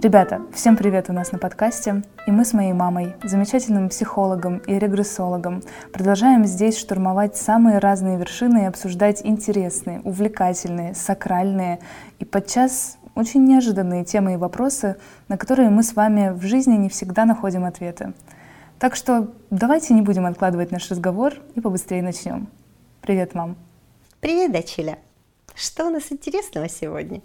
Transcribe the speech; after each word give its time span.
Ребята, 0.00 0.42
всем 0.54 0.76
привет 0.76 1.10
у 1.10 1.12
нас 1.12 1.32
на 1.32 1.40
подкасте. 1.40 2.04
И 2.28 2.30
мы 2.30 2.44
с 2.44 2.52
моей 2.52 2.72
мамой, 2.72 3.14
замечательным 3.24 3.88
психологом 3.88 4.58
и 4.58 4.78
регрессологом, 4.78 5.60
продолжаем 5.92 6.44
здесь 6.44 6.78
штурмовать 6.78 7.36
самые 7.36 7.78
разные 7.78 8.16
вершины 8.16 8.62
и 8.62 8.66
обсуждать 8.66 9.22
интересные, 9.24 10.00
увлекательные, 10.04 10.94
сакральные 10.94 11.80
и 12.20 12.24
подчас 12.24 12.96
очень 13.16 13.44
неожиданные 13.44 14.04
темы 14.04 14.34
и 14.34 14.36
вопросы, 14.36 14.98
на 15.26 15.36
которые 15.36 15.68
мы 15.68 15.82
с 15.82 15.94
вами 15.94 16.30
в 16.30 16.42
жизни 16.42 16.76
не 16.76 16.88
всегда 16.88 17.24
находим 17.24 17.64
ответы. 17.64 18.12
Так 18.78 18.94
что 18.94 19.32
давайте 19.50 19.94
не 19.94 20.02
будем 20.02 20.26
откладывать 20.26 20.70
наш 20.70 20.88
разговор 20.92 21.34
и 21.56 21.60
побыстрее 21.60 22.04
начнем. 22.04 22.46
Привет, 23.00 23.34
мам. 23.34 23.56
Привет, 24.20 24.52
дочеля. 24.52 24.96
Что 25.56 25.88
у 25.88 25.90
нас 25.90 26.12
интересного 26.12 26.68
сегодня? 26.68 27.20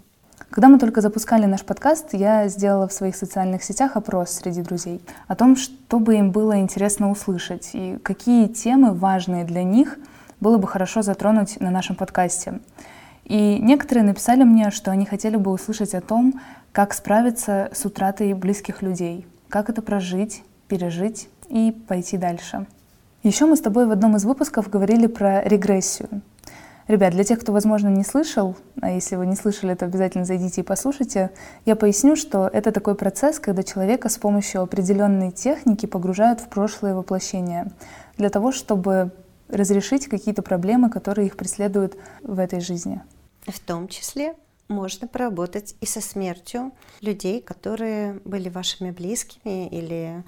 Когда 0.50 0.68
мы 0.68 0.78
только 0.78 1.00
запускали 1.00 1.46
наш 1.46 1.64
подкаст, 1.64 2.12
я 2.12 2.48
сделала 2.48 2.86
в 2.86 2.92
своих 2.92 3.16
социальных 3.16 3.64
сетях 3.64 3.96
опрос 3.96 4.30
среди 4.30 4.62
друзей 4.62 5.00
о 5.26 5.34
том, 5.34 5.56
что 5.56 5.98
бы 5.98 6.14
им 6.14 6.30
было 6.30 6.60
интересно 6.60 7.10
услышать 7.10 7.70
и 7.72 7.98
какие 8.02 8.46
темы 8.46 8.92
важные 8.94 9.44
для 9.44 9.64
них 9.64 9.98
было 10.40 10.58
бы 10.58 10.68
хорошо 10.68 11.02
затронуть 11.02 11.60
на 11.60 11.70
нашем 11.70 11.96
подкасте. 11.96 12.60
И 13.24 13.58
некоторые 13.60 14.04
написали 14.04 14.44
мне, 14.44 14.70
что 14.70 14.90
они 14.90 15.06
хотели 15.06 15.36
бы 15.36 15.50
услышать 15.50 15.94
о 15.94 16.00
том, 16.00 16.40
как 16.72 16.94
справиться 16.94 17.70
с 17.72 17.84
утратой 17.84 18.32
близких 18.34 18.82
людей, 18.82 19.26
как 19.48 19.70
это 19.70 19.82
прожить, 19.82 20.42
пережить 20.68 21.28
и 21.48 21.72
пойти 21.88 22.16
дальше. 22.16 22.66
Еще 23.22 23.46
мы 23.46 23.56
с 23.56 23.60
тобой 23.60 23.86
в 23.86 23.90
одном 23.90 24.16
из 24.16 24.24
выпусков 24.24 24.68
говорили 24.68 25.06
про 25.06 25.42
регрессию. 25.42 26.20
Ребят, 26.86 27.12
для 27.12 27.24
тех, 27.24 27.40
кто, 27.40 27.52
возможно, 27.52 27.88
не 27.88 28.04
слышал, 28.04 28.56
а 28.82 28.90
если 28.90 29.16
вы 29.16 29.26
не 29.26 29.36
слышали, 29.36 29.74
то 29.74 29.86
обязательно 29.86 30.26
зайдите 30.26 30.60
и 30.60 30.64
послушайте, 30.64 31.30
я 31.64 31.76
поясню, 31.76 32.14
что 32.14 32.46
это 32.46 32.72
такой 32.72 32.94
процесс, 32.94 33.38
когда 33.38 33.62
человека 33.62 34.10
с 34.10 34.18
помощью 34.18 34.60
определенной 34.60 35.30
техники 35.30 35.86
погружают 35.86 36.40
в 36.40 36.48
прошлое 36.48 36.94
воплощение 36.94 37.72
для 38.18 38.28
того, 38.28 38.52
чтобы 38.52 39.12
разрешить 39.48 40.08
какие-то 40.08 40.42
проблемы, 40.42 40.90
которые 40.90 41.26
их 41.26 41.36
преследуют 41.36 41.96
в 42.22 42.38
этой 42.38 42.60
жизни. 42.60 43.00
В 43.46 43.58
том 43.60 43.88
числе 43.88 44.34
можно 44.68 45.08
поработать 45.08 45.76
и 45.80 45.86
со 45.86 46.02
смертью 46.02 46.72
людей, 47.00 47.40
которые 47.40 48.20
были 48.24 48.48
вашими 48.50 48.90
близкими 48.90 49.68
или 49.68 50.22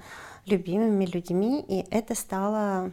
любимыми 0.45 1.05
людьми, 1.05 1.63
и 1.67 1.85
это 1.91 2.15
стало 2.15 2.91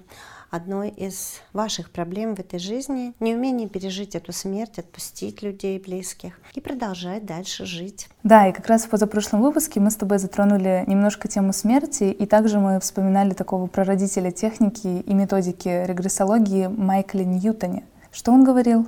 одной 0.54 0.90
из 0.90 1.40
ваших 1.52 1.90
проблем 1.90 2.36
в 2.36 2.40
этой 2.40 2.58
жизни, 2.58 3.12
неумение 3.18 3.68
пережить 3.68 4.14
эту 4.14 4.32
смерть, 4.32 4.78
отпустить 4.78 5.42
людей 5.42 5.78
близких 5.78 6.38
и 6.54 6.60
продолжать 6.60 7.26
дальше 7.26 7.66
жить. 7.66 8.08
Да, 8.22 8.48
и 8.48 8.52
как 8.52 8.66
раз 8.68 8.84
в 8.84 8.88
позапрошлом 8.88 9.42
выпуске 9.42 9.80
мы 9.80 9.90
с 9.90 9.96
тобой 9.96 10.18
затронули 10.18 10.84
немножко 10.86 11.26
тему 11.26 11.52
смерти, 11.52 12.04
и 12.04 12.26
также 12.26 12.60
мы 12.60 12.78
вспоминали 12.78 13.34
такого 13.34 13.66
прародителя 13.66 14.30
техники 14.30 14.86
и 14.86 15.14
методики 15.14 15.84
регрессологии 15.86 16.68
Майкла 16.68 17.20
Ньютоне. 17.20 17.84
Что 18.12 18.30
он 18.30 18.44
говорил? 18.44 18.86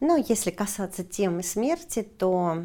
Ну, 0.00 0.22
если 0.28 0.50
касаться 0.50 1.04
темы 1.04 1.42
смерти, 1.42 2.02
то 2.02 2.64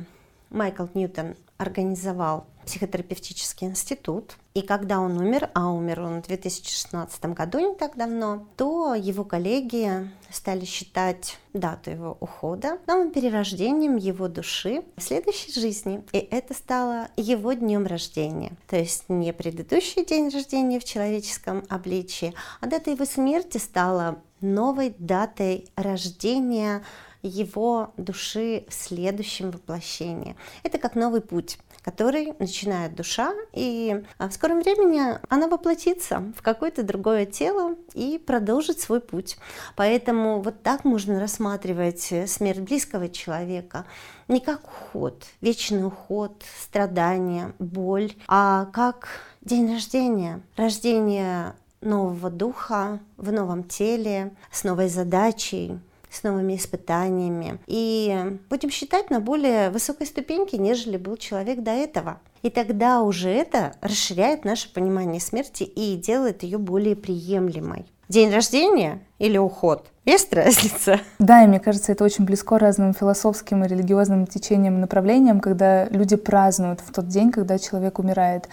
Майкл 0.50 0.86
Ньютон 0.94 1.36
организовал 1.58 2.45
психотерапевтический 2.68 3.68
институт. 3.68 4.36
И 4.54 4.62
когда 4.62 5.00
он 5.00 5.18
умер, 5.18 5.50
а 5.54 5.72
умер 5.72 6.02
он 6.02 6.22
в 6.22 6.28
2016 6.28 7.26
году, 7.28 7.60
не 7.60 7.76
так 7.76 7.96
давно, 7.96 8.46
то 8.58 8.94
его 8.94 9.23
коллеги 9.23 10.10
стали 10.30 10.66
считать 10.66 11.38
дату 11.54 11.90
его 11.90 12.18
ухода 12.20 12.80
новым 12.86 13.12
перерождением 13.12 13.95
его 13.95 14.28
души 14.28 14.84
в 14.98 15.02
следующей 15.02 15.54
жизни. 15.54 16.04
И 16.12 16.18
это 16.18 16.54
стало 16.54 17.08
его 17.16 17.54
днем 17.54 17.88
рождения. 17.88 18.52
То 18.68 18.76
есть 18.76 19.06
не 19.08 19.32
предыдущий 19.32 20.05
день 20.05 20.30
рождения 20.30 20.80
в 20.80 20.84
человеческом 20.84 21.64
обличии, 21.70 22.34
а 22.60 22.67
дата 22.67 22.92
его 22.92 23.05
смерти 23.05 23.58
стала 23.58 24.22
новой 24.42 24.94
датой 24.99 25.70
рождения 25.76 26.84
его 27.23 27.94
души 27.98 28.66
в 28.70 28.73
следующем 28.73 29.52
воплощении. 29.52 30.36
Это 30.64 30.78
как 30.78 30.95
новый 30.95 31.22
путь 31.22 31.58
который 31.87 32.33
начинает 32.37 32.95
душа, 32.95 33.33
и 33.53 34.03
а, 34.17 34.27
в 34.27 34.33
скором 34.33 34.59
времени 34.59 35.17
она 35.30 35.48
воплотится 35.48 36.33
в 36.36 36.42
какое-то 36.42 36.83
другое 36.83 37.25
тело 37.25 37.75
и 37.93 38.17
продолжит 38.17 38.81
свой 38.81 38.99
путь. 38.99 39.37
Поэтому 39.77 40.42
вот 40.42 40.61
так 40.64 40.83
можно 40.83 41.17
рассматривать 41.17 42.11
э, 42.11 42.27
смерть 42.27 42.59
близкого 42.59 43.08
человека 43.08 43.86
не 44.27 44.42
как 44.42 44.67
уход, 44.67 45.23
вечный 45.39 45.87
уход, 45.87 46.43
страдания, 46.61 47.53
боль, 47.58 48.11
а 48.27 48.65
как 48.73 49.08
день 49.39 49.71
рождения, 49.71 50.42
рождение 50.58 51.55
нового 51.80 52.30
духа 52.30 52.99
в 53.15 53.31
новом 53.31 53.64
теле, 53.64 54.36
с 54.52 54.65
новой 54.65 54.89
задачей, 54.89 55.80
с 56.10 56.23
новыми 56.23 56.56
испытаниями. 56.56 57.60
И 57.68 58.38
будем 58.50 58.70
считать 58.70 59.10
на 59.10 59.20
более 59.20 59.70
высокой 59.70 60.08
ступеньке, 60.08 60.58
нежели 60.58 60.98
был 60.98 61.18
человек 61.18 61.62
до 61.64 61.72
этого. 61.72 62.20
И 62.42 62.50
тогда 62.50 63.02
уже 63.02 63.30
это 63.30 63.73
расширяет 63.82 64.46
наше 64.46 64.72
понимание 64.72 65.20
смерти 65.20 65.64
и 65.64 65.96
делает 65.98 66.44
ее 66.44 66.58
более 66.58 66.96
приемлемой. 66.96 67.86
День 68.10 68.32
рождения 68.32 69.02
или 69.20 69.38
уход? 69.38 69.88
Есть 70.06 70.32
разница? 70.34 71.02
Да, 71.20 71.44
и 71.44 71.48
мне 71.48 71.60
кажется, 71.60 71.92
это 71.92 72.06
очень 72.06 72.23
близко 72.23 72.58
разным 72.58 72.94
философским 72.94 73.66
и 73.66 73.67
религиозным 73.67 74.26
течениям 74.26 74.78
и 74.78 74.80
направлениям, 74.80 75.42
когда 75.42 75.86
люди 75.90 76.16
празднуют 76.16 76.80
в 76.80 76.94
тот 76.94 77.10
день, 77.10 77.32
когда 77.32 77.60
человек 77.60 78.00
умирает. 78.00 78.48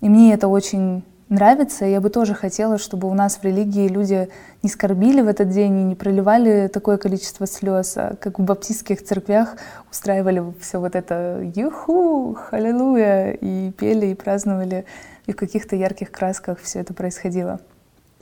И 0.00 0.08
мне 0.08 0.32
это 0.32 0.48
очень 0.48 1.04
нравится. 1.28 1.84
Я 1.84 2.00
бы 2.00 2.10
тоже 2.10 2.34
хотела, 2.34 2.78
чтобы 2.78 3.08
у 3.08 3.14
нас 3.14 3.38
в 3.38 3.44
религии 3.44 3.88
люди 3.88 4.28
не 4.62 4.68
скорбили 4.68 5.20
в 5.20 5.28
этот 5.28 5.50
день 5.50 5.80
и 5.80 5.84
не 5.84 5.94
проливали 5.94 6.68
такое 6.68 6.96
количество 6.96 7.46
слез, 7.46 7.96
а 7.96 8.16
как 8.16 8.38
в 8.38 8.42
баптистских 8.42 9.02
церквях 9.04 9.56
устраивали 9.90 10.42
все 10.60 10.78
вот 10.78 10.94
это 10.94 11.40
«Юху! 11.54 12.34
Халилуя!» 12.34 13.32
и 13.32 13.70
пели, 13.72 14.06
и 14.06 14.14
праздновали, 14.14 14.84
и 15.26 15.32
в 15.32 15.36
каких-то 15.36 15.76
ярких 15.76 16.10
красках 16.10 16.58
все 16.60 16.80
это 16.80 16.94
происходило. 16.94 17.60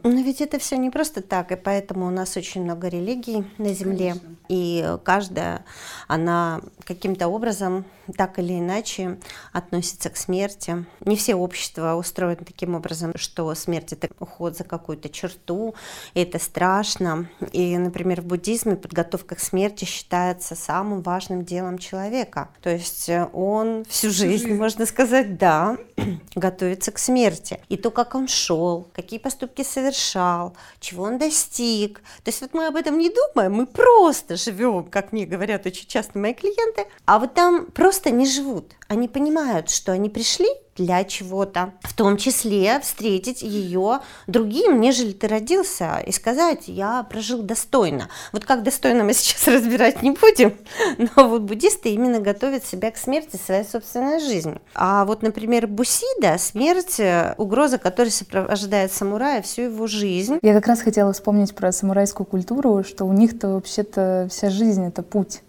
Но 0.03 0.21
ведь 0.21 0.41
это 0.41 0.59
все 0.59 0.77
не 0.77 0.91
просто 0.91 1.21
так, 1.21 1.51
и 1.51 1.57
поэтому 1.57 2.07
у 2.07 2.11
нас 2.11 2.37
очень 2.37 2.63
много 2.63 2.89
религий 2.89 3.45
на 3.59 3.73
Земле, 3.73 4.15
Конечно. 4.15 4.37
и 4.49 4.97
каждая, 5.03 5.65
она 6.07 6.61
каким-то 6.85 7.27
образом, 7.27 7.85
так 8.17 8.39
или 8.39 8.59
иначе, 8.59 9.19
относится 9.53 10.11
к 10.11 10.17
смерти. 10.17 10.85
Не 11.01 11.17
все 11.17 11.35
общества 11.35 11.95
устроены 11.95 12.45
таким 12.45 12.75
образом, 12.75 13.13
что 13.17 13.55
смерть 13.55 13.93
это 13.93 14.09
уход 14.19 14.57
за 14.57 14.65
какую-то 14.65 15.09
черту, 15.09 15.75
и 16.15 16.21
это 16.21 16.39
страшно. 16.39 17.29
И, 17.53 17.77
например, 17.77 18.21
в 18.21 18.27
буддизме 18.27 18.77
подготовка 18.77 19.35
к 19.35 19.41
смерти 19.41 19.85
считается 19.85 20.55
самым 20.55 21.03
важным 21.03 21.45
делом 21.45 21.79
человека. 21.79 22.51
То 22.63 22.71
есть 22.71 23.11
он 23.33 23.85
всю 23.89 24.11
жизнь, 24.11 24.55
можно 24.55 24.87
сказать, 24.87 25.39
да, 25.39 25.77
готовится 26.35 26.93
к 26.93 26.99
смерти. 26.99 27.61
И 27.69 27.77
то, 27.77 27.91
как 27.91 28.15
он 28.15 28.29
шел, 28.29 28.89
какие 28.95 29.19
поступки 29.19 29.63
совершал, 29.63 30.55
чего 30.81 31.05
он 31.05 31.19
достиг. 31.19 32.01
То 32.23 32.31
есть 32.31 32.41
вот 32.41 32.55
мы 32.55 32.67
об 32.67 32.77
этом 32.77 32.99
не 32.99 33.11
думаем, 33.11 33.53
мы 33.53 33.67
просто 33.67 34.37
живем, 34.37 34.85
как 34.85 35.13
мне 35.13 35.27
говорят 35.27 35.67
очень 35.67 35.87
часто 35.87 36.19
мои 36.19 36.35
клиенты, 36.35 36.87
а 37.05 37.19
вот 37.19 37.35
там 37.35 37.67
просто 37.67 37.96
не 38.05 38.27
живут. 38.27 38.73
Они 38.89 39.09
понимают, 39.09 39.71
что 39.71 39.93
они 39.93 40.09
пришли 40.09 40.49
для 40.77 41.05
чего-то, 41.05 41.73
в 41.83 41.95
том 41.95 42.17
числе 42.19 42.79
встретить 42.81 43.43
ее 43.43 44.01
другим, 44.27 44.81
нежели 44.81 45.13
ты 45.13 45.27
родился, 45.27 46.03
и 46.07 46.13
сказать, 46.13 46.65
я 46.69 47.03
прожил 47.05 47.43
достойно. 47.43 48.09
Вот 48.33 48.45
как 48.45 48.63
достойно 48.63 49.03
мы 49.03 49.13
сейчас 49.15 49.49
разбирать 49.49 50.03
не 50.03 50.11
будем, 50.11 50.55
но 51.17 51.29
вот 51.29 51.43
буддисты 51.43 51.91
именно 51.91 52.21
готовят 52.21 52.65
себя 52.65 52.91
к 52.91 52.99
смерти 52.99 53.37
своей 53.37 53.65
собственной 53.65 54.21
жизни. 54.21 54.61
А 54.75 55.05
вот, 55.05 55.23
например, 55.23 55.67
Бусида, 55.67 56.37
смерть, 56.39 57.01
угроза, 57.39 57.79
которая 57.79 58.11
сопровождает 58.11 58.93
самурая 58.93 59.43
всю 59.43 59.63
его 59.63 59.87
жизнь. 59.87 60.39
Я 60.43 60.55
как 60.55 60.67
раз 60.67 60.83
хотела 60.83 61.13
вспомнить 61.13 61.55
про 61.55 61.73
самурайскую 61.73 62.27
культуру, 62.27 62.85
что 62.85 63.05
у 63.05 63.13
них-то 63.13 63.49
вообще-то 63.49 64.29
вся 64.31 64.51
жизнь— 64.51 64.85
это 64.87 65.03
путь 65.03 65.41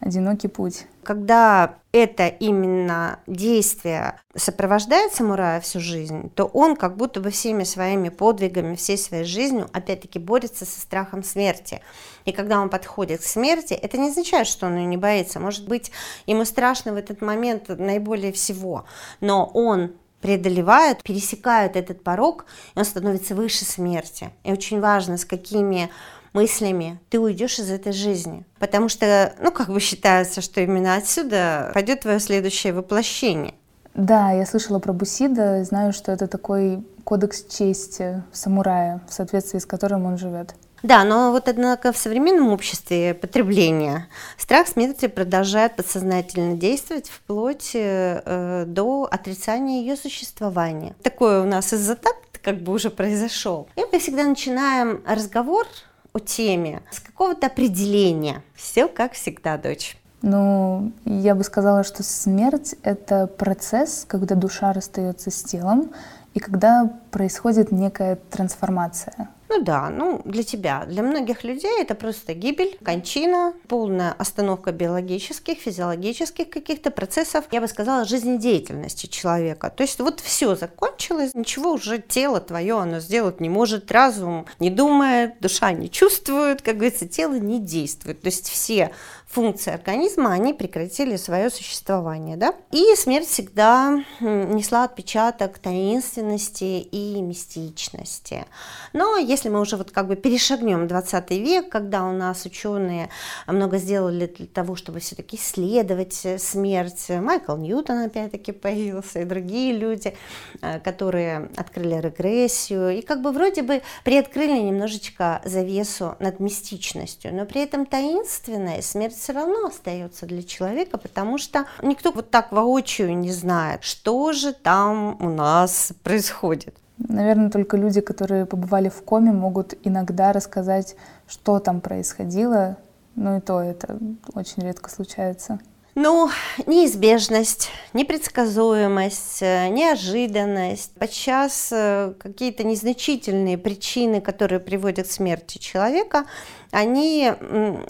одинокий 0.00 0.48
путь. 0.48 0.86
Когда 1.02 1.78
это 1.92 2.26
именно 2.28 3.20
действие 3.26 4.20
сопровождает 4.36 5.14
самурая 5.14 5.60
всю 5.60 5.80
жизнь, 5.80 6.30
то 6.34 6.44
он 6.44 6.76
как 6.76 6.96
будто 6.96 7.20
бы 7.20 7.30
всеми 7.30 7.64
своими 7.64 8.10
подвигами, 8.10 8.76
всей 8.76 8.98
своей 8.98 9.24
жизнью, 9.24 9.68
опять-таки, 9.72 10.18
борется 10.18 10.66
со 10.66 10.80
страхом 10.80 11.22
смерти. 11.22 11.80
И 12.26 12.32
когда 12.32 12.60
он 12.60 12.68
подходит 12.68 13.20
к 13.20 13.24
смерти, 13.24 13.72
это 13.72 13.96
не 13.96 14.10
означает, 14.10 14.46
что 14.46 14.66
он 14.66 14.76
ее 14.76 14.86
не 14.86 14.98
боится. 14.98 15.40
Может 15.40 15.66
быть, 15.66 15.90
ему 16.26 16.44
страшно 16.44 16.92
в 16.92 16.96
этот 16.96 17.22
момент 17.22 17.68
наиболее 17.68 18.32
всего, 18.32 18.84
но 19.20 19.46
он 19.46 19.94
преодолевает, 20.20 21.02
пересекает 21.02 21.76
этот 21.76 22.04
порог, 22.04 22.44
и 22.74 22.78
он 22.78 22.84
становится 22.84 23.34
выше 23.34 23.64
смерти. 23.64 24.30
И 24.44 24.52
очень 24.52 24.80
важно, 24.80 25.16
с 25.16 25.24
какими 25.24 25.90
мыслями 26.32 27.00
ты 27.08 27.18
уйдешь 27.18 27.58
из 27.58 27.70
этой 27.70 27.92
жизни. 27.92 28.44
Потому 28.58 28.88
что, 28.88 29.32
ну, 29.40 29.50
как 29.50 29.68
бы 29.68 29.80
считается, 29.80 30.40
что 30.40 30.60
именно 30.60 30.96
отсюда 30.96 31.70
пойдет 31.74 32.00
твое 32.00 32.20
следующее 32.20 32.72
воплощение. 32.72 33.54
Да, 33.94 34.30
я 34.30 34.46
слышала 34.46 34.78
про 34.78 34.92
Бусида, 34.92 35.64
знаю, 35.64 35.92
что 35.92 36.12
это 36.12 36.26
такой 36.26 36.84
кодекс 37.04 37.44
чести 37.44 38.22
самурая, 38.32 39.00
в 39.08 39.12
соответствии 39.12 39.58
с 39.58 39.66
которым 39.66 40.06
он 40.06 40.16
живет. 40.16 40.54
Да, 40.82 41.04
но 41.04 41.30
вот 41.30 41.48
однако 41.48 41.92
в 41.92 41.96
современном 41.96 42.52
обществе 42.52 43.12
потребления 43.12 44.08
страх 44.38 44.66
смерти 44.66 45.08
продолжает 45.08 45.76
подсознательно 45.76 46.56
действовать 46.56 47.10
вплоть 47.10 47.72
э, 47.74 48.64
до 48.66 49.06
отрицания 49.10 49.80
ее 49.80 49.96
существования. 49.96 50.94
Такое 51.02 51.42
у 51.42 51.44
нас 51.44 51.72
из-за 51.72 51.96
так 51.96 52.14
как 52.42 52.62
бы 52.62 52.72
уже 52.72 52.88
произошел. 52.88 53.68
И 53.76 53.82
мы 53.92 53.98
всегда 53.98 54.24
начинаем 54.24 55.02
разговор 55.06 55.66
о 56.12 56.18
теме 56.18 56.82
с 56.90 57.00
какого-то 57.00 57.46
определения. 57.46 58.42
Все 58.54 58.88
как 58.88 59.12
всегда, 59.12 59.56
дочь. 59.56 59.96
Ну, 60.22 60.92
я 61.04 61.34
бы 61.34 61.44
сказала, 61.44 61.82
что 61.82 62.02
смерть— 62.02 62.74
это 62.82 63.26
процесс, 63.26 64.04
когда 64.06 64.34
душа 64.34 64.72
расстается 64.72 65.30
с 65.30 65.42
телом, 65.42 65.92
и 66.34 66.40
когда 66.40 66.90
происходит 67.10 67.72
некая 67.72 68.16
трансформация. 68.30 69.28
Ну 69.52 69.64
да, 69.64 69.90
ну 69.90 70.22
для 70.24 70.44
тебя, 70.44 70.84
для 70.86 71.02
многих 71.02 71.42
людей 71.42 71.80
это 71.80 71.96
просто 71.96 72.34
гибель, 72.34 72.78
кончина, 72.84 73.52
полная 73.66 74.12
остановка 74.12 74.70
биологических, 74.70 75.58
физиологических 75.58 76.48
каких-то 76.48 76.92
процессов, 76.92 77.46
я 77.50 77.60
бы 77.60 77.66
сказала, 77.66 78.04
жизнедеятельности 78.04 79.06
человека. 79.06 79.68
То 79.70 79.82
есть 79.82 79.98
вот 79.98 80.20
все 80.20 80.54
закончилось, 80.54 81.34
ничего 81.34 81.72
уже 81.72 81.98
тело 81.98 82.40
твое 82.40 82.78
оно 82.78 83.00
сделать 83.00 83.40
не 83.40 83.48
может, 83.48 83.90
разум 83.90 84.46
не 84.60 84.70
думает, 84.70 85.40
душа 85.40 85.72
не 85.72 85.90
чувствует, 85.90 86.62
как 86.62 86.76
говорится, 86.76 87.08
тело 87.08 87.34
не 87.34 87.58
действует. 87.58 88.20
То 88.20 88.26
есть 88.26 88.48
все 88.48 88.92
функции 89.30 89.72
организма, 89.72 90.32
они 90.32 90.52
прекратили 90.52 91.14
свое 91.16 91.50
существование. 91.50 92.36
Да? 92.36 92.52
И 92.72 92.96
смерть 92.96 93.28
всегда 93.28 94.04
несла 94.20 94.84
отпечаток 94.84 95.58
таинственности 95.58 96.80
и 96.80 97.20
мистичности. 97.22 98.44
Но 98.92 99.16
если 99.16 99.48
мы 99.48 99.60
уже 99.60 99.76
вот 99.76 99.92
как 99.92 100.08
бы 100.08 100.16
перешагнем 100.16 100.88
20 100.88 101.30
век, 101.30 101.68
когда 101.68 102.04
у 102.06 102.12
нас 102.12 102.44
ученые 102.44 103.08
много 103.46 103.78
сделали 103.78 104.26
для 104.26 104.46
того, 104.46 104.74
чтобы 104.74 104.98
все-таки 104.98 105.36
исследовать 105.36 106.26
смерть, 106.38 107.08
Майкл 107.08 107.56
Ньютон 107.56 107.98
опять-таки 107.98 108.50
появился, 108.50 109.20
и 109.20 109.24
другие 109.24 109.72
люди, 109.72 110.16
э, 110.60 110.80
которые 110.80 111.50
открыли 111.56 112.00
регрессию, 112.00 112.98
и 112.98 113.02
как 113.02 113.22
бы 113.22 113.30
вроде 113.30 113.62
бы 113.62 113.82
приоткрыли 114.02 114.58
немножечко 114.58 115.40
завесу 115.44 116.16
над 116.18 116.40
мистичностью, 116.40 117.32
но 117.32 117.46
при 117.46 117.62
этом 117.62 117.86
таинственная 117.86 118.82
смерть 118.82 119.19
все 119.20 119.32
равно 119.32 119.66
остается 119.66 120.26
для 120.26 120.42
человека, 120.42 120.96
потому 120.96 121.36
что 121.36 121.66
никто 121.82 122.10
вот 122.10 122.30
так 122.30 122.52
воочию 122.52 123.16
не 123.16 123.30
знает, 123.30 123.84
что 123.84 124.32
же 124.32 124.54
там 124.54 125.16
у 125.20 125.28
нас 125.28 125.92
происходит. 126.02 126.74
Наверное, 126.96 127.50
только 127.50 127.76
люди, 127.76 128.00
которые 128.00 128.46
побывали 128.46 128.88
в 128.88 129.02
коме, 129.02 129.32
могут 129.32 129.74
иногда 129.84 130.32
рассказать, 130.32 130.96
что 131.28 131.58
там 131.58 131.80
происходило. 131.80 132.76
Ну 133.14 133.36
и 133.36 133.40
то 133.40 133.60
это 133.60 133.98
очень 134.34 134.62
редко 134.62 134.90
случается. 134.90 135.60
Ну, 136.02 136.30
неизбежность, 136.66 137.68
непредсказуемость, 137.92 139.42
э, 139.42 139.68
неожиданность, 139.68 140.94
подчас 140.94 141.68
э, 141.72 142.14
какие-то 142.18 142.64
незначительные 142.64 143.58
причины, 143.58 144.22
которые 144.22 144.60
приводят 144.60 145.08
к 145.08 145.10
смерти 145.10 145.58
человека, 145.58 146.24
они 146.70 147.34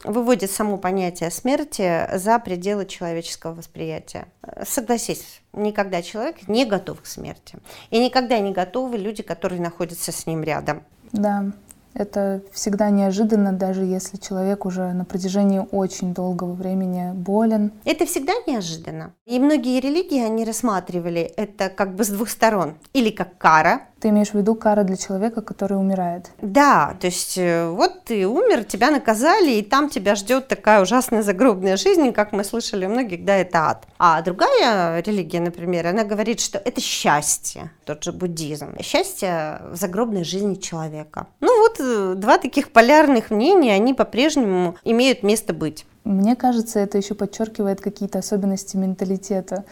выводят 0.02 0.50
само 0.50 0.76
понятие 0.76 1.30
смерти 1.30 2.08
за 2.12 2.40
пределы 2.40 2.84
человеческого 2.84 3.54
восприятия. 3.54 4.26
Согласись, 4.66 5.40
никогда 5.52 6.02
человек 6.02 6.48
не 6.48 6.64
готов 6.64 7.02
к 7.02 7.06
смерти. 7.06 7.58
И 7.90 8.00
никогда 8.00 8.40
не 8.40 8.50
готовы 8.50 8.98
люди, 8.98 9.22
которые 9.22 9.60
находятся 9.60 10.10
с 10.10 10.26
ним 10.26 10.42
рядом. 10.42 10.82
Да, 11.12 11.52
это 11.94 12.42
всегда 12.52 12.90
неожиданно, 12.90 13.52
даже 13.52 13.84
если 13.84 14.16
человек 14.16 14.66
уже 14.66 14.92
на 14.92 15.04
протяжении 15.04 15.66
очень 15.70 16.14
долгого 16.14 16.52
времени 16.52 17.12
болен. 17.12 17.72
Это 17.84 18.06
всегда 18.06 18.32
неожиданно. 18.46 19.12
И 19.26 19.38
многие 19.38 19.80
религии, 19.80 20.22
они 20.22 20.44
рассматривали 20.44 21.20
это 21.20 21.68
как 21.68 21.94
бы 21.94 22.04
с 22.04 22.08
двух 22.08 22.30
сторон. 22.30 22.74
Или 22.92 23.10
как 23.10 23.38
кара, 23.38 23.82
ты 24.00 24.08
имеешь 24.08 24.30
в 24.30 24.34
виду 24.34 24.54
кара 24.54 24.82
для 24.82 24.96
человека, 24.96 25.42
который 25.42 25.78
умирает? 25.78 26.30
Да, 26.40 26.96
то 27.00 27.06
есть 27.06 27.36
э, 27.36 27.68
вот 27.68 28.04
ты 28.04 28.26
умер, 28.26 28.64
тебя 28.64 28.90
наказали, 28.90 29.52
и 29.52 29.62
там 29.62 29.90
тебя 29.90 30.14
ждет 30.14 30.48
такая 30.48 30.80
ужасная 30.82 31.22
загробная 31.22 31.76
жизнь, 31.76 32.12
как 32.12 32.32
мы 32.32 32.44
слышали 32.44 32.86
у 32.86 32.88
многих, 32.88 33.24
да, 33.24 33.36
это 33.36 33.58
ад. 33.70 33.86
А 33.98 34.22
другая 34.22 35.00
религия, 35.02 35.40
например, 35.40 35.86
она 35.88 36.04
говорит, 36.04 36.40
что 36.40 36.58
это 36.58 36.80
счастье, 36.80 37.70
тот 37.84 38.02
же 38.02 38.12
буддизм, 38.12 38.74
счастье 38.82 39.60
в 39.70 39.76
загробной 39.76 40.24
жизни 40.24 40.54
человека. 40.54 41.26
Ну 41.40 41.60
вот 41.60 41.79
два 41.80 42.38
таких 42.38 42.72
полярных 42.72 43.30
мнения, 43.30 43.74
они 43.74 43.94
по-прежнему 43.94 44.76
имеют 44.84 45.22
место 45.22 45.52
быть. 45.52 45.86
Мне 46.04 46.36
кажется, 46.36 46.78
это 46.78 46.98
еще 46.98 47.14
подчеркивает 47.14 47.80
какие-то 47.80 48.18
особенности 48.18 48.76
менталитета 48.76 49.64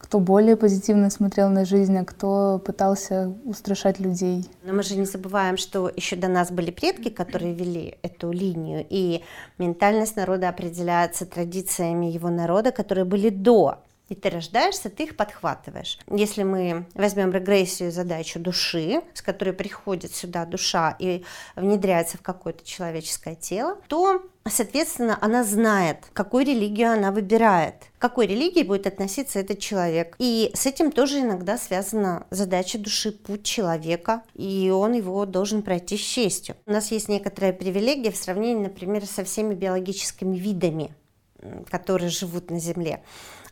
кто 0.00 0.18
более 0.18 0.56
позитивно 0.56 1.10
смотрел 1.10 1.50
на 1.50 1.64
жизнь, 1.64 1.96
а 1.96 2.04
кто 2.04 2.58
пытался 2.58 3.32
устрашать 3.44 4.00
людей. 4.00 4.48
Но 4.64 4.72
мы 4.72 4.82
же 4.82 4.96
не 4.96 5.04
забываем, 5.04 5.56
что 5.56 5.88
еще 5.94 6.16
до 6.16 6.26
нас 6.26 6.50
были 6.50 6.70
предки, 6.70 7.10
которые 7.10 7.52
вели 7.52 7.96
эту 8.02 8.32
линию, 8.32 8.84
и 8.88 9.22
ментальность 9.58 10.16
народа 10.16 10.48
определяется 10.48 11.26
традициями 11.26 12.06
его 12.06 12.30
народа, 12.30 12.72
которые 12.72 13.04
были 13.04 13.28
до 13.28 13.78
и 14.10 14.14
ты 14.16 14.28
рождаешься, 14.28 14.90
ты 14.90 15.04
их 15.04 15.16
подхватываешь. 15.16 15.98
Если 16.10 16.42
мы 16.42 16.84
возьмем 16.94 17.32
регрессию 17.32 17.92
задачу 17.92 18.40
души, 18.40 19.02
с 19.14 19.22
которой 19.22 19.52
приходит 19.52 20.14
сюда 20.14 20.44
душа 20.44 20.96
и 20.98 21.24
внедряется 21.56 22.18
в 22.18 22.22
какое-то 22.22 22.66
человеческое 22.66 23.36
тело, 23.36 23.78
то 23.88 24.22
Соответственно, 24.48 25.18
она 25.20 25.44
знает, 25.44 26.06
какую 26.14 26.46
религию 26.46 26.92
она 26.92 27.12
выбирает, 27.12 27.74
к 27.98 28.00
какой 28.00 28.26
религии 28.26 28.62
будет 28.62 28.86
относиться 28.86 29.38
этот 29.38 29.58
человек. 29.58 30.16
И 30.18 30.50
с 30.54 30.64
этим 30.64 30.92
тоже 30.92 31.20
иногда 31.20 31.58
связана 31.58 32.26
задача 32.30 32.78
души, 32.78 33.12
путь 33.12 33.44
человека, 33.44 34.22
и 34.34 34.72
он 34.74 34.94
его 34.94 35.26
должен 35.26 35.62
пройти 35.62 35.98
с 35.98 36.00
честью. 36.00 36.56
У 36.64 36.72
нас 36.72 36.90
есть 36.90 37.08
некоторая 37.08 37.52
привилегия 37.52 38.10
в 38.10 38.16
сравнении, 38.16 38.62
например, 38.64 39.04
со 39.04 39.24
всеми 39.24 39.54
биологическими 39.54 40.36
видами, 40.36 40.94
которые 41.70 42.08
живут 42.08 42.50
на 42.50 42.58
Земле. 42.58 43.02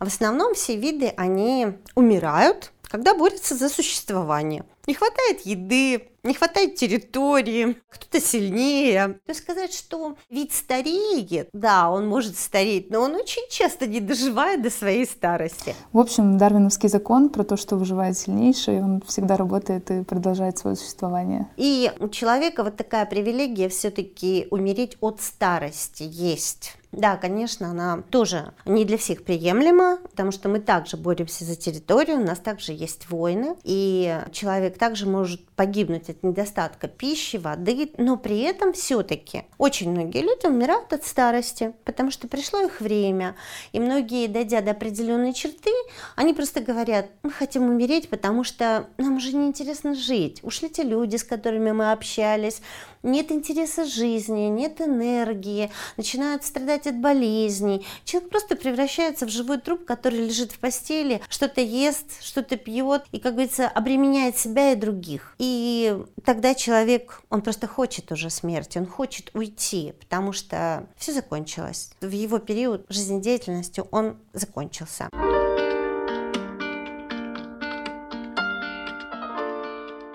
В 0.00 0.06
основном 0.06 0.54
все 0.54 0.76
виды, 0.76 1.12
они 1.16 1.68
умирают, 1.94 2.72
когда 2.82 3.14
борются 3.14 3.54
за 3.54 3.68
существование. 3.68 4.64
Не 4.86 4.94
хватает 4.94 5.42
еды, 5.44 6.08
не 6.22 6.34
хватает 6.34 6.76
территории, 6.76 7.76
кто-то 7.90 8.20
сильнее. 8.20 9.18
То 9.26 9.30
есть 9.32 9.42
сказать, 9.42 9.74
что 9.74 10.16
вид 10.30 10.52
стареет, 10.52 11.50
да, 11.52 11.90
он 11.90 12.08
может 12.08 12.38
стареть, 12.38 12.90
но 12.90 13.00
он 13.00 13.14
очень 13.14 13.42
часто 13.50 13.86
не 13.86 14.00
доживает 14.00 14.62
до 14.62 14.70
своей 14.70 15.04
старости. 15.04 15.74
В 15.92 15.98
общем, 15.98 16.38
дарвиновский 16.38 16.88
закон 16.88 17.28
про 17.28 17.44
то, 17.44 17.56
что 17.56 17.76
выживает 17.76 18.16
сильнейший, 18.16 18.82
он 18.82 19.02
всегда 19.06 19.36
работает 19.36 19.90
и 19.90 20.04
продолжает 20.04 20.56
свое 20.56 20.76
существование. 20.76 21.48
И 21.56 21.92
у 21.98 22.08
человека 22.08 22.64
вот 22.64 22.76
такая 22.76 23.04
привилегия 23.04 23.68
все-таки 23.68 24.48
умереть 24.50 24.96
от 25.00 25.20
старости 25.20 26.04
есть. 26.10 26.77
Да, 26.90 27.16
конечно, 27.16 27.70
она 27.70 28.02
тоже 28.08 28.54
не 28.64 28.86
для 28.86 28.96
всех 28.96 29.22
приемлема, 29.22 29.98
потому 30.10 30.32
что 30.32 30.48
мы 30.48 30.58
также 30.58 30.96
боремся 30.96 31.44
за 31.44 31.54
территорию, 31.54 32.16
у 32.16 32.24
нас 32.24 32.38
также 32.38 32.72
есть 32.72 33.10
войны, 33.10 33.56
и 33.62 34.18
человек 34.32 34.78
также 34.78 35.06
может 35.06 35.46
погибнуть 35.50 36.08
от 36.08 36.22
недостатка 36.22 36.88
пищи, 36.88 37.36
воды, 37.36 37.90
но 37.98 38.16
при 38.16 38.40
этом 38.40 38.72
все-таки 38.72 39.44
очень 39.58 39.90
многие 39.90 40.22
люди 40.22 40.46
умирают 40.46 40.90
от 40.94 41.04
старости, 41.04 41.74
потому 41.84 42.10
что 42.10 42.26
пришло 42.26 42.62
их 42.62 42.80
время, 42.80 43.36
и 43.72 43.80
многие, 43.80 44.26
дойдя 44.26 44.62
до 44.62 44.70
определенной 44.70 45.34
черты, 45.34 45.70
они 46.16 46.32
просто 46.32 46.60
говорят, 46.60 47.10
мы 47.22 47.30
хотим 47.30 47.64
умереть, 47.64 48.08
потому 48.08 48.44
что 48.44 48.86
нам 48.96 49.16
уже 49.16 49.36
неинтересно 49.36 49.94
жить, 49.94 50.40
ушли 50.42 50.70
те 50.70 50.84
люди, 50.84 51.16
с 51.16 51.24
которыми 51.24 51.70
мы 51.72 51.92
общались, 51.92 52.62
нет 53.02 53.32
интереса 53.32 53.84
жизни, 53.84 54.48
нет 54.48 54.80
энергии, 54.80 55.70
начинают 55.96 56.44
страдать 56.44 56.86
от 56.86 56.96
болезней. 56.96 57.86
Человек 58.04 58.30
просто 58.30 58.56
превращается 58.56 59.26
в 59.26 59.30
живой 59.30 59.58
труп, 59.58 59.84
который 59.84 60.26
лежит 60.26 60.52
в 60.52 60.58
постели, 60.58 61.20
что-то 61.28 61.60
ест, 61.60 62.22
что-то 62.22 62.56
пьет 62.56 63.04
и, 63.12 63.18
как 63.18 63.34
говорится, 63.34 63.68
обременяет 63.68 64.36
себя 64.36 64.72
и 64.72 64.76
других. 64.76 65.34
И 65.38 65.96
тогда 66.24 66.54
человек, 66.54 67.22
он 67.30 67.42
просто 67.42 67.66
хочет 67.66 68.10
уже 68.12 68.30
смерти, 68.30 68.78
он 68.78 68.86
хочет 68.86 69.30
уйти, 69.34 69.94
потому 69.98 70.32
что 70.32 70.86
все 70.96 71.12
закончилось. 71.12 71.90
В 72.00 72.10
его 72.10 72.38
период 72.38 72.86
жизнедеятельности 72.88 73.82
он 73.90 74.16
закончился. 74.32 75.08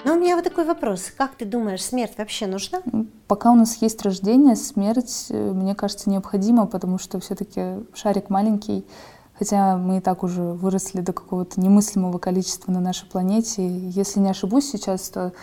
Но 0.06 0.14
у 0.14 0.20
меня 0.20 0.36
вот 0.36 0.44
такой 0.44 0.66
вопрос. 0.66 1.12
Как 1.18 1.36
ты 1.36 1.46
думаешь, 1.46 1.84
смерть 1.84 2.14
вообще 2.18 2.48
нужна? 2.48 2.82
Пока 3.28 3.52
у 3.52 3.56
нас 3.56 3.82
есть 3.82 4.02
рождение, 4.02 4.56
смерть, 4.56 5.28
э, 5.30 5.52
мне 5.52 5.76
кажется, 5.76 6.10
необходима, 6.10 6.66
потому 6.66 6.98
что 6.98 7.20
все-таки 7.20 7.86
шарик 7.94 8.30
маленький, 8.30 8.86
Хотя 9.38 9.78
мы 9.78 9.98
и 9.98 10.00
так 10.00 10.24
уже 10.24 10.42
выросли 10.42 11.02
до 11.02 11.12
какого-то 11.12 11.60
немыслимого 11.60 12.18
количества 12.20 12.72
на 12.72 12.80
нашей 12.80 13.08
планете. 13.10 13.68
Если 13.90 14.20
не 14.20 14.30
ошибусь 14.30 14.70
сейчас, 14.70 15.10
то 15.10 15.34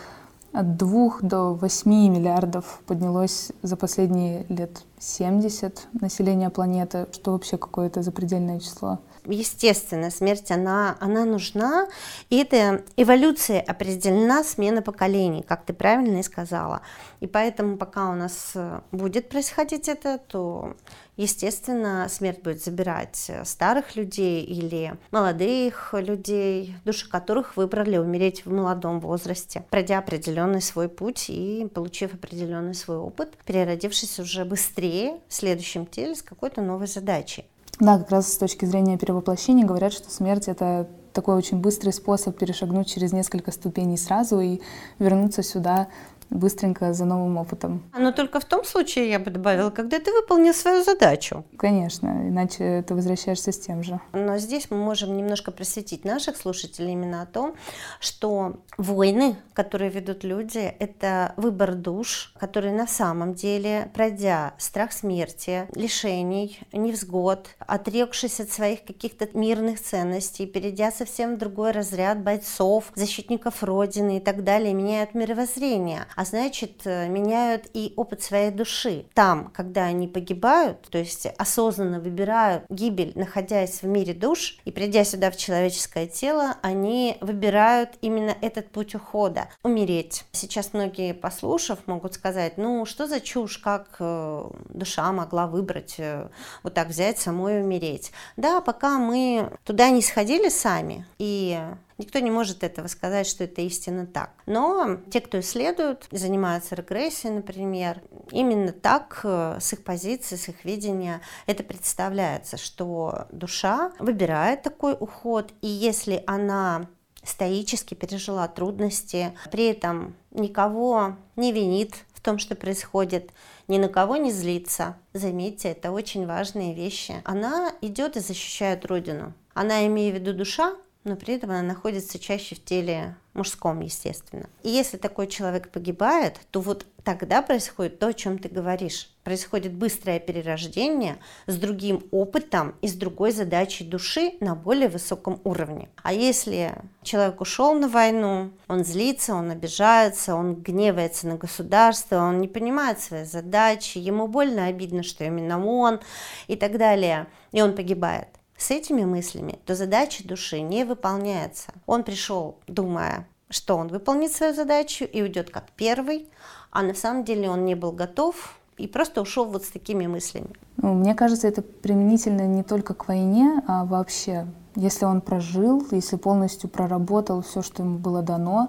от 0.53 0.77
2 0.77 1.19
до 1.23 1.55
8 1.55 1.91
миллиардов 2.09 2.81
поднялось 2.87 3.53
за 3.63 3.77
последние 3.77 4.47
лет 4.49 4.83
70 4.99 5.89
населения 5.93 6.51
планеты, 6.51 7.09
что 7.13 7.33
вообще 7.33 7.57
какое-то 7.57 8.03
запредельное 8.03 8.61
число. 8.61 9.01
Естественно, 9.31 10.11
смерть, 10.11 10.51
она, 10.51 10.97
она 11.01 11.25
нужна, 11.25 11.89
и 12.29 12.39
это 12.39 12.83
эволюция 12.97 13.61
определена 13.61 14.45
смена 14.45 14.83
поколений, 14.83 15.43
как 15.43 15.65
ты 15.65 15.73
правильно 15.73 16.19
и 16.19 16.23
сказала. 16.23 16.83
И 17.21 17.27
поэтому 17.27 17.77
пока 17.77 18.11
у 18.11 18.15
нас 18.15 18.53
э, 18.55 18.81
будет 18.93 19.29
происходить 19.29 19.89
это, 19.89 20.19
то 20.19 20.75
естественно, 21.17 22.07
смерть 22.09 22.43
будет 22.43 22.65
забирать 22.65 23.27
э, 23.29 23.45
старых 23.45 23.95
людей 23.95 24.43
или 24.43 24.95
молодых 25.11 25.93
людей, 25.93 26.75
души 26.85 27.09
которых 27.09 27.57
выбрали 27.57 27.99
умереть 27.99 28.47
в 28.47 28.53
молодом 28.53 29.01
возрасте, 29.01 29.65
пройдя 29.71 29.99
определенный 29.99 30.63
свой 30.63 30.89
путь 30.89 31.27
и 31.29 31.69
получив 31.73 32.15
определенный 32.15 32.75
свой 32.75 32.97
опыт, 32.97 33.37
переродившись 33.45 34.19
уже 34.19 34.45
быстрее 34.45 35.21
в 35.29 35.35
следующем 35.35 35.87
теле 35.87 36.15
с 36.15 36.23
какой-то 36.23 36.63
новой 36.63 36.87
задачей. 36.87 37.45
Да, 37.81 37.99
как 37.99 38.11
раз 38.11 38.31
с 38.31 38.37
точки 38.37 38.67
зрения 38.67 38.99
перевоплощения 38.99 39.65
говорят, 39.65 39.95
что 39.95 40.11
смерть— 40.11 40.45
это 40.49 40.87
такой 41.15 41.35
очень 41.35 41.61
быстрый 41.61 41.93
способ 41.93 42.37
перешагнуть 42.37 42.87
через 42.87 43.13
несколько 43.13 43.51
ступеней 43.53 43.97
сразу 43.97 44.39
и 44.39 44.61
вернуться 44.99 45.43
сюда 45.43 45.89
быстренько 46.31 46.93
за 46.93 47.05
новым 47.05 47.37
опытом. 47.37 47.83
Но 47.97 48.13
только 48.13 48.41
в 48.41 48.45
том 48.45 48.65
случае, 48.65 49.11
я 49.11 49.19
бы 49.19 49.31
добавила, 49.31 49.71
когда 49.71 49.99
ты 49.99 50.13
выполнил 50.13 50.55
свою 50.55 50.83
задачу. 50.83 51.45
Конечно, 51.57 52.07
иначе 52.29 52.85
ты 52.87 52.95
возвращаешься 52.95 53.53
с 53.53 53.59
тем 53.59 53.83
же. 53.83 54.01
Но 54.13 54.39
здесь 54.39 54.71
мы 54.71 54.77
можем 54.77 55.17
немножко 55.17 55.51
просветить 55.51 56.05
наших 56.05 56.37
слушателей 56.37 56.93
именно 56.93 57.23
о 57.23 57.27
том, 57.27 57.55
что 57.99 58.61
войны, 58.79 59.37
которые 59.53 59.91
ведут 59.91 60.25
люди, 60.25 60.59
это 60.79 61.35
выбор 61.37 61.75
душ, 61.75 62.33
которые 62.39 62.73
на 62.75 62.87
самом 62.87 63.35
деле, 63.35 63.91
пройдя 63.95 64.55
страх 64.59 64.93
смерти, 64.93 65.67
лишений, 65.75 66.61
невзгод, 66.73 67.49
отрекшись 67.59 68.41
от 68.41 68.51
своих 68.51 68.85
каких-то 68.85 69.29
мирных 69.35 69.81
ценностей, 69.81 70.47
перейдя 70.47 70.93
совсем 70.93 71.35
в 71.35 71.39
другой 71.39 71.73
разряд 71.73 72.23
бойцов, 72.23 72.93
защитников 72.95 73.63
Родины 73.63 74.19
и 74.19 74.21
так 74.21 74.45
далее, 74.45 74.73
меняют 74.73 75.15
мировоззрение 75.15 76.07
а 76.21 76.25
значит 76.27 76.83
э, 76.85 77.09
меняют 77.09 77.71
и 77.73 77.95
опыт 77.97 78.23
своей 78.23 78.51
души. 78.51 79.07
Там, 79.15 79.51
когда 79.55 79.85
они 79.85 80.07
погибают, 80.07 80.83
то 80.91 80.99
есть 80.99 81.25
осознанно 81.39 81.99
выбирают 81.99 82.65
гибель, 82.69 83.13
находясь 83.15 83.81
в 83.81 83.87
мире 83.87 84.13
душ, 84.13 84.59
и 84.67 84.71
придя 84.71 85.05
сюда 85.05 85.31
в 85.31 85.39
человеческое 85.39 86.07
тело, 86.07 86.57
они 86.61 87.17
выбирают 87.23 87.93
именно 88.03 88.37
этот 88.43 88.71
путь 88.71 88.95
ухода, 88.95 89.49
умереть. 89.63 90.25
Сейчас 90.33 90.75
многие, 90.75 91.15
послушав, 91.15 91.87
могут 91.87 92.13
сказать, 92.13 92.59
ну 92.59 92.85
что 92.85 93.07
за 93.07 93.21
чушь, 93.23 93.57
как 93.57 93.97
э, 93.99 94.51
душа 94.69 95.11
могла 95.13 95.47
выбрать 95.47 95.95
э, 95.97 96.29
вот 96.63 96.75
так 96.75 96.89
взять 96.89 97.19
самой 97.19 97.63
умереть. 97.63 98.13
Да, 98.37 98.61
пока 98.61 98.99
мы 98.99 99.51
туда 99.65 99.89
не 99.89 100.03
сходили 100.03 100.51
сами 100.51 101.07
и 101.19 101.59
Никто 102.01 102.19
не 102.19 102.31
может 102.31 102.65
этого 102.65 102.87
сказать, 102.87 103.27
что 103.27 103.45
это 103.45 103.61
истинно 103.61 104.07
так. 104.07 104.31
Но 104.47 104.97
те, 105.11 105.21
кто 105.21 105.39
исследуют, 105.41 106.09
занимаются 106.11 106.75
регрессией, 106.75 107.35
например, 107.35 108.01
именно 108.31 108.73
так 108.73 109.21
э, 109.23 109.59
с 109.61 109.75
их 109.75 109.85
позиции, 109.85 110.37
с 110.37 110.49
их 110.49 110.65
видения 110.65 111.21
это 111.45 111.63
представляется, 111.63 112.57
что 112.57 113.27
душа 113.31 113.93
выбирает 113.99 114.63
такой 114.63 114.97
уход, 114.99 115.53
и 115.61 115.67
если 115.67 116.25
она 116.27 116.89
стоически 117.23 117.93
пережила 117.93 118.49
трудности, 118.49 119.37
при 119.53 119.67
этом 119.67 120.17
никого 120.31 121.19
не 121.37 121.53
винит 121.53 121.93
в 122.15 122.23
том, 122.23 122.39
что 122.39 122.55
происходит, 122.55 123.31
ни 123.69 123.77
на 123.77 123.91
кого 123.91 124.17
не 124.17 124.33
злится. 124.33 124.97
Заметьте, 125.13 125.69
это 125.69 125.93
очень 125.93 126.27
важные 126.27 126.73
вещи. 126.73 127.21
Она 127.27 127.75
идет 127.83 128.17
и 128.17 128.21
защищает 128.21 128.87
Родину. 128.87 129.35
Она, 129.53 129.87
имея 129.87 130.13
в 130.13 130.15
виду 130.15 130.33
душа, 130.33 130.75
но 131.05 131.17
при 131.17 131.35
этом 131.35 131.51
она 131.51 131.63
находится 131.63 132.19
чаще 132.19 132.55
в 132.55 132.65
теле 132.65 133.17
мужском, 133.33 133.81
естественно. 133.81 134.51
И 134.63 134.69
если 134.69 134.99
такой 134.99 135.29
человек 135.29 135.71
погибает, 135.71 136.39
то 136.51 136.61
вот 136.61 136.85
тогда 137.05 137.41
происходит 137.41 137.99
то, 137.99 138.09
о 138.09 138.13
чем 138.13 138.39
ты 138.39 138.49
говоришь. 138.49 139.09
Происходит 139.25 139.73
быстрое 139.73 140.19
перерождение 140.21 141.17
с 141.47 141.57
другим 141.57 142.05
опытом 142.11 142.75
и 142.83 142.89
с 142.89 142.95
другой 142.95 143.33
задачей 143.33 143.85
души 143.85 144.33
на 144.41 144.55
более 144.55 144.89
высоком 144.89 145.41
уровне. 145.45 145.89
А 146.03 146.13
если 146.13 146.75
человек 147.03 147.41
ушел 147.41 147.73
на 147.75 147.89
войну, 147.89 148.51
он 148.69 148.85
злится, 148.85 149.35
он 149.35 149.51
обижается, 149.51 150.35
он 150.35 150.57
гневается 150.57 151.29
на 151.29 151.37
государство, 151.37 152.17
он 152.17 152.41
не 152.41 152.49
понимает 152.49 153.01
свои 153.01 153.25
задачи, 153.25 153.99
ему 153.99 154.27
больно, 154.27 154.67
обидно, 154.67 155.03
что 155.03 155.25
именно 155.25 155.65
он 155.65 156.01
и 156.47 156.57
так 156.57 156.77
далее, 156.77 157.27
и 157.53 157.63
он 157.63 157.75
погибает 157.75 158.29
с 158.61 158.71
этими 158.71 159.05
мыслями, 159.05 159.59
то 159.65 159.75
задача 159.75 160.27
души 160.27 160.61
не 160.61 160.85
выполняется. 160.85 161.73
Он 161.87 162.05
пришел, 162.05 162.57
думая, 162.67 163.27
что 163.49 163.77
он 163.77 163.89
выполнит 163.89 164.33
свою 164.33 164.55
задачу 164.55 165.05
и 165.05 165.23
уйдет 165.23 165.51
как 165.51 165.71
первый, 165.77 166.29
а 166.71 166.83
на 166.83 166.95
самом 166.95 167.25
деле 167.25 167.49
он 167.49 167.65
не 167.65 167.75
был 167.75 167.93
готов 167.93 168.61
и 168.77 168.87
просто 168.87 169.23
ушел 169.23 169.47
вот 169.47 169.65
с 169.65 169.69
такими 169.69 170.07
мыслями. 170.07 170.51
Ну, 170.77 170.95
мне 170.95 171.15
кажется, 171.15 171.49
это 171.49 171.63
применительно 171.63 172.47
не 172.47 172.63
только 172.63 172.93
к 172.93 173.09
войне, 173.09 173.63
а 173.67 173.85
вообще. 173.87 174.47
Если 174.77 175.07
он 175.07 175.23
прожил, 175.23 175.87
если 175.91 176.17
полностью 176.17 176.69
проработал 176.69 177.43
все, 177.43 177.63
что 177.63 177.83
ему 177.83 177.99
было 177.99 178.23
дано, 178.23 178.69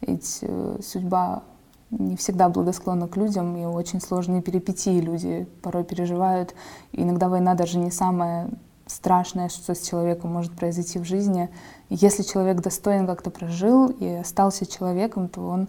ведь 0.00 0.38
э, 0.42 0.78
судьба 0.82 1.42
не 1.90 2.16
всегда 2.16 2.48
благосклонна 2.48 3.08
к 3.08 3.16
людям, 3.16 3.56
и 3.56 3.64
очень 3.64 4.00
сложные 4.00 4.42
перипетии 4.42 5.00
люди 5.00 5.46
порой 5.60 5.84
переживают. 5.84 6.54
Иногда 6.92 7.28
война 7.28 7.54
даже 7.54 7.78
не 7.78 7.90
самая 7.90 8.48
страшное, 8.86 9.48
что 9.48 9.74
с 9.74 9.86
человеком 9.86 10.32
может 10.32 10.52
произойти 10.52 10.98
в 10.98 11.04
жизни. 11.04 11.48
если 11.88 12.22
человек 12.22 12.60
достойно 12.60 13.06
как-то 13.06 13.30
прожил 13.30 13.88
и 13.88 14.06
остался 14.08 14.66
человеком, 14.66 15.28
то 15.28 15.40
он 15.46 15.68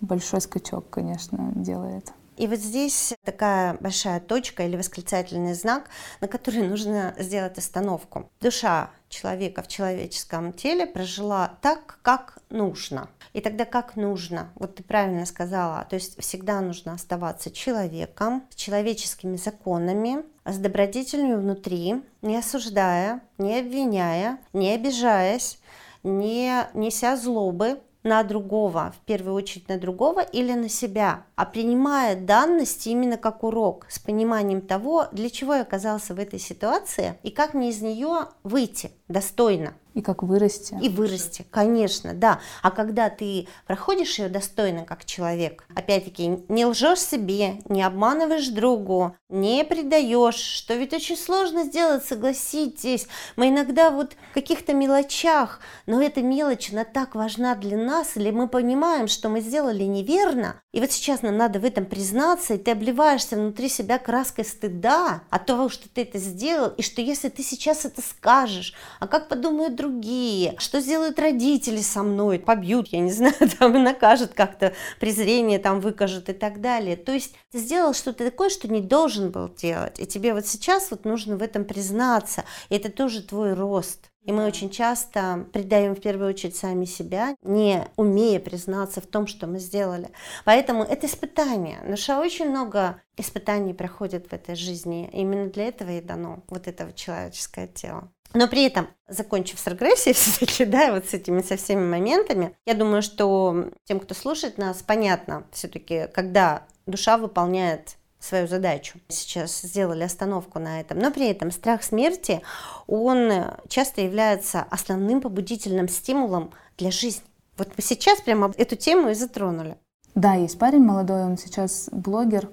большой 0.00 0.40
скачок, 0.40 0.84
конечно, 0.90 1.52
делает. 1.54 2.12
И 2.40 2.46
вот 2.46 2.58
здесь 2.58 3.12
такая 3.22 3.76
большая 3.80 4.18
точка 4.18 4.62
или 4.62 4.74
восклицательный 4.74 5.52
знак, 5.52 5.90
на 6.22 6.26
который 6.26 6.66
нужно 6.66 7.14
сделать 7.18 7.58
остановку. 7.58 8.30
Душа 8.40 8.92
человека 9.10 9.60
в 9.62 9.68
человеческом 9.68 10.54
теле 10.54 10.86
прожила 10.86 11.58
так, 11.60 11.98
как 12.00 12.38
нужно. 12.48 13.10
И 13.34 13.42
тогда 13.42 13.66
как 13.66 13.94
нужно? 13.94 14.50
Вот 14.54 14.76
ты 14.76 14.82
правильно 14.82 15.26
сказала. 15.26 15.86
То 15.90 15.96
есть 15.96 16.18
всегда 16.18 16.62
нужно 16.62 16.94
оставаться 16.94 17.50
человеком, 17.50 18.42
с 18.48 18.54
человеческими 18.54 19.36
законами, 19.36 20.24
с 20.46 20.56
добродетелью 20.56 21.40
внутри, 21.40 22.02
не 22.22 22.38
осуждая, 22.38 23.20
не 23.36 23.58
обвиняя, 23.58 24.38
не 24.54 24.72
обижаясь, 24.72 25.58
не 26.02 26.66
неся 26.72 27.18
злобы, 27.18 27.82
на 28.02 28.22
другого, 28.22 28.94
в 28.96 29.04
первую 29.04 29.34
очередь 29.34 29.68
на 29.68 29.78
другого 29.78 30.20
или 30.20 30.52
на 30.52 30.68
себя, 30.68 31.24
а 31.36 31.44
принимая 31.44 32.16
данность 32.16 32.86
именно 32.86 33.16
как 33.16 33.42
урок, 33.44 33.86
с 33.88 33.98
пониманием 33.98 34.60
того, 34.60 35.06
для 35.12 35.30
чего 35.30 35.54
я 35.54 35.62
оказался 35.62 36.14
в 36.14 36.18
этой 36.18 36.38
ситуации 36.38 37.18
и 37.22 37.30
как 37.30 37.54
мне 37.54 37.70
из 37.70 37.82
нее 37.82 38.28
выйти 38.42 38.90
достойно. 39.08 39.74
И 39.94 40.02
как 40.02 40.22
вырасти. 40.22 40.78
И 40.80 40.88
вырасти, 40.88 41.44
конечно, 41.50 42.14
да. 42.14 42.40
А 42.62 42.70
когда 42.70 43.10
ты 43.10 43.48
проходишь 43.66 44.18
ее 44.18 44.28
достойно 44.28 44.84
как 44.84 45.04
человек, 45.04 45.64
опять-таки, 45.74 46.44
не 46.48 46.66
лжешь 46.66 47.00
себе, 47.00 47.60
не 47.68 47.82
обманываешь 47.82 48.48
другу, 48.48 49.16
не 49.28 49.64
предаешь, 49.64 50.34
что 50.34 50.74
ведь 50.74 50.92
очень 50.92 51.16
сложно 51.16 51.64
сделать, 51.64 52.04
согласитесь. 52.04 53.06
Мы 53.36 53.48
иногда 53.48 53.90
вот 53.90 54.16
в 54.30 54.34
каких-то 54.34 54.74
мелочах, 54.74 55.60
но 55.86 56.02
эта 56.02 56.22
мелочь, 56.22 56.72
она 56.72 56.84
так 56.84 57.14
важна 57.14 57.54
для 57.54 57.76
нас, 57.76 58.16
или 58.16 58.30
мы 58.30 58.48
понимаем, 58.48 59.08
что 59.08 59.28
мы 59.28 59.40
сделали 59.40 59.84
неверно, 59.84 60.60
и 60.72 60.80
вот 60.80 60.92
сейчас 60.92 61.22
нам 61.22 61.36
надо 61.36 61.58
в 61.58 61.64
этом 61.64 61.84
признаться, 61.84 62.54
и 62.54 62.58
ты 62.58 62.70
обливаешься 62.70 63.34
внутри 63.34 63.68
себя 63.68 63.98
краской 63.98 64.44
стыда 64.44 65.22
от 65.28 65.46
того, 65.46 65.68
что 65.68 65.88
ты 65.88 66.02
это 66.02 66.18
сделал, 66.18 66.70
и 66.70 66.82
что 66.82 67.02
если 67.02 67.28
ты 67.28 67.42
сейчас 67.42 67.84
это 67.84 68.00
скажешь, 68.02 68.74
а 69.00 69.08
как 69.08 69.28
подумают 69.28 69.74
другие, 69.74 70.54
что 70.58 70.80
сделают 70.80 71.18
родители 71.18 71.80
со 71.80 72.04
мной, 72.04 72.38
побьют, 72.38 72.88
я 72.88 73.00
не 73.00 73.10
знаю, 73.12 73.34
там 73.58 73.82
накажут 73.82 74.32
как-то, 74.34 74.72
презрение 75.00 75.58
там 75.58 75.80
выкажут 75.80 76.28
и 76.28 76.34
так 76.34 76.60
далее. 76.60 76.96
То 76.96 77.12
есть 77.12 77.34
ты 77.50 77.58
сделал 77.58 77.92
что-то 77.92 78.24
такое, 78.24 78.48
что 78.48 78.68
не 78.68 78.80
должен 78.80 79.30
был 79.30 79.48
делать, 79.48 79.98
и 79.98 80.06
тебе 80.06 80.34
вот 80.34 80.46
сейчас 80.46 80.92
вот 80.92 81.04
нужно 81.04 81.36
в 81.36 81.42
этом 81.42 81.64
признаться, 81.64 82.44
и 82.68 82.76
это 82.76 82.92
тоже 82.92 83.22
твой 83.22 83.54
рост. 83.54 84.09
И 84.22 84.32
мы 84.32 84.46
очень 84.46 84.70
часто 84.70 85.46
предаем 85.52 85.94
в 85.94 86.00
первую 86.00 86.28
очередь 86.28 86.56
сами 86.56 86.84
себя, 86.84 87.34
не 87.42 87.86
умея 87.96 88.38
признаться 88.38 89.00
в 89.00 89.06
том, 89.06 89.26
что 89.26 89.46
мы 89.46 89.58
сделали. 89.58 90.10
Поэтому 90.44 90.82
это 90.84 91.06
испытание. 91.06 91.78
Душа 91.88 92.20
очень 92.20 92.50
много 92.50 93.00
испытаний 93.16 93.74
проходит 93.74 94.28
в 94.28 94.32
этой 94.32 94.54
жизни. 94.54 95.08
Именно 95.12 95.50
для 95.50 95.68
этого 95.68 95.90
и 95.90 96.00
дано 96.00 96.42
вот 96.48 96.68
это 96.68 96.92
человеческое 96.92 97.66
тело. 97.66 98.10
Но 98.32 98.46
при 98.46 98.64
этом, 98.64 98.88
закончив 99.08 99.58
с 99.58 99.66
регрессией 99.66 100.14
все-таки, 100.14 100.64
да, 100.64 100.92
вот 100.92 101.06
с 101.06 101.14
этими 101.14 101.42
со 101.42 101.56
всеми 101.56 101.84
моментами, 101.84 102.56
я 102.66 102.74
думаю, 102.74 103.02
что 103.02 103.70
тем, 103.84 104.00
кто 104.00 104.14
слушает 104.14 104.58
нас, 104.58 104.82
понятно 104.82 105.46
все-таки, 105.52 106.06
когда 106.12 106.66
душа 106.86 107.16
выполняет 107.16 107.96
свою 108.20 108.46
задачу. 108.46 108.98
Сейчас 109.08 109.62
сделали 109.62 110.04
остановку 110.04 110.58
на 110.58 110.80
этом. 110.80 110.98
Но 110.98 111.10
при 111.10 111.28
этом 111.28 111.50
страх 111.50 111.82
смерти, 111.82 112.42
он 112.86 113.30
часто 113.68 114.02
является 114.02 114.62
основным 114.70 115.20
побудительным 115.20 115.88
стимулом 115.88 116.52
для 116.78 116.90
жизни. 116.90 117.24
Вот 117.56 117.68
мы 117.76 117.82
сейчас 117.82 118.20
прямо 118.20 118.52
эту 118.56 118.76
тему 118.76 119.08
и 119.10 119.14
затронули. 119.14 119.76
Да, 120.14 120.34
есть 120.34 120.58
парень 120.58 120.84
молодой, 120.84 121.24
он 121.24 121.38
сейчас 121.38 121.88
блогер, 121.92 122.48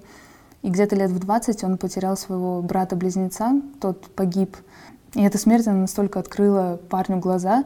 и 0.62 0.70
где-то 0.70 0.96
лет 0.96 1.10
в 1.10 1.18
20 1.18 1.64
он 1.64 1.78
потерял 1.78 2.16
своего 2.16 2.62
брата-близнеца, 2.62 3.60
тот 3.80 4.10
погиб. 4.14 4.56
И 5.14 5.22
эта 5.22 5.38
смерть, 5.38 5.66
она 5.66 5.78
настолько 5.78 6.20
открыла 6.20 6.80
парню 6.88 7.18
глаза, 7.18 7.64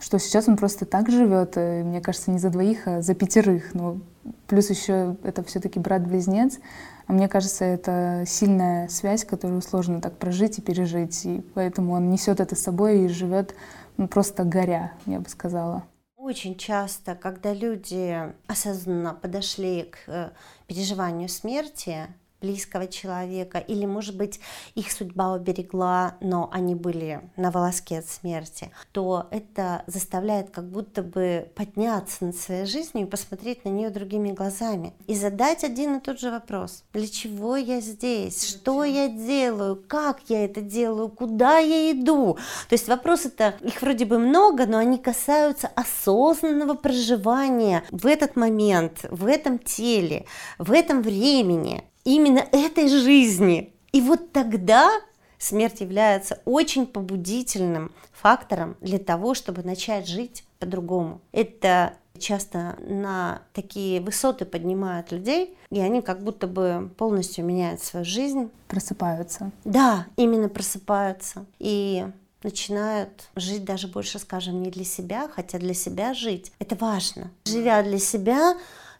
что 0.00 0.18
сейчас 0.18 0.48
он 0.48 0.56
просто 0.56 0.84
так 0.84 1.10
живет, 1.10 1.56
э, 1.56 1.82
мне 1.82 2.00
кажется, 2.00 2.30
не 2.30 2.38
за 2.38 2.50
двоих, 2.50 2.86
а 2.86 3.02
за 3.02 3.14
пятерых. 3.14 3.74
Ну, 3.74 4.00
плюс 4.46 4.70
еще 4.70 5.16
это 5.22 5.42
все-таки 5.44 5.78
брат-близнец. 5.78 6.58
А 7.06 7.12
мне 7.12 7.28
кажется, 7.28 7.64
это 7.64 8.24
сильная 8.26 8.88
связь, 8.88 9.24
которую 9.24 9.60
сложно 9.62 10.00
так 10.00 10.16
прожить 10.16 10.58
и 10.58 10.62
пережить. 10.62 11.24
И 11.24 11.42
поэтому 11.54 11.92
он 11.94 12.10
несет 12.10 12.40
это 12.40 12.56
с 12.56 12.62
собой 12.62 13.04
и 13.04 13.08
живет 13.08 13.54
ну, 13.96 14.08
просто 14.08 14.44
горя, 14.44 14.92
я 15.06 15.20
бы 15.20 15.28
сказала. 15.28 15.84
Очень 16.16 16.56
часто, 16.56 17.14
когда 17.14 17.52
люди 17.52 18.18
осознанно 18.46 19.12
подошли 19.12 19.82
к 19.82 20.08
э, 20.08 20.30
переживанию 20.66 21.28
смерти, 21.28 22.06
близкого 22.44 22.86
человека, 22.86 23.58
или, 23.58 23.86
может 23.86 24.16
быть, 24.18 24.38
их 24.74 24.92
судьба 24.92 25.32
уберегла, 25.32 26.16
но 26.20 26.50
они 26.52 26.74
были 26.74 27.22
на 27.36 27.50
волоске 27.50 28.00
от 28.00 28.06
смерти, 28.06 28.70
то 28.92 29.28
это 29.30 29.82
заставляет 29.86 30.50
как 30.50 30.68
будто 30.68 31.02
бы 31.02 31.48
подняться 31.54 32.26
над 32.26 32.36
своей 32.36 32.66
жизнью 32.66 33.06
и 33.06 33.10
посмотреть 33.10 33.64
на 33.64 33.70
нее 33.70 33.88
другими 33.88 34.32
глазами 34.32 34.92
и 35.06 35.14
задать 35.14 35.64
один 35.64 35.96
и 35.96 36.00
тот 36.00 36.20
же 36.20 36.30
вопрос. 36.30 36.84
Для 36.92 37.08
чего 37.08 37.56
я 37.56 37.80
здесь? 37.80 38.46
Что 38.46 38.84
я 38.84 39.08
делаю? 39.08 39.82
Как 39.88 40.20
я 40.28 40.44
это 40.44 40.60
делаю? 40.60 41.08
Куда 41.08 41.58
я 41.58 41.92
иду? 41.92 42.34
То 42.68 42.74
есть 42.74 42.88
вопросы-то, 42.88 43.54
их 43.62 43.80
вроде 43.80 44.04
бы 44.04 44.18
много, 44.18 44.66
но 44.66 44.76
они 44.76 44.98
касаются 44.98 45.68
осознанного 45.68 46.74
проживания 46.74 47.84
в 47.90 48.06
этот 48.06 48.36
момент, 48.36 49.06
в 49.10 49.26
этом 49.26 49.58
теле, 49.58 50.26
в 50.58 50.72
этом 50.72 51.00
времени 51.00 51.84
именно 52.04 52.46
этой 52.52 52.88
жизни. 52.88 53.72
И 53.92 54.00
вот 54.00 54.32
тогда 54.32 54.90
смерть 55.38 55.80
является 55.80 56.40
очень 56.44 56.86
побудительным 56.86 57.92
фактором 58.12 58.76
для 58.80 58.98
того, 58.98 59.34
чтобы 59.34 59.62
начать 59.62 60.08
жить 60.08 60.44
по-другому. 60.58 61.20
Это 61.32 61.94
часто 62.18 62.76
на 62.80 63.42
такие 63.52 64.00
высоты 64.00 64.44
поднимают 64.44 65.12
людей, 65.12 65.56
и 65.70 65.80
они 65.80 66.00
как 66.00 66.22
будто 66.22 66.46
бы 66.46 66.90
полностью 66.96 67.44
меняют 67.44 67.82
свою 67.82 68.04
жизнь. 68.04 68.50
Просыпаются. 68.68 69.50
Да, 69.64 70.06
именно 70.16 70.48
просыпаются. 70.48 71.44
И 71.58 72.06
начинают 72.42 73.28
жить 73.36 73.64
даже 73.64 73.88
больше, 73.88 74.18
скажем, 74.18 74.62
не 74.62 74.70
для 74.70 74.84
себя, 74.84 75.28
хотя 75.28 75.58
для 75.58 75.74
себя 75.74 76.14
жить. 76.14 76.52
Это 76.58 76.76
важно. 76.76 77.30
Живя 77.46 77.82
для 77.82 77.98
себя, 77.98 78.56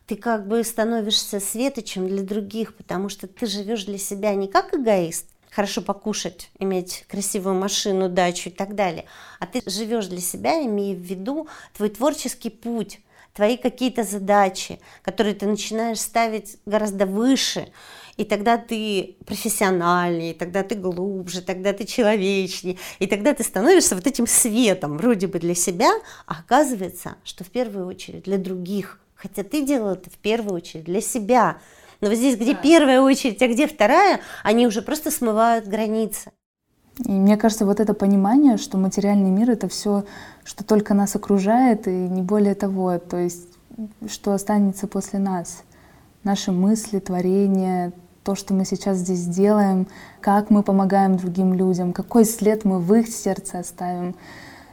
ты 0.06 0.16
как 0.16 0.46
бы 0.46 0.62
становишься 0.64 1.40
светочем 1.40 2.08
для 2.08 2.22
других, 2.22 2.74
потому 2.74 3.08
что 3.08 3.26
ты 3.26 3.46
живешь 3.46 3.84
для 3.84 3.98
себя 3.98 4.34
не 4.34 4.48
как 4.48 4.74
эгоист, 4.74 5.26
хорошо 5.50 5.82
покушать, 5.82 6.50
иметь 6.58 7.04
красивую 7.08 7.54
машину, 7.54 8.08
дачу 8.08 8.50
и 8.50 8.52
так 8.52 8.74
далее, 8.74 9.06
а 9.40 9.46
ты 9.46 9.62
живешь 9.66 10.06
для 10.06 10.20
себя, 10.20 10.62
имея 10.64 10.94
в 10.94 11.00
виду 11.00 11.48
твой 11.74 11.88
творческий 11.88 12.50
путь, 12.50 13.00
твои 13.32 13.56
какие-то 13.56 14.04
задачи, 14.04 14.78
которые 15.02 15.34
ты 15.34 15.46
начинаешь 15.46 16.00
ставить 16.00 16.58
гораздо 16.66 17.06
выше, 17.06 17.72
и 18.16 18.24
тогда 18.24 18.58
ты 18.58 19.16
профессиональнее, 19.26 20.34
тогда 20.34 20.62
ты 20.62 20.76
глубже, 20.76 21.40
тогда 21.40 21.72
ты 21.72 21.84
человечнее, 21.84 22.76
и 22.98 23.06
тогда 23.06 23.32
ты 23.32 23.42
становишься 23.42 23.96
вот 23.96 24.06
этим 24.06 24.26
светом 24.26 24.98
вроде 24.98 25.28
бы 25.28 25.38
для 25.38 25.54
себя, 25.54 25.90
а 26.26 26.40
оказывается, 26.40 27.16
что 27.24 27.42
в 27.42 27.50
первую 27.50 27.86
очередь 27.86 28.24
для 28.24 28.38
других– 28.38 29.00
Хотя 29.24 29.42
ты 29.42 29.64
делал 29.64 29.92
это 29.92 30.10
в 30.10 30.18
первую 30.18 30.56
очередь 30.56 30.84
для 30.84 31.00
себя. 31.00 31.56
Но 32.02 32.08
вот 32.08 32.18
здесь, 32.18 32.36
где 32.36 32.52
да. 32.52 32.58
первая 32.60 33.00
очередь, 33.00 33.40
а 33.40 33.48
где 33.48 33.66
вторая, 33.66 34.20
они 34.42 34.66
уже 34.66 34.82
просто 34.82 35.10
смывают 35.10 35.66
границы. 35.66 36.30
И 36.98 37.10
мне 37.10 37.38
кажется, 37.38 37.64
вот 37.64 37.80
это 37.80 37.94
понимание, 37.94 38.58
что 38.58 38.76
материальный 38.76 39.30
мир 39.30 39.50
это 39.50 39.66
все, 39.66 40.04
что 40.44 40.62
только 40.62 40.92
нас 40.92 41.16
окружает, 41.16 41.88
и 41.88 41.90
не 41.90 42.20
более 42.20 42.54
того, 42.54 42.98
то 42.98 43.16
есть 43.16 43.48
что 44.06 44.34
останется 44.34 44.86
после 44.86 45.18
нас. 45.18 45.62
Наши 46.22 46.52
мысли, 46.52 46.98
творения, 46.98 47.94
то, 48.24 48.34
что 48.34 48.52
мы 48.52 48.66
сейчас 48.66 48.98
здесь 48.98 49.24
делаем, 49.24 49.86
как 50.20 50.50
мы 50.50 50.62
помогаем 50.62 51.16
другим 51.16 51.54
людям, 51.54 51.94
какой 51.94 52.26
след 52.26 52.66
мы 52.66 52.78
в 52.78 52.92
их 52.92 53.08
сердце 53.08 53.60
оставим. 53.60 54.14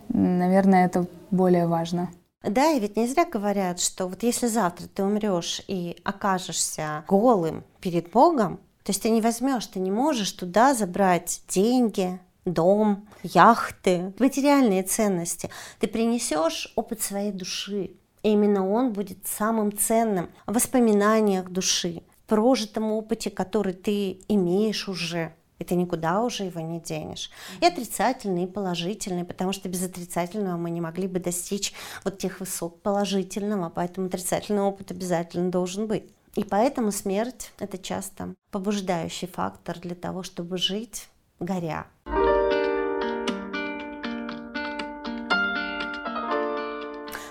Наверное, 0.09 0.85
это 0.85 1.07
более 1.31 1.67
важно. 1.67 2.09
Да, 2.43 2.71
и 2.71 2.79
ведь 2.79 2.97
не 2.97 3.07
зря 3.07 3.25
говорят, 3.25 3.79
что 3.79 4.07
вот 4.07 4.23
если 4.23 4.47
завтра 4.47 4.87
ты 4.87 5.03
умрешь 5.03 5.61
и 5.67 5.97
окажешься 6.03 7.05
голым 7.07 7.63
перед 7.79 8.09
Богом, 8.11 8.57
то 8.83 8.89
есть 8.89 9.03
ты 9.03 9.11
не 9.11 9.21
возьмешь, 9.21 9.67
ты 9.67 9.79
не 9.79 9.91
можешь 9.91 10.31
туда 10.31 10.73
забрать 10.73 11.41
деньги, 11.47 12.19
дом, 12.45 13.07
яхты, 13.21 14.13
материальные 14.17 14.83
ценности. 14.83 15.51
Ты 15.79 15.87
принесешь 15.87 16.73
опыт 16.75 17.01
своей 17.01 17.31
души. 17.31 17.91
И 18.23 18.29
именно 18.29 18.69
он 18.69 18.93
будет 18.93 19.27
самым 19.27 19.75
ценным 19.75 20.29
в 20.45 20.53
воспоминаниях 20.53 21.49
души, 21.49 22.03
в 22.23 22.29
прожитом 22.29 22.91
опыте, 22.91 23.29
который 23.29 23.73
ты 23.73 24.21
имеешь 24.27 24.87
уже 24.87 25.33
и 25.61 25.63
ты 25.63 25.75
никуда 25.75 26.23
уже 26.23 26.45
его 26.45 26.59
не 26.59 26.79
денешь. 26.79 27.29
И 27.59 27.65
отрицательный, 27.67 28.45
и 28.45 28.47
положительный, 28.47 29.23
потому 29.23 29.53
что 29.53 29.69
без 29.69 29.83
отрицательного 29.83 30.57
мы 30.57 30.71
не 30.71 30.81
могли 30.81 31.05
бы 31.05 31.19
достичь 31.19 31.71
вот 32.03 32.17
тех 32.17 32.39
высот 32.39 32.81
положительного, 32.81 33.69
поэтому 33.69 34.07
отрицательный 34.07 34.63
опыт 34.63 34.89
обязательно 34.89 35.51
должен 35.51 35.85
быть. 35.85 36.05
И 36.33 36.43
поэтому 36.43 36.91
смерть– 36.91 37.51
это 37.59 37.77
часто 37.77 38.33
побуждающий 38.49 39.27
фактор 39.27 39.77
для 39.77 39.93
того, 39.93 40.23
чтобы 40.23 40.57
жить 40.57 41.09
горя. 41.39 41.85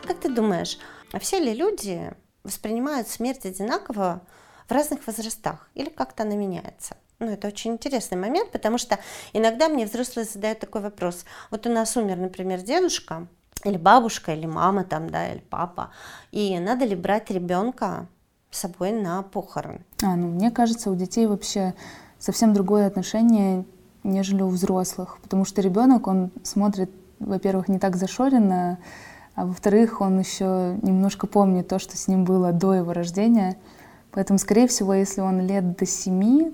Как 0.05 0.21
ты 0.21 0.33
думаешь, 0.33 0.79
а 1.11 1.19
все 1.19 1.40
ли 1.40 1.53
люди 1.53 2.14
воспринимают 2.45 3.09
смерть 3.09 3.45
одинаково 3.45 4.23
в 4.69 4.71
разных 4.71 5.05
возрастах 5.09 5.69
или 5.75 5.88
как-то 5.88 6.23
она 6.23 6.37
меняется? 6.37 6.97
Ну, 7.20 7.26
это 7.26 7.48
очень 7.48 7.72
интересный 7.72 8.16
момент, 8.16 8.50
потому 8.50 8.78
что 8.78 8.98
иногда 9.35 9.68
мне 9.68 9.85
взрослые 9.85 10.24
задают 10.24 10.59
такой 10.59 10.80
вопрос. 10.80 11.26
Вот 11.50 11.66
у 11.66 11.70
нас 11.70 11.94
умер, 11.96 12.16
например, 12.16 12.62
дедушка, 12.62 13.26
или 13.62 13.76
бабушка, 13.76 14.33
или 14.33 14.46
мама 14.46 14.85
там, 14.85 15.11
да, 15.11 15.30
или 15.30 15.42
папа, 15.50 15.90
и 16.33 16.59
надо 16.59 16.87
ли 16.87 16.96
брать 16.96 17.30
ребенка 17.30 18.06
с 18.50 18.61
собой 18.61 18.92
на 18.92 19.22
похороны? 19.22 19.85
А, 20.02 20.16
ну, 20.16 20.28
мне 20.28 20.50
кажется, 20.50 20.90
у 20.90 20.94
детей 20.94 21.26
вообще 21.26 21.74
совсем 22.18 22.54
другое 22.54 22.87
отношение, 22.87 23.66
нежели 24.02 24.40
у 24.40 24.48
взрослых, 24.48 25.18
потому 25.22 25.44
что 25.44 25.61
ребенок, 25.61 26.06
он 26.06 26.30
смотрит, 26.42 26.90
во-первых, 27.18 27.68
не 27.68 27.78
так 27.78 27.96
зашоренно, 27.96 28.78
а 29.35 29.44
во-вторых, 29.44 30.00
он 30.00 30.18
еще 30.18 30.78
немножко 30.80 31.26
помнит 31.26 31.68
то, 31.68 31.78
что 31.78 31.98
с 31.98 32.09
ним 32.09 32.24
было 32.24 32.52
до 32.52 32.72
его 32.72 32.94
рождения. 32.94 33.59
Поэтому, 34.11 34.38
скорее 34.38 34.66
всего, 34.68 34.94
если 34.94 35.20
он 35.20 35.46
лет 35.46 35.76
до 35.76 35.87
семи, 35.87 36.50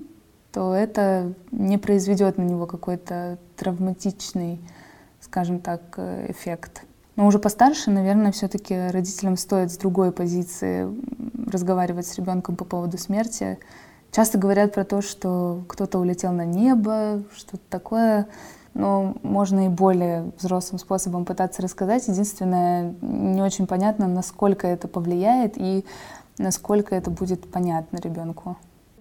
то 0.57 0.73
это 0.73 1.33
не 1.51 1.77
произведет 1.77 2.39
на 2.39 2.41
него 2.41 2.65
какой-то 2.65 3.37
травматичный, 3.57 4.59
скажем 5.21 5.59
так, 5.59 5.99
эффект. 6.29 6.81
Но 7.15 7.27
уже 7.27 7.37
постарше, 7.37 7.91
наверное, 7.91 8.31
все-таки 8.31 8.87
родителям 8.87 9.37
стоит 9.37 9.71
с 9.71 9.77
другой 9.77 10.11
позиции 10.11 10.91
разговаривать 11.47 12.07
с 12.07 12.15
ребенком 12.15 12.55
по 12.55 12.65
поводу 12.65 12.97
смерти. 12.97 13.59
Часто 14.11 14.39
говорят 14.39 14.73
про 14.73 14.83
то, 14.83 15.03
что 15.03 15.63
кто-то 15.67 15.99
улетел 15.99 16.31
на 16.31 16.45
небо, 16.45 17.21
что-то 17.35 17.63
такое. 17.69 18.27
Но 18.73 19.15
можно 19.21 19.67
и 19.67 19.69
более 19.69 20.31
взрослым 20.39 20.79
способом 20.79 21.25
пытаться 21.25 21.61
рассказать. 21.61 22.07
Единственное, 22.07 22.95
не 23.01 23.43
очень 23.43 23.67
понятно, 23.67 24.07
насколько 24.07 24.65
это 24.65 24.87
повлияет 24.87 25.53
и 25.55 25.85
насколько 26.39 26.95
это 26.95 27.11
будет 27.11 27.47
понятно 27.51 27.97
ребенку. 27.97 28.57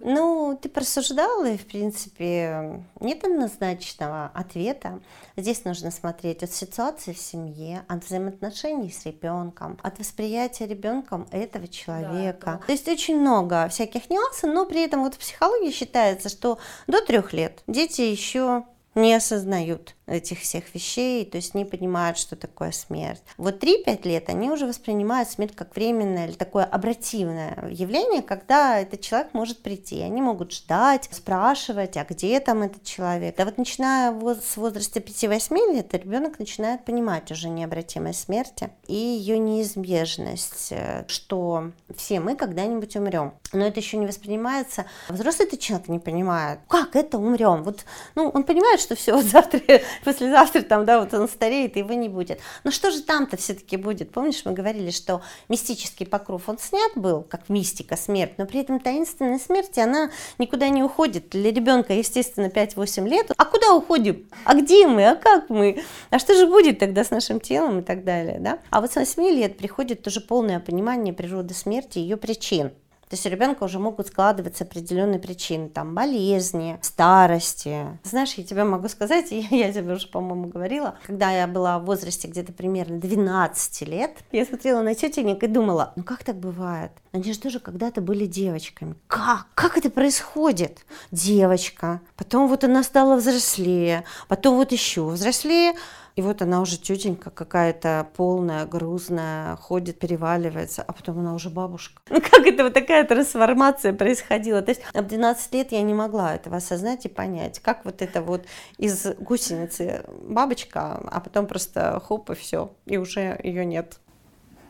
Ну, 0.08 0.56
ты 0.62 0.68
просуждала, 0.68 1.50
и, 1.50 1.58
в 1.58 1.66
принципе, 1.66 2.80
нет 3.00 3.24
однозначного 3.24 4.30
ответа. 4.34 5.00
Здесь 5.36 5.64
нужно 5.64 5.90
смотреть 5.90 6.44
от 6.44 6.52
ситуации 6.52 7.12
в 7.12 7.18
семье, 7.18 7.84
от 7.88 8.04
взаимоотношений 8.04 8.92
с 8.92 9.04
ребенком, 9.04 9.76
от 9.82 9.98
восприятия 9.98 10.68
ребенком 10.68 11.26
этого 11.32 11.66
человека. 11.66 12.58
Да, 12.60 12.66
То 12.66 12.72
есть 12.72 12.86
очень 12.86 13.18
много 13.18 13.66
всяких 13.68 14.08
нюансов, 14.08 14.44
но 14.54 14.64
при 14.64 14.84
этом 14.84 15.02
вот 15.02 15.14
в 15.14 15.18
психологии 15.18 15.72
считается, 15.72 16.28
что 16.28 16.60
до 16.86 17.04
трех 17.04 17.32
лет 17.32 17.64
дети 17.66 18.02
еще 18.02 18.64
не 18.96 19.14
осознают 19.14 19.94
этих 20.06 20.40
всех 20.40 20.72
вещей, 20.74 21.24
то 21.24 21.36
есть 21.36 21.54
не 21.54 21.64
понимают, 21.64 22.16
что 22.16 22.36
такое 22.36 22.70
смерть. 22.70 23.22
Вот 23.36 23.62
3-5 23.62 24.06
лет 24.06 24.28
они 24.28 24.50
уже 24.50 24.66
воспринимают 24.66 25.28
смерть 25.28 25.54
как 25.54 25.74
временное 25.74 26.28
или 26.28 26.34
такое 26.34 26.64
обративное 26.64 27.68
явление, 27.70 28.22
когда 28.22 28.80
этот 28.80 29.00
человек 29.00 29.34
может 29.34 29.62
прийти. 29.62 30.00
Они 30.00 30.22
могут 30.22 30.52
ждать, 30.52 31.08
спрашивать, 31.10 31.96
а 31.96 32.04
где 32.08 32.38
там 32.40 32.62
этот 32.62 32.84
человек. 32.84 33.36
Да 33.36 33.44
вот 33.44 33.58
начиная 33.58 34.14
с 34.34 34.56
возраста 34.56 35.00
5-8 35.00 35.74
лет, 35.74 35.92
ребенок 35.94 36.38
начинает 36.38 36.84
понимать 36.84 37.30
уже 37.32 37.48
необратимость 37.48 38.20
смерти 38.20 38.70
и 38.86 38.94
ее 38.94 39.38
неизбежность, 39.38 40.68
э, 40.70 41.04
что 41.08 41.72
все 41.96 42.20
мы 42.20 42.36
когда-нибудь 42.36 42.94
умрем. 42.96 43.34
Но 43.52 43.66
это 43.66 43.80
еще 43.80 43.96
не 43.96 44.06
воспринимается. 44.06 44.86
Взрослый 45.08 45.48
этот 45.48 45.60
человек 45.60 45.88
не 45.88 45.98
понимает, 45.98 46.60
как 46.68 46.94
это 46.94 47.18
умрем. 47.18 47.64
Вот, 47.64 47.84
ну, 48.14 48.28
он 48.28 48.44
понимает, 48.44 48.80
что 48.86 48.94
все, 48.94 49.14
вот 49.14 49.24
завтра 49.24 49.60
послезавтра 50.04 50.62
там, 50.62 50.84
да, 50.84 51.00
вот 51.00 51.12
он 51.12 51.28
стареет, 51.28 51.76
и 51.76 51.80
его 51.80 51.92
не 51.94 52.08
будет. 52.08 52.40
Но 52.64 52.70
что 52.70 52.90
же 52.90 53.02
там-то 53.02 53.36
все-таки 53.36 53.76
будет? 53.76 54.12
Помнишь, 54.12 54.42
мы 54.44 54.52
говорили, 54.52 54.90
что 54.90 55.22
мистический 55.48 56.06
покров, 56.06 56.48
он 56.48 56.58
снят 56.58 56.92
был, 56.94 57.22
как 57.22 57.48
мистика, 57.48 57.96
смерть, 57.96 58.34
но 58.38 58.46
при 58.46 58.60
этом 58.60 58.78
таинственная 58.78 59.38
смерть, 59.38 59.76
она 59.78 60.10
никуда 60.38 60.68
не 60.68 60.82
уходит. 60.82 61.30
Для 61.30 61.50
ребенка, 61.50 61.94
естественно, 61.94 62.46
5-8 62.46 63.08
лет. 63.08 63.32
А 63.36 63.44
куда 63.44 63.74
уходим? 63.74 64.28
А 64.44 64.54
где 64.54 64.86
мы? 64.86 65.08
А 65.08 65.16
как 65.16 65.50
мы? 65.50 65.82
А 66.10 66.18
что 66.18 66.34
же 66.34 66.46
будет 66.46 66.78
тогда 66.78 67.02
с 67.02 67.10
нашим 67.10 67.40
телом 67.40 67.80
и 67.80 67.82
так 67.82 68.04
далее, 68.04 68.38
да? 68.38 68.60
А 68.70 68.80
вот 68.80 68.92
с 68.92 68.96
8 68.96 69.22
лет 69.30 69.58
приходит 69.58 70.02
тоже 70.02 70.20
полное 70.20 70.60
понимание 70.60 71.12
природы 71.12 71.54
смерти 71.54 71.98
и 71.98 72.02
ее 72.02 72.16
причин. 72.16 72.70
То 73.08 73.14
есть 73.14 73.24
у 73.24 73.28
ребенка 73.28 73.62
уже 73.62 73.78
могут 73.78 74.08
складываться 74.08 74.64
определенные 74.64 75.20
причины, 75.20 75.68
там, 75.68 75.94
болезни, 75.94 76.78
старости. 76.82 77.86
Знаешь, 78.02 78.34
я 78.34 78.44
тебе 78.44 78.64
могу 78.64 78.88
сказать, 78.88 79.26
я, 79.30 79.46
я 79.50 79.72
тебе 79.72 79.94
уже, 79.94 80.08
по-моему, 80.08 80.48
говорила, 80.48 80.96
когда 81.06 81.30
я 81.30 81.46
была 81.46 81.78
в 81.78 81.84
возрасте 81.84 82.26
где-то 82.26 82.52
примерно 82.52 82.98
12 82.98 83.88
лет, 83.88 84.16
я 84.32 84.44
смотрела 84.44 84.82
на 84.82 84.94
тетенек 84.94 85.42
и 85.42 85.46
думала, 85.46 85.92
ну 85.94 86.02
как 86.02 86.24
так 86.24 86.36
бывает? 86.36 86.90
Они 87.12 87.32
же 87.32 87.38
тоже 87.38 87.60
когда-то 87.60 88.00
были 88.00 88.26
девочками. 88.26 88.96
Как? 89.06 89.46
Как 89.54 89.78
это 89.78 89.88
происходит? 89.88 90.84
Девочка. 91.12 92.00
Потом 92.16 92.48
вот 92.48 92.64
она 92.64 92.82
стала 92.82 93.16
взрослее, 93.16 94.04
потом 94.28 94.56
вот 94.56 94.72
еще 94.72 95.06
взрослее, 95.06 95.74
и 96.16 96.22
вот 96.22 96.40
она 96.40 96.62
уже 96.62 96.78
тетенька 96.78 97.30
какая-то 97.30 98.08
полная, 98.16 98.64
грузная, 98.64 99.56
ходит, 99.56 99.98
переваливается, 99.98 100.82
а 100.82 100.92
потом 100.92 101.18
она 101.18 101.34
уже 101.34 101.50
бабушка. 101.50 102.00
Ну 102.16 102.22
как 102.22 102.46
это 102.46 102.64
вот 102.64 102.72
такая 102.72 103.04
трансформация 103.04 103.92
происходила? 103.92 104.62
То 104.62 104.70
есть 104.70 104.80
в 104.94 105.02
12 105.02 105.54
лет 105.54 105.72
я 105.72 105.82
не 105.82 105.92
могла 105.92 106.34
этого 106.34 106.56
осознать 106.56 107.04
и 107.04 107.08
понять, 107.10 107.60
как 107.60 107.84
вот 107.84 108.00
это 108.00 108.22
вот 108.22 108.46
из 108.78 109.06
гусеницы 109.18 110.04
бабочка, 110.22 111.02
а 111.10 111.20
потом 111.20 111.46
просто 111.46 112.00
хоп 112.02 112.30
и 112.30 112.34
все, 112.34 112.72
и 112.86 112.96
уже 112.96 113.38
ее 113.42 113.66
нет. 113.66 113.98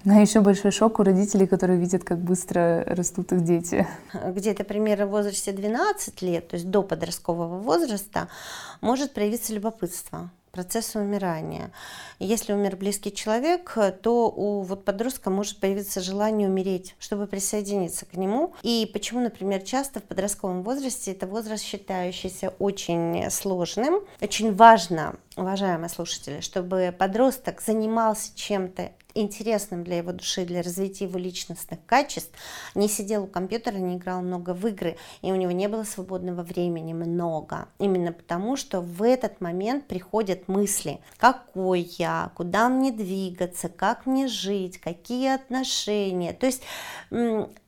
А 0.09 0.21
еще 0.21 0.40
большой 0.40 0.71
шок 0.71 1.01
у 1.01 1.03
родителей, 1.03 1.49
которые 1.49 1.81
видят, 1.81 2.05
как 2.05 2.19
быстро 2.19 2.85
растут 2.87 3.33
их 3.33 3.42
дети. 3.42 3.88
Где-то 4.14 4.62
примерно 4.62 5.07
в 5.07 5.11
возрасте 5.11 5.51
12 5.51 6.23
лет, 6.23 6.47
то 6.49 6.55
есть 6.55 6.71
до 6.71 6.85
подросткового 6.85 7.59
возраста, 7.59 8.29
может 8.81 9.12
проявиться 9.12 9.53
любопытство 9.53 10.31
процесса 10.53 11.01
умирания. 11.01 11.71
Если 12.19 12.53
умер 12.53 12.77
близкий 12.77 13.12
человек, 13.12 13.77
то 14.01 14.31
у 14.31 14.62
вот 14.62 14.85
подростка 14.85 15.29
может 15.29 15.59
появиться 15.59 16.01
желание 16.01 16.49
умереть, 16.49 16.95
чтобы 16.99 17.27
присоединиться 17.27 18.07
к 18.07 18.14
нему. 18.14 18.55
И 18.62 18.88
почему, 18.92 19.21
например, 19.21 19.62
часто 19.62 20.01
в 20.01 20.05
подростковом 20.05 20.62
возрасте 20.62 21.11
это 21.11 21.27
возраст, 21.27 21.62
считающийся 21.64 22.55
очень 22.59 23.29
сложным. 23.31 24.01
Очень 24.23 24.55
важно, 24.55 25.16
уважаемые 25.37 25.90
слушатели, 25.90 26.40
чтобы 26.40 26.95
подросток 26.97 27.61
занимался 27.61 28.31
чем-то 28.35 28.92
интересным 29.16 29.85
для 29.85 29.98
его 29.98 30.12
души, 30.12 30.44
для 30.44 30.62
развития 30.62 31.05
его 31.05 31.18
личностных 31.18 31.81
качеств, 31.87 32.33
не 32.74 32.88
сидел 32.88 33.24
у 33.24 33.26
компьютера, 33.26 33.76
не 33.76 33.96
играл 33.96 34.22
много 34.22 34.55
в 34.55 34.66
игры, 34.66 34.96
и 35.22 35.33
у 35.33 35.37
него 35.37 35.52
не 35.52 35.68
было 35.68 35.85
свободного 35.85 36.42
времени 36.42 36.92
много. 36.92 37.68
Именно 37.79 38.12
потому, 38.12 38.57
что 38.57 38.81
в 38.81 39.02
этот 39.02 39.40
момент 39.40 39.87
приходят 39.87 40.48
мысли, 40.48 41.00
какой 41.18 41.83
я, 41.98 42.31
куда 42.35 42.68
мне 42.68 42.92
двигаться, 42.92 43.68
как 43.68 44.07
мне 44.07 44.29
жить, 44.29 44.79
какие 44.79 45.35
отношения. 45.35 46.33
То 46.33 46.46
есть 46.46 46.62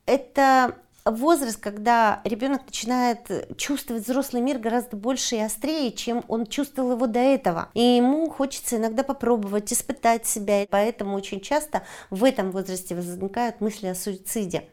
это 0.06 0.74
возраст, 1.11 1.59
когда 1.61 2.21
ребенок 2.25 2.66
начинает 2.66 3.57
чувствовать 3.57 4.05
взрослый 4.05 4.42
мир 4.42 4.59
гораздо 4.59 4.97
больше 4.97 5.37
и 5.37 5.40
острее, 5.40 5.92
чем 5.92 6.25
он 6.29 6.47
чувствовал 6.47 6.92
его 6.92 7.07
до 7.07 7.21
этого. 7.21 7.68
И 7.75 7.81
ему 7.81 8.29
хочется 8.31 8.77
иногда 8.77 9.03
попробовать, 9.03 9.73
испытать 9.73 10.27
себя. 10.27 10.66
Поэтому 10.71 11.16
очень 11.16 11.40
часто 11.40 11.83
в 12.11 12.25
этом 12.25 12.51
возрасте 12.51 12.94
возникают 12.94 13.61
мысли 13.61 13.87
о 13.87 13.94
суициде. 13.94 14.68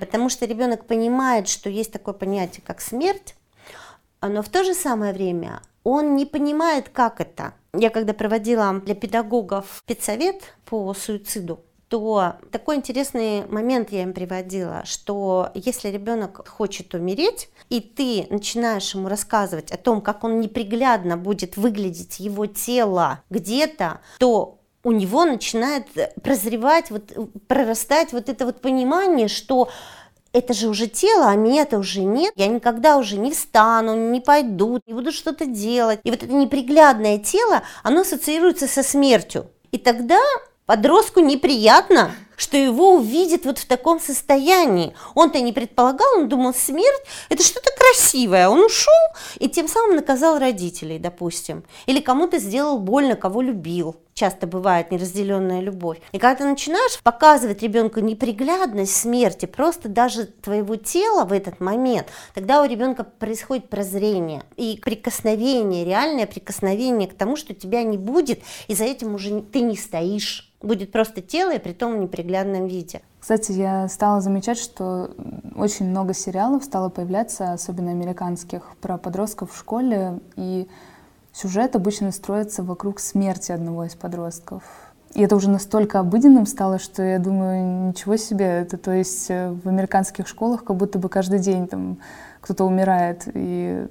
Потому 0.00 0.28
что 0.28 0.46
ребенок 0.46 0.86
понимает, 0.86 1.48
что 1.48 1.68
есть 1.68 1.92
такое 1.92 2.14
понятие, 2.14 2.62
как 2.66 2.80
смерть, 2.80 3.34
но 4.20 4.42
в 4.42 4.48
то 4.48 4.64
же 4.64 4.74
самое 4.74 5.12
время 5.12 5.60
он 5.84 6.16
не 6.16 6.26
понимает, 6.26 6.88
как 6.88 7.20
это. 7.20 7.54
Я 7.72 7.90
когда 7.90 8.12
проводила 8.12 8.80
для 8.80 8.94
педагогов 8.94 9.82
спецсовет 9.84 10.54
по 10.64 10.92
суициду, 10.94 11.60
то 11.88 12.36
такой 12.50 12.76
интересный 12.76 13.46
момент 13.46 13.90
я 13.92 14.02
им 14.02 14.12
приводила, 14.12 14.82
что 14.84 15.50
если 15.54 15.88
ребенок 15.88 16.46
хочет 16.48 16.94
умереть, 16.94 17.48
и 17.70 17.80
ты 17.80 18.26
начинаешь 18.30 18.94
ему 18.94 19.08
рассказывать 19.08 19.70
о 19.70 19.78
том, 19.78 20.00
как 20.00 20.24
он 20.24 20.40
неприглядно 20.40 21.16
будет 21.16 21.56
выглядеть 21.56 22.20
его 22.20 22.46
тело 22.46 23.22
где-то, 23.30 24.00
то 24.18 24.58
у 24.84 24.92
него 24.92 25.24
начинает 25.24 25.86
прозревать, 26.22 26.90
вот, 26.90 27.12
прорастать 27.46 28.12
вот 28.12 28.28
это 28.28 28.44
вот 28.44 28.60
понимание, 28.60 29.28
что 29.28 29.68
это 30.32 30.52
же 30.52 30.68
уже 30.68 30.86
тело, 30.86 31.28
а 31.28 31.34
меня-то 31.36 31.78
уже 31.78 32.02
нет. 32.02 32.32
Я 32.36 32.48
никогда 32.48 32.96
уже 32.98 33.18
не 33.18 33.32
встану, 33.32 34.10
не 34.10 34.20
пойду, 34.20 34.80
не 34.86 34.92
буду 34.92 35.10
что-то 35.10 35.46
делать. 35.46 36.00
И 36.04 36.10
вот 36.10 36.22
это 36.22 36.32
неприглядное 36.32 37.18
тело, 37.18 37.62
оно 37.82 38.02
ассоциируется 38.02 38.66
со 38.68 38.82
смертью. 38.82 39.50
И 39.72 39.78
тогда 39.78 40.20
Подростку 40.68 41.20
неприятно, 41.20 42.10
что 42.36 42.58
его 42.58 42.96
увидят 42.96 43.46
вот 43.46 43.56
в 43.56 43.66
таком 43.66 43.98
состоянии. 43.98 44.94
Он-то 45.14 45.40
не 45.40 45.54
предполагал, 45.54 46.18
он 46.18 46.28
думал, 46.28 46.52
смерть– 46.52 47.02
это 47.30 47.42
что-то 47.42 47.70
красивое. 47.74 48.50
Он 48.50 48.60
ушел 48.60 48.92
и 49.38 49.48
тем 49.48 49.66
самым 49.66 49.96
наказал 49.96 50.38
родителей, 50.38 50.98
допустим. 50.98 51.64
Или 51.86 52.00
кому-то 52.00 52.38
сделал 52.38 52.78
больно, 52.78 53.16
кого 53.16 53.40
любил 53.40 53.96
часто 54.12 54.46
бывает 54.48 54.90
неразделенная 54.90 55.60
любовь. 55.60 55.98
И 56.10 56.18
когда 56.18 56.34
ты 56.34 56.44
начинаешь 56.44 57.00
показывать 57.02 57.62
ребенку 57.62 58.00
неприглядность 58.00 58.96
смерти, 58.96 59.46
просто 59.46 59.88
даже 59.88 60.26
твоего 60.26 60.74
тела 60.74 61.24
в 61.24 61.32
этот 61.32 61.60
момент, 61.60 62.08
тогда 62.34 62.60
у 62.60 62.66
ребенка 62.66 63.04
происходит 63.04 63.70
прозрение 63.70 64.42
и 64.56 64.80
прикосновение, 64.84 65.84
реальное 65.84 66.26
прикосновение 66.26 67.08
к 67.08 67.14
тому, 67.14 67.36
что 67.36 67.54
тебя 67.54 67.84
не 67.84 67.96
будет, 67.96 68.42
и 68.66 68.74
за 68.74 68.84
этим 68.84 69.14
уже 69.14 69.40
ты 69.40 69.60
не 69.60 69.76
стоишь. 69.76 70.47
Будет 70.60 70.90
просто 70.90 71.22
тело, 71.22 71.54
и 71.54 71.58
при 71.58 71.72
том 71.72 71.94
в 71.94 71.98
неприглядном 71.98 72.66
виде. 72.66 73.02
Кстати, 73.20 73.52
я 73.52 73.88
стала 73.88 74.20
замечать, 74.20 74.58
что 74.58 75.10
очень 75.56 75.86
много 75.86 76.14
сериалов 76.14 76.64
стало 76.64 76.88
появляться, 76.88 77.52
особенно 77.52 77.90
американских, 77.90 78.76
про 78.80 78.98
подростков 78.98 79.52
в 79.52 79.58
школе, 79.58 80.20
и 80.36 80.68
Сюжет 81.40 81.76
обычно 81.76 82.10
строится 82.10 82.64
вокруг 82.64 82.98
смерти 82.98 83.52
одного 83.52 83.84
из 83.84 83.94
подростков. 83.94 84.64
И 85.14 85.22
это 85.22 85.36
уже 85.36 85.48
настолько 85.48 86.00
обыденным 86.00 86.46
стало, 86.46 86.80
что 86.80 87.00
я 87.02 87.20
думаю, 87.20 87.88
ничего 87.88 88.16
себе, 88.16 88.44
это 88.44 88.76
то 88.76 88.90
есть 88.90 89.30
э, 89.30 89.52
в 89.52 89.68
американских 89.68 90.26
школах 90.26 90.64
как 90.64 90.76
будто 90.76 90.98
бы 90.98 91.08
каждый 91.08 91.38
день 91.38 91.68
там 91.68 91.98
кто-то 92.40 92.64
умирает. 92.64 93.28
И 93.34 93.86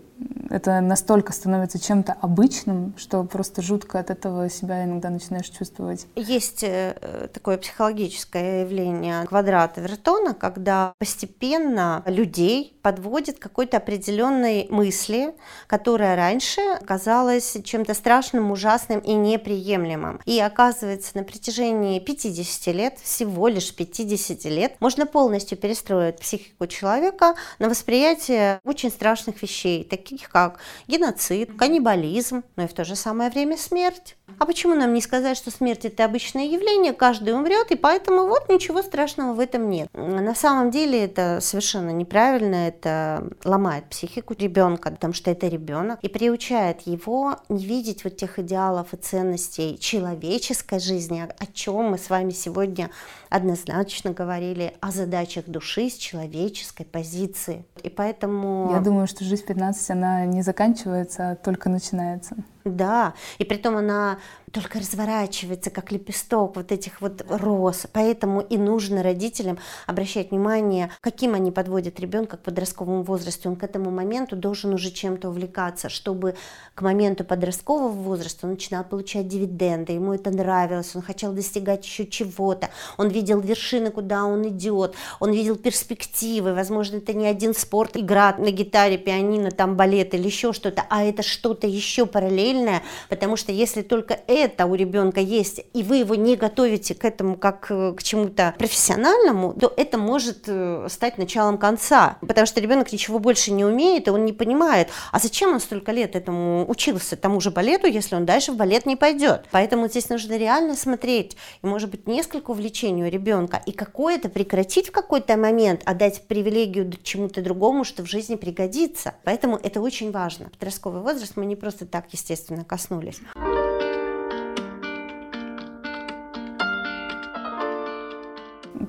это 0.49 0.82
настолько 0.82 1.34
становится 1.34 1.80
чем-то 1.80 2.13
обычным, 2.13 2.93
что 2.97 3.23
просто 3.23 3.62
жутко 3.62 3.99
от 3.99 4.10
этого 4.10 4.49
себя 4.49 4.84
иногда 4.84 5.10
начинаешь 5.10 5.49
чувствовать. 5.49 6.08
Есть 6.15 6.63
э, 6.63 7.27
такое 7.34 7.58
психологическое 7.58 8.62
явление 8.62 9.25
квадрата 9.25 9.82
Вертона, 9.82 10.34
когда 10.34 10.93
постепенно 10.99 12.03
людей 12.06 12.77
подводит 12.82 13.39
какой-то 13.39 13.77
определенной 13.77 14.67
мысли, 14.69 15.36
которая 15.67 16.15
раньше 16.15 16.62
казалась 16.86 17.58
чем-то 17.63 17.93
страшным, 17.93 18.51
ужасным 18.51 18.99
и 18.99 19.13
неприемлемым. 19.13 20.21
И 20.25 20.39
оказывается, 20.39 21.12
на 21.17 21.23
протяжении 21.23 21.99
50 21.99 22.73
лет, 22.73 22.99
всего 22.99 23.47
лишь 23.47 23.75
50 23.75 24.45
лет, 24.45 24.75
можно 24.80 25.06
полностью 25.06 25.58
перестроить 25.58 26.19
психику 26.19 26.67
человека 26.67 27.36
на 27.60 27.69
восприятие 27.69 28.60
очень 28.63 28.89
страшных 28.89 29.41
вещей, 29.41 29.84
таких 29.84 30.07
как 30.30 30.60
геноцид, 30.88 31.58
каннибализм, 31.58 32.43
но 32.56 32.63
и 32.63 32.67
в 32.67 32.74
то 32.74 32.86
же 32.86 32.96
самое 32.96 33.30
время 33.30 33.58
смерть. 33.58 34.15
А 34.39 34.46
почему 34.46 34.76
нам 34.76 34.93
не 34.93 35.02
сказать, 35.02 35.38
что 35.38 35.52
смерть 35.52 35.86
это 35.86 36.06
обычное 36.06 36.46
явление, 36.46 36.93
каждый 36.93 37.34
умрет, 37.34 37.72
и 37.72 37.76
поэтому 37.76 38.28
вот 38.28 38.50
ничего 38.50 38.82
страшного 38.84 39.34
в 39.34 39.39
этом 39.39 39.70
нет. 39.70 39.88
На 39.93 40.36
самом 40.36 40.70
деле 40.70 41.06
это 41.06 41.39
совершенно 41.41 41.91
неправильно, 41.91 42.67
это 42.67 43.30
ломает 43.46 43.86
психику 43.89 44.36
ребенка, 44.38 44.91
потому 44.91 45.13
что 45.13 45.32
это 45.32 45.48
ребенок, 45.48 46.00
и 46.02 46.10
приучает 46.10 46.82
его 46.82 47.38
не 47.50 47.65
видеть 47.65 48.04
вот 48.04 48.17
тех 48.17 48.38
идеалов 48.38 48.93
и 48.93 48.98
ценностей 48.98 49.78
человеческой 49.80 50.80
жизни, 50.80 51.28
о 51.28 51.46
чем 51.48 51.91
мы 51.91 51.98
с 51.98 52.10
вами 52.10 52.32
сегодня 52.32 52.91
однозначно 53.30 54.12
говорили, 54.12 54.74
о 54.82 54.91
задачах 54.91 55.46
души 55.46 55.89
с 55.89 55.96
человеческой 55.96 56.86
позиции. 56.86 57.65
И 57.84 57.89
поэтому... 57.89 58.72
Я 58.74 58.82
думаю, 58.82 59.08
что 59.08 59.24
жизнь 59.24 59.43
в 59.43 59.48
15, 59.48 59.97
она 59.98 60.26
не 60.26 60.42
заканчивается, 60.42 61.32
а 61.32 61.36
только 61.36 61.70
начинается. 61.70 62.36
Да, 62.64 63.14
и 63.38 63.46
при 63.46 63.58
том 63.58 63.78
она 63.78 64.20
только 64.52 64.80
разворачивается, 64.80 65.70
как 65.70 65.92
лепесток 65.92 66.56
вот 66.56 66.72
этих 66.72 67.02
вот 67.02 67.26
роз. 67.28 67.86
Поэтому 67.92 68.42
и 68.42 68.58
нужно 68.58 69.04
родителям 69.04 69.58
обращать 69.86 70.32
внимание, 70.32 70.90
каким 71.02 71.34
они 71.34 71.52
подводят 71.52 72.00
ребенка 72.00 72.38
к 72.38 72.44
подростковому 72.44 73.04
возрасту. 73.04 73.50
Он 73.50 73.58
к 73.58 73.64
этому 73.64 73.92
моменту 73.92 74.36
должен 74.36 74.74
уже 74.74 74.92
чем-то 74.92 75.30
увлекаться, 75.30 75.90
чтобы 75.90 76.36
к 76.76 76.82
моменту 76.82 77.24
подросткового 77.24 77.90
возраста 77.90 78.46
он 78.46 78.52
начинал 78.54 78.84
получать 78.84 79.28
дивиденды, 79.28 79.94
ему 79.94 80.14
это 80.14 80.32
нравилось, 80.32 80.96
он 80.96 81.02
хотел 81.02 81.34
достигать 81.34 81.84
еще 81.86 82.06
чего-то, 82.06 82.70
он 82.98 83.10
видел 83.10 83.40
вершины, 83.40 83.90
куда 83.90 84.26
он 84.26 84.48
идет, 84.48 84.94
он 85.20 85.32
видел 85.32 85.56
перспективы, 85.56 86.54
возможно, 86.54 86.98
это 86.98 87.14
не 87.14 87.28
один 87.28 87.54
спорт, 87.54 87.98
игра 87.98 88.36
на 88.38 88.52
гитаре, 88.52 88.98
пианино, 88.98 89.52
там 89.52 89.76
балет 89.76 90.14
или 90.14 90.28
еще 90.28 90.54
что-то, 90.54 90.86
а 90.90 91.04
это 91.04 91.24
что-то 91.24 91.68
еще 91.68 92.06
параллельное, 92.06 92.84
потому 93.10 93.38
что 93.38 93.52
если 93.52 93.82
только 93.82 94.20
это 94.43 94.65
у 94.65 94.76
ребенка 94.76 95.19
есть, 95.19 95.62
и 95.73 95.84
вы 95.84 95.97
его 95.97 96.15
не 96.15 96.36
готовите 96.36 96.95
к 96.95 97.06
этому 97.06 97.38
как 97.38 97.67
э, 97.69 97.93
к 97.93 98.04
чему-то 98.04 98.56
профессиональному, 98.58 99.54
то 99.54 99.73
это 99.76 99.97
может 99.97 100.43
э, 100.47 100.88
стать 100.89 101.17
началом 101.17 101.58
конца, 101.58 102.17
потому 102.21 102.47
что 102.47 102.62
ребенок 102.62 102.91
ничего 102.91 103.19
больше 103.19 103.52
не 103.52 103.65
умеет, 103.65 104.08
и 104.08 104.12
он 104.12 104.26
не 104.26 104.34
понимает, 104.34 104.89
а 105.12 105.19
зачем 105.19 105.52
он 105.54 105.60
столько 105.60 105.91
лет 105.91 106.15
этому 106.15 106.69
учился, 106.69 107.15
тому 107.15 107.39
же 107.39 107.52
балету, 107.52 107.88
если 107.88 108.15
он 108.15 108.26
дальше 108.26 108.52
в 108.52 108.56
балет 108.56 108.86
не 108.86 108.95
пойдет. 108.95 109.45
Поэтому 109.52 109.88
здесь 109.88 110.10
нужно 110.10 110.38
реально 110.38 110.76
смотреть, 110.76 111.38
и 111.62 111.67
может 111.67 111.89
быть 111.89 112.08
несколько 112.08 112.52
увлечений 112.52 113.04
у 113.04 113.10
ребенка, 113.10 113.62
и 113.65 113.71
какое-то 113.71 114.30
прекратить 114.30 114.89
в 114.89 114.91
какой-то 114.91 115.38
момент, 115.38 115.82
а 115.86 115.93
дать 115.93 116.28
привилегию 116.28 116.91
чему-то 117.04 117.41
другому, 117.41 117.84
что 117.84 118.04
в 118.04 118.08
жизни 118.08 118.36
пригодится. 118.36 119.15
Поэтому 119.23 119.58
это 119.62 119.82
очень 119.82 120.12
важно. 120.12 120.50
Подростковый 120.50 121.02
возраст 121.02 121.34
мы 121.36 121.45
не 121.45 121.56
просто 121.56 121.86
так, 121.86 122.06
естественно, 122.12 122.63
коснулись. 122.63 123.19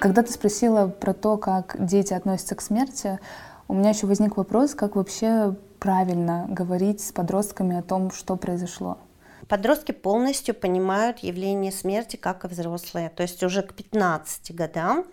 Когда 0.01 0.23
ты 0.23 0.33
спросила 0.33 0.87
про 0.87 1.13
то, 1.13 1.37
как 1.39 1.77
дети 1.79 2.13
относятся 2.13 2.55
к 2.55 2.61
смерти, 2.61 3.19
у 3.67 3.75
меня 3.75 3.91
еще 3.91 4.07
возник 4.07 4.37
вопрос, 4.37 4.75
как 4.75 4.95
вообще 4.95 5.57
правильно 5.81 6.47
говорить 6.49 7.01
с 7.01 7.11
подростками 7.11 7.77
о 7.77 7.83
том, 7.83 8.13
что 8.13 8.37
произошло. 8.37 8.99
Подростки 9.49 9.93
полностью 9.93 10.55
понимают 10.55 11.19
явление 11.21 11.73
смерти, 11.73 12.17
как 12.17 12.45
и 12.45 12.49
взрослые. 12.49 13.09
То 13.09 13.23
есть 13.23 13.43
уже 13.43 13.63
к 13.63 13.75
15 13.75 14.55
годам 14.55 15.05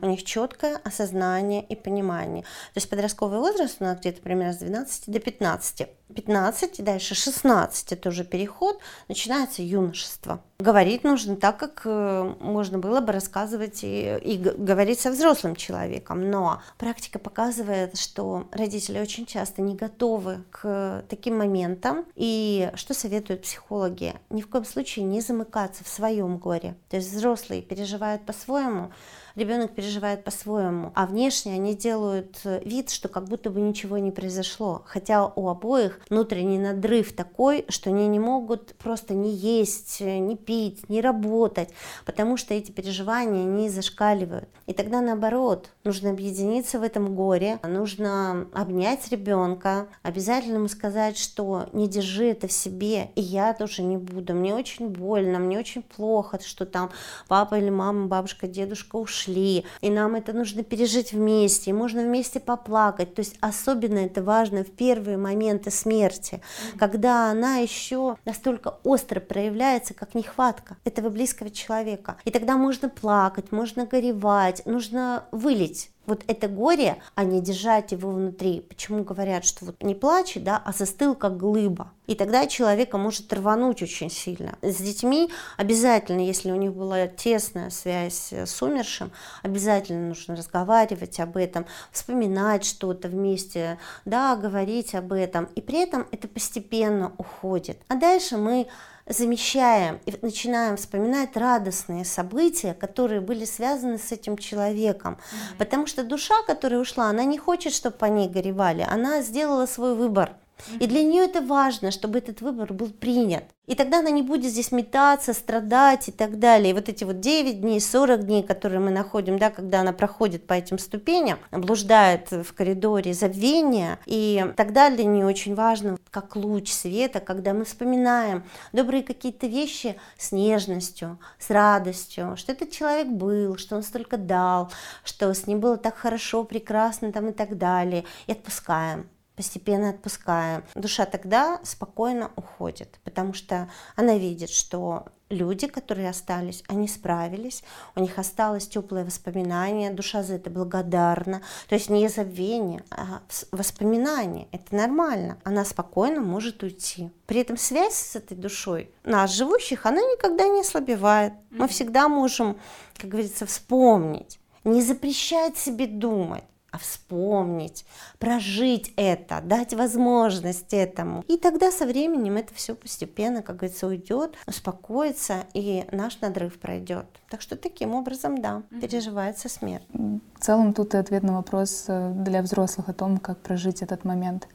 у 0.00 0.06
них 0.06 0.24
четкое 0.24 0.80
осознание 0.84 1.62
и 1.62 1.74
понимание. 1.74 2.42
То 2.42 2.76
есть 2.76 2.88
подростковый 2.88 3.40
возраст 3.40 3.76
у 3.80 3.84
нас 3.84 3.98
где-то 3.98 4.22
примерно 4.22 4.54
с 4.54 4.58
12 4.58 5.04
до 5.06 5.18
15. 5.18 5.88
15 6.14 6.78
и 6.78 6.82
дальше 6.82 7.14
16, 7.14 7.92
это 7.92 8.08
уже 8.08 8.24
переход, 8.24 8.78
начинается 9.08 9.62
юношество. 9.62 10.42
Говорить 10.58 11.04
нужно 11.04 11.36
так, 11.36 11.58
как 11.58 11.82
э, 11.84 12.34
можно 12.40 12.78
было 12.78 13.00
бы 13.00 13.12
рассказывать 13.12 13.82
и, 13.82 14.18
и 14.22 14.36
говорить 14.36 15.00
со 15.00 15.10
взрослым 15.10 15.56
человеком. 15.56 16.30
Но 16.30 16.60
практика 16.76 17.18
показывает, 17.18 17.96
что 17.96 18.46
родители 18.52 19.00
очень 19.00 19.24
часто 19.24 19.62
не 19.62 19.74
готовы 19.74 20.44
к 20.50 21.02
таким 21.08 21.38
моментам. 21.38 22.04
И 22.14 22.70
что 22.74 22.92
советуют 22.92 23.42
психологи? 23.42 24.14
Ни 24.28 24.42
в 24.42 24.48
коем 24.48 24.66
случае 24.66 25.06
не 25.06 25.22
замыкаться 25.22 25.82
в 25.82 25.88
своем 25.88 26.36
горе. 26.36 26.76
То 26.90 26.96
есть 26.96 27.10
взрослые 27.10 27.62
переживают 27.62 28.26
по-своему, 28.26 28.90
ребенок 29.34 29.74
переживает 29.74 30.24
по-своему, 30.24 30.92
а 30.94 31.06
внешне 31.06 31.54
они 31.54 31.74
делают 31.74 32.38
э, 32.44 32.60
вид, 32.64 32.90
что 32.90 33.08
как 33.08 33.24
будто 33.24 33.50
бы 33.50 33.60
ничего 33.60 33.98
не 33.98 34.10
произошло, 34.10 34.82
хотя 34.86 35.26
у 35.26 35.48
обоих 35.48 36.00
внутренний 36.08 36.58
надрыв 36.58 37.12
такой, 37.12 37.64
что 37.68 37.90
они 37.90 38.08
не 38.08 38.18
могут 38.18 38.74
просто 38.76 39.14
не 39.14 39.30
есть, 39.30 40.00
э, 40.00 40.18
не 40.18 40.36
пить, 40.36 40.88
не 40.88 41.00
работать, 41.00 41.70
потому 42.04 42.36
что 42.36 42.54
эти 42.54 42.70
переживания 42.70 43.44
не 43.44 43.68
зашкаливают. 43.68 44.48
И 44.66 44.72
тогда 44.72 45.00
наоборот, 45.00 45.70
нужно 45.84 46.10
объединиться 46.10 46.78
в 46.78 46.82
этом 46.82 47.14
горе, 47.14 47.58
нужно 47.62 48.46
обнять 48.52 49.10
ребенка, 49.10 49.86
обязательно 50.02 50.56
ему 50.56 50.68
сказать, 50.68 51.16
что 51.16 51.68
не 51.72 51.88
держи 51.88 52.26
это 52.26 52.48
в 52.48 52.52
себе, 52.52 53.10
и 53.14 53.20
я 53.20 53.54
тоже 53.54 53.82
не 53.82 53.96
буду, 53.96 54.34
мне 54.34 54.54
очень 54.54 54.88
больно, 54.88 55.38
мне 55.38 55.58
очень 55.58 55.82
плохо, 55.82 56.38
что 56.44 56.66
там 56.66 56.90
папа 57.28 57.56
или 57.56 57.70
мама, 57.70 58.06
бабушка, 58.06 58.46
дедушка 58.46 58.96
ушли, 58.96 59.19
ушли, 59.20 59.64
и 59.80 59.90
нам 59.90 60.14
это 60.14 60.32
нужно 60.32 60.62
пережить 60.62 61.12
вместе, 61.12 61.70
и 61.70 61.74
можно 61.74 62.02
вместе 62.02 62.40
поплакать. 62.40 63.14
То 63.14 63.20
есть 63.20 63.36
особенно 63.40 63.98
это 63.98 64.22
важно 64.22 64.64
в 64.64 64.70
первые 64.70 65.16
моменты 65.16 65.70
смерти, 65.70 66.40
когда 66.78 67.30
она 67.30 67.56
еще 67.56 68.16
настолько 68.24 68.78
остро 68.84 69.20
проявляется, 69.20 69.94
как 69.94 70.14
нехватка 70.14 70.76
этого 70.84 71.08
близкого 71.10 71.50
человека. 71.50 72.16
И 72.24 72.30
тогда 72.30 72.56
можно 72.56 72.88
плакать, 72.88 73.52
можно 73.52 73.86
горевать, 73.86 74.62
нужно 74.66 75.24
вылить 75.32 75.90
вот 76.10 76.24
это 76.26 76.48
горе, 76.48 77.00
а 77.14 77.24
не 77.24 77.40
держать 77.40 77.92
его 77.92 78.10
внутри. 78.10 78.60
Почему 78.68 79.04
говорят, 79.04 79.44
что 79.44 79.64
вот 79.64 79.82
не 79.82 79.94
плачь, 79.94 80.34
да, 80.36 80.60
а 80.62 80.72
застыл 80.72 81.14
как 81.14 81.36
глыба. 81.36 81.92
И 82.06 82.16
тогда 82.16 82.48
человека 82.48 82.98
может 82.98 83.32
рвануть 83.32 83.82
очень 83.82 84.10
сильно. 84.10 84.58
С 84.62 84.76
детьми 84.76 85.30
обязательно, 85.56 86.20
если 86.20 86.50
у 86.50 86.56
них 86.56 86.74
была 86.74 87.06
тесная 87.06 87.70
связь 87.70 88.32
с 88.32 88.60
умершим, 88.60 89.12
обязательно 89.42 90.08
нужно 90.08 90.34
разговаривать 90.34 91.20
об 91.20 91.36
этом, 91.36 91.66
вспоминать 91.92 92.64
что-то 92.64 93.06
вместе, 93.06 93.78
да, 94.04 94.34
говорить 94.34 94.96
об 94.96 95.12
этом. 95.12 95.44
И 95.54 95.60
при 95.60 95.84
этом 95.84 96.04
это 96.10 96.26
постепенно 96.26 97.12
уходит. 97.16 97.78
А 97.86 97.94
дальше 97.94 98.36
мы 98.36 98.66
замещаем 99.10 100.00
и 100.06 100.14
начинаем 100.22 100.76
вспоминать 100.76 101.36
радостные 101.36 102.04
события, 102.04 102.74
которые 102.74 103.20
были 103.20 103.44
связаны 103.44 103.98
с 103.98 104.12
этим 104.12 104.38
человеком. 104.38 105.14
Mm-hmm. 105.14 105.58
Потому 105.58 105.86
что 105.86 106.04
душа, 106.04 106.34
которая 106.46 106.80
ушла, 106.80 107.10
она 107.10 107.24
не 107.24 107.36
хочет, 107.36 107.72
чтобы 107.72 107.96
по 107.96 108.06
ней 108.06 108.28
горевали, 108.28 108.86
она 108.88 109.20
сделала 109.22 109.66
свой 109.66 109.94
выбор. 109.94 110.32
И 110.78 110.86
для 110.86 111.02
нее 111.02 111.24
это 111.24 111.40
важно, 111.40 111.90
чтобы 111.90 112.18
этот 112.18 112.40
выбор 112.40 112.72
был 112.72 112.90
принят. 112.90 113.44
И 113.70 113.76
тогда 113.76 114.00
она 114.00 114.10
не 114.10 114.22
будет 114.22 114.50
здесь 114.50 114.72
метаться, 114.72 115.32
страдать 115.32 116.08
и 116.08 116.12
так 116.12 116.40
далее. 116.40 116.70
И 116.70 116.74
вот 116.74 116.88
эти 116.88 117.04
вот 117.04 117.20
9 117.20 117.60
дней, 117.60 117.80
40 117.80 118.26
дней, 118.26 118.42
которые 118.42 118.80
мы 118.80 118.90
находим, 118.90 119.38
да, 119.38 119.50
когда 119.50 119.82
она 119.82 119.92
проходит 119.92 120.44
по 120.48 120.54
этим 120.54 120.76
ступеням, 120.76 121.38
блуждает 121.52 122.32
в 122.32 122.52
коридоре 122.52 123.14
забвения, 123.14 124.00
и 124.06 124.44
тогда 124.56 124.90
для 124.90 125.04
нее 125.04 125.24
очень 125.24 125.54
важно, 125.54 125.98
как 126.10 126.34
луч 126.34 126.72
света, 126.72 127.20
когда 127.20 127.54
мы 127.54 127.64
вспоминаем 127.64 128.42
добрые 128.72 129.04
какие-то 129.04 129.46
вещи 129.46 129.94
с 130.18 130.32
нежностью, 130.32 131.20
с 131.38 131.48
радостью, 131.48 132.36
что 132.36 132.50
этот 132.50 132.72
человек 132.72 133.06
был, 133.06 133.56
что 133.56 133.76
он 133.76 133.84
столько 133.84 134.16
дал, 134.16 134.72
что 135.04 135.32
с 135.32 135.46
ним 135.46 135.60
было 135.60 135.76
так 135.76 135.96
хорошо, 135.96 136.42
прекрасно 136.42 137.12
там 137.12 137.28
и 137.28 137.32
так 137.32 137.56
далее, 137.56 138.04
и 138.26 138.32
отпускаем 138.32 139.08
постепенно 139.40 139.88
отпускаем. 139.88 140.64
Душа 140.74 141.06
тогда 141.06 141.60
спокойно 141.62 142.30
уходит, 142.36 143.00
потому 143.04 143.32
что 143.32 143.70
она 143.96 144.18
видит, 144.18 144.50
что 144.50 145.06
люди, 145.30 145.66
которые 145.66 146.10
остались, 146.10 146.62
они 146.68 146.86
справились, 146.86 147.64
у 147.96 148.00
них 148.00 148.18
осталось 148.18 148.68
теплое 148.68 149.02
воспоминание, 149.02 149.92
душа 149.92 150.22
за 150.22 150.34
это 150.34 150.50
благодарна. 150.50 151.40
То 151.70 151.74
есть 151.74 151.88
не 151.88 152.06
забвение, 152.08 152.84
а 152.90 153.22
воспоминание. 153.50 154.46
Это 154.52 154.74
нормально. 154.74 155.38
Она 155.42 155.64
спокойно 155.64 156.20
может 156.20 156.62
уйти. 156.62 157.10
При 157.24 157.40
этом 157.40 157.56
связь 157.56 157.94
с 157.94 158.16
этой 158.16 158.36
душой 158.36 158.90
нас, 159.04 159.32
живущих, 159.32 159.86
она 159.86 160.02
никогда 160.02 160.48
не 160.48 160.60
ослабевает. 160.60 161.32
Мы 161.48 161.66
всегда 161.66 162.08
можем, 162.08 162.58
как 162.98 163.08
говорится, 163.08 163.46
вспомнить. 163.46 164.38
Не 164.64 164.82
запрещать 164.82 165.56
себе 165.56 165.86
думать 165.86 166.44
а 166.70 166.78
вспомнить, 166.78 167.84
прожить 168.18 168.92
это, 168.96 169.40
дать 169.42 169.74
возможность 169.74 170.72
этому. 170.72 171.24
И 171.28 171.36
тогда 171.36 171.70
со 171.70 171.86
временем 171.86 172.36
это 172.36 172.54
все 172.54 172.74
постепенно, 172.74 173.42
как 173.42 173.56
говорится, 173.56 173.86
уйдет, 173.86 174.36
успокоится, 174.46 175.44
и 175.54 175.84
наш 175.92 176.20
надрыв 176.20 176.58
пройдет. 176.58 177.06
Так 177.28 177.40
что 177.40 177.56
таким 177.56 177.94
образом, 177.94 178.40
да, 178.40 178.62
переживается 178.80 179.48
смерть. 179.48 179.86
В 179.92 180.40
целом 180.40 180.72
тут 180.72 180.94
и 180.94 180.98
ответ 180.98 181.22
на 181.22 181.36
вопрос 181.36 181.84
э, 181.88 182.12
для 182.14 182.42
взрослых 182.42 182.88
о 182.88 182.92
том, 182.92 183.18
как 183.18 183.38
прожить 183.38 183.82
этот 183.82 184.04
момент. 184.04 184.48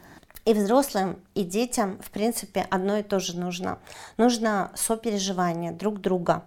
И 0.46 0.54
взрослым, 0.54 1.18
и 1.34 1.44
детям, 1.44 1.98
в 2.02 2.12
принципе, 2.12 2.68
одно 2.70 2.98
и 2.98 3.04
то 3.04 3.20
же 3.20 3.40
нужно. 3.40 3.80
Нужно 4.18 4.72
сопереживание 4.76 5.72
друг 5.72 6.00
друга 6.00 6.44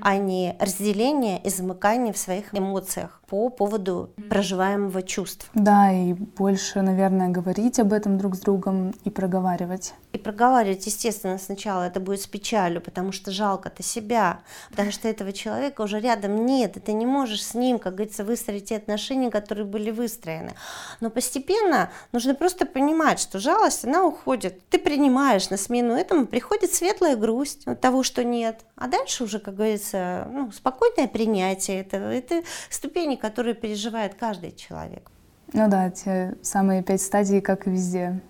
а 0.00 0.16
не 0.16 0.56
разделение 0.60 1.42
и 1.42 1.50
замыкание 1.50 2.12
в 2.12 2.18
своих 2.18 2.54
эмоциях 2.54 3.22
по 3.32 3.48
поводу 3.48 4.10
проживаемого 4.28 5.02
чувства. 5.02 5.48
Да, 5.54 5.90
и 5.90 6.12
больше, 6.12 6.82
наверное, 6.82 7.28
говорить 7.28 7.78
об 7.78 7.94
этом 7.94 8.18
друг 8.18 8.36
с 8.36 8.40
другом 8.40 8.94
и 9.04 9.10
проговаривать. 9.10 9.94
И 10.12 10.18
проговаривать, 10.18 10.84
естественно, 10.84 11.38
сначала 11.38 11.84
это 11.84 11.98
будет 11.98 12.20
с 12.20 12.26
печалью, 12.26 12.82
потому 12.82 13.10
что 13.12 13.30
жалко-то 13.30 13.82
себя, 13.82 14.40
потому 14.68 14.92
что 14.92 15.08
этого 15.08 15.32
человека 15.32 15.80
уже 15.80 15.98
рядом 15.98 16.44
нет, 16.44 16.76
и 16.76 16.80
ты 16.80 16.92
не 16.92 17.06
можешь 17.06 17.42
с 17.42 17.54
ним, 17.54 17.78
как 17.78 17.94
говорится, 17.94 18.22
выстроить 18.22 18.66
те 18.66 18.76
отношения, 18.76 19.30
которые 19.30 19.64
были 19.64 19.90
выстроены. 19.90 20.52
Но 21.00 21.08
постепенно 21.08 21.90
нужно 22.12 22.34
просто 22.34 22.66
понимать, 22.66 23.18
что 23.18 23.38
жалость, 23.38 23.86
она 23.86 24.04
уходит. 24.04 24.68
Ты 24.68 24.78
принимаешь 24.78 25.48
на 25.48 25.56
смену 25.56 25.94
этому, 25.94 26.26
приходит 26.26 26.74
светлая 26.74 27.16
грусть 27.16 27.66
от 27.66 27.80
того, 27.80 28.02
что 28.02 28.22
нет. 28.24 28.66
А 28.76 28.88
дальше 28.88 29.24
уже, 29.24 29.38
как 29.38 29.54
говорится, 29.62 30.26
ну, 30.30 30.50
спокойное 30.50 31.08
принятие 31.08 31.80
этого. 31.80 32.04
Это 32.04 32.42
ступени, 32.68 33.16
которые 33.16 33.54
переживает 33.54 34.14
каждый 34.14 34.52
человек. 34.52 35.10
Ну 35.52 35.68
да, 35.68 35.90
те 35.90 36.34
самые 36.42 36.82
пять 36.82 37.02
стадий, 37.02 37.40
как 37.40 37.66
и 37.66 37.70
везде. 37.70 38.20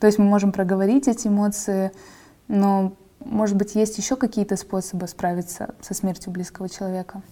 То 0.00 0.06
есть 0.06 0.18
мы 0.18 0.24
можем 0.26 0.52
проговорить 0.52 1.08
эти 1.08 1.28
эмоции, 1.28 1.90
но, 2.46 2.94
может 3.20 3.56
быть, 3.56 3.74
есть 3.74 3.98
еще 3.98 4.16
какие-то 4.16 4.56
способы 4.56 5.08
справиться 5.08 5.74
со 5.80 5.94
смертью 5.94 6.30
близкого 6.30 6.68
человека? 6.68 7.22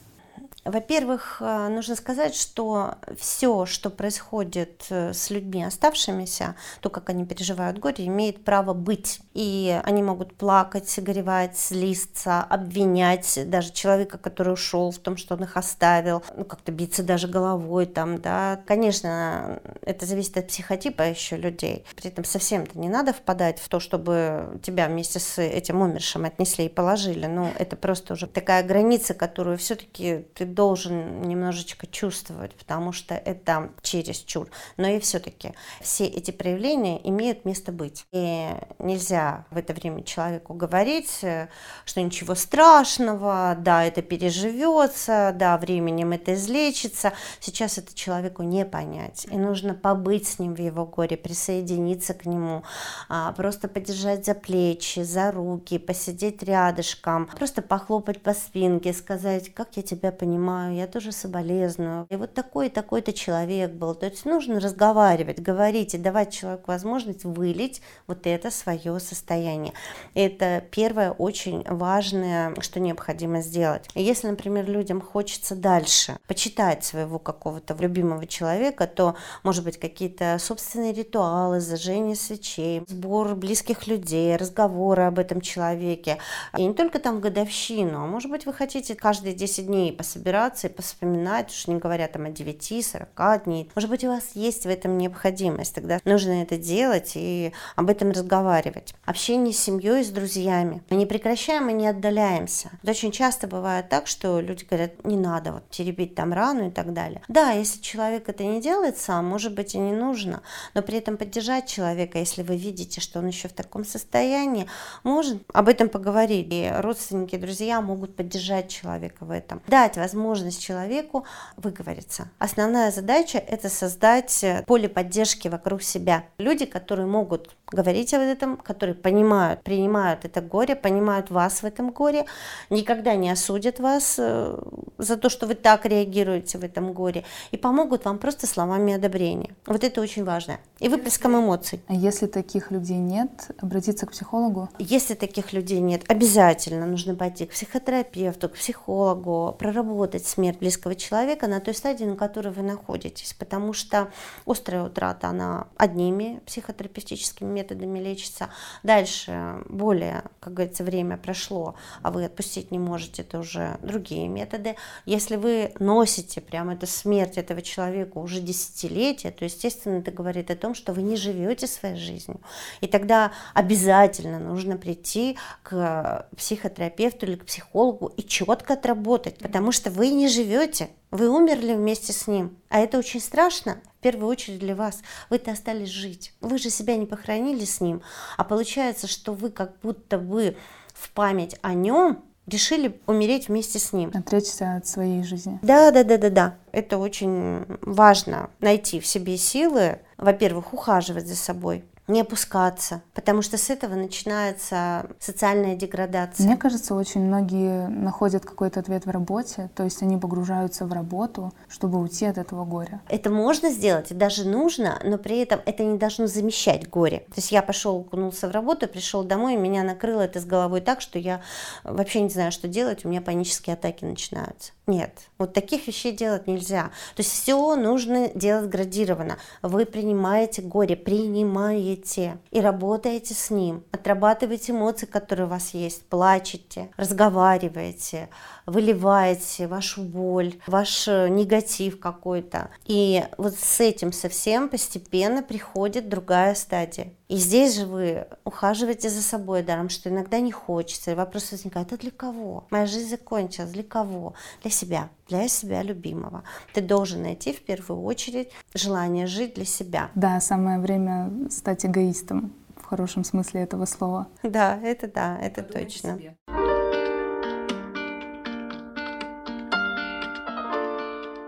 Во-первых, 0.66 1.36
э, 1.40 1.68
нужно 1.68 1.94
сказать, 1.94 2.34
что 2.34 2.96
все, 3.16 3.66
что 3.66 3.88
происходит 3.88 4.84
э, 4.90 5.12
с 5.12 5.30
людьми 5.30 5.62
оставшимися, 5.62 6.56
то, 6.80 6.90
как 6.90 7.08
они 7.08 7.24
переживают 7.24 7.78
горе, 7.78 8.06
имеет 8.06 8.44
право 8.44 8.74
быть. 8.74 9.20
И 9.32 9.80
они 9.84 10.02
могут 10.02 10.34
плакать, 10.34 10.92
горевать, 10.98 11.56
злиться, 11.56 12.42
обвинять 12.42 13.38
даже 13.48 13.72
человека, 13.72 14.18
который 14.18 14.54
ушел 14.54 14.90
в 14.90 14.98
том, 14.98 15.16
что 15.16 15.34
он 15.36 15.44
их 15.44 15.56
оставил, 15.56 16.24
ну, 16.36 16.44
как-то 16.44 16.72
биться 16.72 17.04
даже 17.04 17.28
головой 17.28 17.86
там, 17.86 18.20
да. 18.20 18.60
Конечно, 18.66 19.60
это 19.82 20.04
зависит 20.04 20.36
от 20.36 20.48
психотипа 20.48 21.02
еще 21.02 21.36
людей. 21.36 21.84
При 21.94 22.10
этом 22.10 22.24
совсем-то 22.24 22.76
не 22.76 22.88
надо 22.88 23.12
впадать 23.12 23.60
в 23.60 23.68
то, 23.68 23.78
чтобы 23.78 24.58
тебя 24.62 24.88
вместе 24.88 25.20
с 25.20 25.40
этим 25.40 25.80
умершим 25.80 26.24
отнесли 26.24 26.66
и 26.66 26.68
положили. 26.68 27.26
Ну, 27.26 27.52
это 27.56 27.76
просто 27.76 28.14
уже 28.14 28.26
такая 28.26 28.64
граница, 28.64 29.14
которую 29.14 29.58
все-таки 29.58 30.26
ты 30.34 30.55
должен 30.56 31.22
немножечко 31.22 31.86
чувствовать, 31.86 32.56
потому 32.56 32.90
что 32.90 33.14
это 33.14 33.70
чересчур. 33.82 34.48
Но 34.76 34.88
и 34.88 34.98
все-таки 34.98 35.52
все 35.80 36.06
эти 36.06 36.32
проявления 36.32 36.98
имеют 37.08 37.44
место 37.44 37.70
быть. 37.70 38.06
И 38.10 38.48
нельзя 38.80 39.46
в 39.50 39.56
это 39.58 39.74
время 39.74 40.02
человеку 40.02 40.54
говорить, 40.54 41.18
э, 41.22 41.48
что 41.84 42.00
ничего 42.00 42.34
страшного, 42.34 43.56
да, 43.60 43.84
это 43.84 44.02
переживется, 44.02 45.32
да, 45.34 45.58
временем 45.58 46.12
это 46.12 46.34
излечится. 46.34 47.12
Сейчас 47.38 47.78
это 47.78 47.94
человеку 47.94 48.42
не 48.42 48.64
понять. 48.64 49.26
И 49.30 49.36
нужно 49.36 49.74
побыть 49.74 50.26
с 50.26 50.38
ним 50.38 50.54
в 50.54 50.60
его 50.60 50.86
горе, 50.86 51.16
присоединиться 51.16 52.14
к 52.14 52.24
нему, 52.24 52.62
а, 53.08 53.32
просто 53.32 53.68
подержать 53.68 54.24
за 54.24 54.34
плечи, 54.34 55.00
за 55.00 55.30
руки, 55.30 55.78
посидеть 55.78 56.42
рядышком, 56.42 57.26
просто 57.26 57.60
похлопать 57.60 58.22
по 58.22 58.32
спинке, 58.32 58.94
сказать, 58.94 59.52
как 59.52 59.76
я 59.76 59.82
тебя 59.82 60.12
понимаю, 60.12 60.45
понимаю, 60.46 60.76
я 60.76 60.86
тоже 60.86 61.10
соболезную. 61.10 62.06
И 62.08 62.16
вот 62.16 62.34
такой 62.34 62.68
такой-то 62.68 63.12
человек 63.12 63.72
был. 63.72 63.94
То 63.94 64.06
есть 64.06 64.24
нужно 64.24 64.60
разговаривать, 64.60 65.40
говорить 65.40 65.94
и 65.94 65.98
давать 65.98 66.32
человеку 66.32 66.64
возможность 66.68 67.24
вылить 67.24 67.82
вот 68.06 68.26
это 68.26 68.50
свое 68.52 69.00
состояние. 69.00 69.72
Это 70.14 70.62
первое 70.70 71.10
очень 71.10 71.64
важное, 71.64 72.54
что 72.60 72.78
необходимо 72.78 73.40
сделать. 73.40 73.88
Если, 73.94 74.28
например, 74.28 74.70
людям 74.70 75.00
хочется 75.00 75.56
дальше 75.56 76.16
почитать 76.28 76.84
своего 76.84 77.18
какого-то 77.18 77.74
любимого 77.80 78.26
человека, 78.26 78.86
то, 78.86 79.16
может 79.42 79.64
быть, 79.64 79.80
какие-то 79.80 80.36
собственные 80.38 80.92
ритуалы, 80.92 81.60
зажжение 81.60 82.14
свечей, 82.14 82.84
сбор 82.86 83.34
близких 83.34 83.88
людей, 83.88 84.36
разговоры 84.36 85.02
об 85.02 85.18
этом 85.18 85.40
человеке. 85.40 86.18
И 86.56 86.64
не 86.64 86.74
только 86.74 87.00
там 87.00 87.20
годовщину, 87.20 88.04
а 88.04 88.06
может 88.06 88.30
быть, 88.30 88.46
вы 88.46 88.52
хотите 88.52 88.94
каждые 88.94 89.34
10 89.34 89.66
дней 89.66 89.92
пособирать 89.92 90.35
собираться 90.36 90.66
и 90.66 90.70
поспоминать, 90.70 91.50
уж 91.50 91.66
не 91.66 91.76
говоря 91.76 92.08
там 92.08 92.26
о 92.26 92.28
9-40 92.28 93.44
дней. 93.44 93.70
Может 93.74 93.90
быть, 93.90 94.04
у 94.04 94.08
вас 94.08 94.30
есть 94.34 94.64
в 94.64 94.68
этом 94.68 94.98
необходимость, 94.98 95.74
тогда 95.74 95.98
нужно 96.04 96.42
это 96.42 96.58
делать 96.58 97.12
и 97.14 97.52
об 97.74 97.88
этом 97.88 98.10
разговаривать. 98.10 98.94
Общение 99.06 99.54
с 99.54 99.58
семьей, 99.58 100.04
с 100.04 100.08
друзьями. 100.08 100.82
Мы 100.90 100.96
не 100.98 101.06
прекращаем 101.06 101.70
и 101.70 101.72
не 101.72 101.88
отдаляемся. 101.88 102.70
Вот 102.82 102.90
очень 102.90 103.12
часто 103.12 103.46
бывает 103.46 103.88
так, 103.88 104.06
что 104.06 104.40
люди 104.40 104.64
говорят, 104.64 105.04
не 105.04 105.16
надо 105.16 105.52
вот 105.52 105.70
теребить 105.70 106.14
там 106.14 106.32
рану 106.32 106.68
и 106.68 106.70
так 106.70 106.92
далее. 106.92 107.22
Да, 107.28 107.52
если 107.52 107.80
человек 107.80 108.28
это 108.28 108.44
не 108.44 108.60
делает 108.60 108.98
сам, 108.98 109.26
может 109.26 109.54
быть 109.54 109.74
и 109.74 109.78
не 109.78 109.92
нужно, 109.92 110.42
но 110.74 110.82
при 110.82 110.98
этом 110.98 111.16
поддержать 111.16 111.66
человека, 111.66 112.18
если 112.18 112.42
вы 112.42 112.56
видите, 112.56 113.00
что 113.00 113.20
он 113.20 113.26
еще 113.28 113.48
в 113.48 113.52
таком 113.52 113.84
состоянии, 113.84 114.66
может 115.02 115.42
об 115.52 115.68
этом 115.68 115.88
поговорить. 115.88 116.48
И 116.50 116.70
родственники, 116.78 117.36
друзья 117.36 117.80
могут 117.80 118.16
поддержать 118.16 118.68
человека 118.68 119.24
в 119.24 119.30
этом. 119.30 119.62
Дать 119.66 119.96
возможность 119.96 120.15
возможность 120.16 120.62
человеку 120.62 121.24
выговориться. 121.56 122.28
Основная 122.38 122.90
задача– 122.90 123.38
это 123.48 123.68
создать 123.68 124.42
э, 124.42 124.64
поле 124.66 124.88
поддержки 124.88 125.48
вокруг 125.48 125.82
себя. 125.82 126.24
Люди, 126.38 126.64
которые 126.64 127.06
могут 127.06 127.54
говорить 127.70 128.14
об 128.14 128.20
этом, 128.20 128.56
которые 128.56 128.94
понимают, 128.94 129.62
принимают 129.62 130.24
это 130.24 130.40
горе, 130.40 130.74
понимают 130.76 131.30
вас 131.30 131.62
в 131.62 131.66
этом 131.66 131.90
горе, 131.90 132.24
никогда 132.70 133.14
не 133.16 133.30
осудят 133.30 133.80
вас 133.80 134.16
э, 134.18 134.58
за 134.98 135.16
то, 135.16 135.28
что 135.28 135.46
вы 135.46 135.54
так 135.54 135.84
реагируете 135.84 136.58
в 136.58 136.64
этом 136.64 136.92
горе, 136.92 137.24
и 137.50 137.56
помогут 137.56 138.04
вам 138.04 138.18
просто 138.18 138.46
словами 138.46 138.94
одобрения. 138.94 139.54
Вот 139.66 139.84
это 139.84 140.00
очень 140.00 140.24
важно. 140.24 140.58
И 140.78 140.88
выплеском 140.88 141.36
эмоций. 141.36 141.80
А 141.88 141.94
если 141.94 142.26
таких 142.26 142.70
людей 142.70 142.98
нет, 142.98 143.50
обратиться 143.58 144.06
к 144.06 144.12
психологу? 144.12 144.68
Если 144.78 145.14
таких 145.14 145.52
людей 145.52 145.80
нет, 145.80 146.04
обязательно 146.08 146.86
нужно 146.86 147.14
пойти 147.14 147.46
к 147.46 147.50
психотерапевту, 147.50 148.48
к 148.48 148.52
психологу, 148.52 149.56
проработать 149.58 150.05
смерть 150.14 150.58
близкого 150.58 150.94
человека 150.94 151.46
на 151.46 151.60
той 151.60 151.74
стадии, 151.74 152.04
на 152.04 152.16
которой 152.16 152.48
вы 152.52 152.62
находитесь, 152.62 153.34
потому 153.34 153.72
что 153.72 154.10
острая 154.46 154.84
утрата, 154.84 155.28
она 155.28 155.66
одними 155.76 156.40
психотерапевтическими 156.46 157.50
методами 157.50 157.98
лечится. 157.98 158.48
Дальше 158.82 159.62
более, 159.68 160.24
как 160.40 160.54
говорится, 160.54 160.84
время 160.84 161.16
прошло, 161.16 161.74
а 162.02 162.10
вы 162.10 162.24
отпустить 162.24 162.70
не 162.70 162.78
можете, 162.78 163.22
это 163.22 163.38
уже 163.38 163.78
другие 163.82 164.28
методы. 164.28 164.76
Если 165.04 165.36
вы 165.36 165.72
носите 165.78 166.40
прямо 166.40 166.74
эту 166.74 166.86
смерть 166.86 167.36
этого 167.36 167.62
человека 167.62 168.18
уже 168.18 168.40
десятилетия, 168.40 169.30
то, 169.30 169.44
естественно, 169.44 169.98
это 169.98 170.10
говорит 170.10 170.50
о 170.50 170.56
том, 170.56 170.74
что 170.74 170.92
вы 170.92 171.02
не 171.02 171.16
живете 171.16 171.66
своей 171.66 171.96
жизнью. 171.96 172.40
И 172.80 172.86
тогда 172.86 173.32
обязательно 173.54 174.38
нужно 174.38 174.76
прийти 174.76 175.36
к 175.62 176.26
психотерапевту 176.36 177.26
или 177.26 177.36
к 177.36 177.44
психологу 177.44 178.12
и 178.16 178.22
четко 178.22 178.74
отработать, 178.74 179.38
потому 179.38 179.72
что 179.72 179.90
вы 179.96 180.10
не 180.10 180.28
живете, 180.28 180.90
вы 181.10 181.28
умерли 181.28 181.74
вместе 181.74 182.12
с 182.12 182.26
ним. 182.26 182.56
А 182.68 182.78
это 182.78 182.98
очень 182.98 183.20
страшно, 183.20 183.80
в 183.98 184.02
первую 184.02 184.28
очередь 184.28 184.58
для 184.58 184.74
вас. 184.74 185.00
Вы-то 185.30 185.52
остались 185.52 185.88
жить. 185.88 186.32
Вы 186.40 186.58
же 186.58 186.70
себя 186.70 186.96
не 186.96 187.06
похоронили 187.06 187.64
с 187.64 187.80
ним. 187.80 188.02
А 188.36 188.44
получается, 188.44 189.06
что 189.06 189.32
вы 189.32 189.50
как 189.50 189.80
будто 189.80 190.18
бы 190.18 190.56
в 190.94 191.10
память 191.12 191.56
о 191.62 191.74
нем 191.74 192.22
решили 192.46 193.00
умереть 193.06 193.48
вместе 193.48 193.78
с 193.78 193.92
ним. 193.92 194.12
Отречься 194.14 194.76
от 194.76 194.86
своей 194.86 195.24
жизни. 195.24 195.58
Да, 195.62 195.90
да, 195.90 196.04
да, 196.04 196.18
да, 196.18 196.30
да. 196.30 196.58
Это 196.70 196.98
очень 196.98 197.64
важно 197.80 198.50
найти 198.60 199.00
в 199.00 199.06
себе 199.06 199.36
силы 199.36 200.00
во-первых, 200.18 200.72
ухаживать 200.72 201.26
за 201.26 201.36
собой, 201.36 201.84
не 202.08 202.20
опускаться, 202.20 203.02
потому 203.14 203.42
что 203.42 203.58
с 203.58 203.70
этого 203.70 203.94
начинается 203.94 205.06
социальная 205.18 205.76
деградация. 205.76 206.46
Мне 206.46 206.56
кажется, 206.56 206.94
очень 206.94 207.22
многие 207.22 207.88
находят 207.88 208.44
какой-то 208.44 208.80
ответ 208.80 209.06
в 209.06 209.10
работе, 209.10 209.70
то 209.74 209.82
есть 209.82 210.02
они 210.02 210.16
погружаются 210.16 210.86
в 210.86 210.92
работу, 210.92 211.52
чтобы 211.68 212.00
уйти 212.00 212.26
от 212.26 212.38
этого 212.38 212.64
горя. 212.64 213.00
Это 213.08 213.30
можно 213.30 213.70
сделать, 213.70 214.10
и 214.10 214.14
даже 214.14 214.46
нужно, 214.48 215.00
но 215.04 215.18
при 215.18 215.38
этом 215.38 215.60
это 215.66 215.82
не 215.84 215.98
должно 215.98 216.26
замещать 216.26 216.88
горе. 216.88 217.20
То 217.28 217.36
есть 217.36 217.52
я 217.52 217.62
пошел, 217.62 218.00
окунулся 218.00 218.48
в 218.48 218.52
работу, 218.52 218.86
пришел 218.86 219.24
домой, 219.24 219.54
и 219.54 219.58
меня 219.58 219.82
накрыло 219.82 220.20
это 220.20 220.40
с 220.40 220.44
головой 220.44 220.80
так, 220.80 221.00
что 221.00 221.18
я 221.18 221.40
вообще 221.82 222.20
не 222.20 222.28
знаю, 222.28 222.52
что 222.52 222.68
делать, 222.68 223.04
у 223.04 223.08
меня 223.08 223.20
панические 223.20 223.74
атаки 223.74 224.04
начинаются. 224.04 224.72
Нет, 224.86 225.30
вот 225.36 225.52
таких 225.52 225.88
вещей 225.88 226.12
делать 226.12 226.46
нельзя. 226.46 226.92
То 227.16 227.22
есть 227.22 227.32
все 227.32 227.74
нужно 227.74 228.28
делать 228.28 228.70
градированно. 228.70 229.36
Вы 229.60 229.84
принимаете 229.84 230.62
горе, 230.62 230.94
принимаете 230.94 232.38
и 232.52 232.60
работаете 232.60 233.34
с 233.34 233.50
ним. 233.50 233.82
Отрабатываете 233.90 234.70
эмоции, 234.70 235.06
которые 235.06 235.46
у 235.46 235.50
вас 235.50 235.74
есть, 235.74 236.04
плачете, 236.06 236.88
разговариваете, 236.96 238.28
выливаете 238.66 239.66
вашу 239.66 240.02
боль, 240.02 240.54
ваш 240.66 241.08
э, 241.08 241.28
негатив 241.28 241.98
какой-то. 241.98 242.70
И 242.84 243.24
вот 243.38 243.54
с 243.54 243.80
этим 243.80 244.12
совсем 244.12 244.68
постепенно 244.68 245.42
приходит 245.42 246.08
другая 246.08 246.54
стадия. 246.54 247.12
И 247.28 247.36
здесь 247.36 247.76
же 247.76 247.86
вы 247.86 248.26
ухаживаете 248.44 249.08
за 249.08 249.22
собой 249.22 249.62
даром, 249.62 249.88
что 249.88 250.10
иногда 250.10 250.40
не 250.40 250.52
хочется. 250.52 251.12
И 251.12 251.14
вопрос 251.14 251.50
возникает, 251.50 251.92
а 251.92 251.96
для 251.96 252.10
кого? 252.10 252.66
Моя 252.70 252.86
жизнь 252.86 253.10
закончилась, 253.10 253.70
для 253.70 253.82
кого? 253.82 254.34
Для 254.62 254.70
себя, 254.70 255.08
для 255.28 255.48
себя 255.48 255.82
любимого. 255.82 256.44
Ты 256.72 256.82
должен 256.82 257.22
найти 257.22 257.52
в 257.52 257.64
первую 257.64 258.02
очередь 258.02 258.50
желание 258.74 259.26
жить 259.26 259.54
для 259.54 259.64
себя. 259.64 260.10
Да, 260.14 260.40
самое 260.40 260.78
время 260.78 261.30
стать 261.50 261.84
эгоистом 261.84 262.52
в 262.76 262.84
хорошем 262.88 263.24
смысле 263.24 263.62
этого 263.62 263.84
слова. 263.84 264.28
Да, 264.44 264.78
это 264.80 265.10
да, 265.10 265.36
это 265.38 265.62
Подумать 265.62 265.88
точно. 265.88 266.16
Себе. 266.16 266.36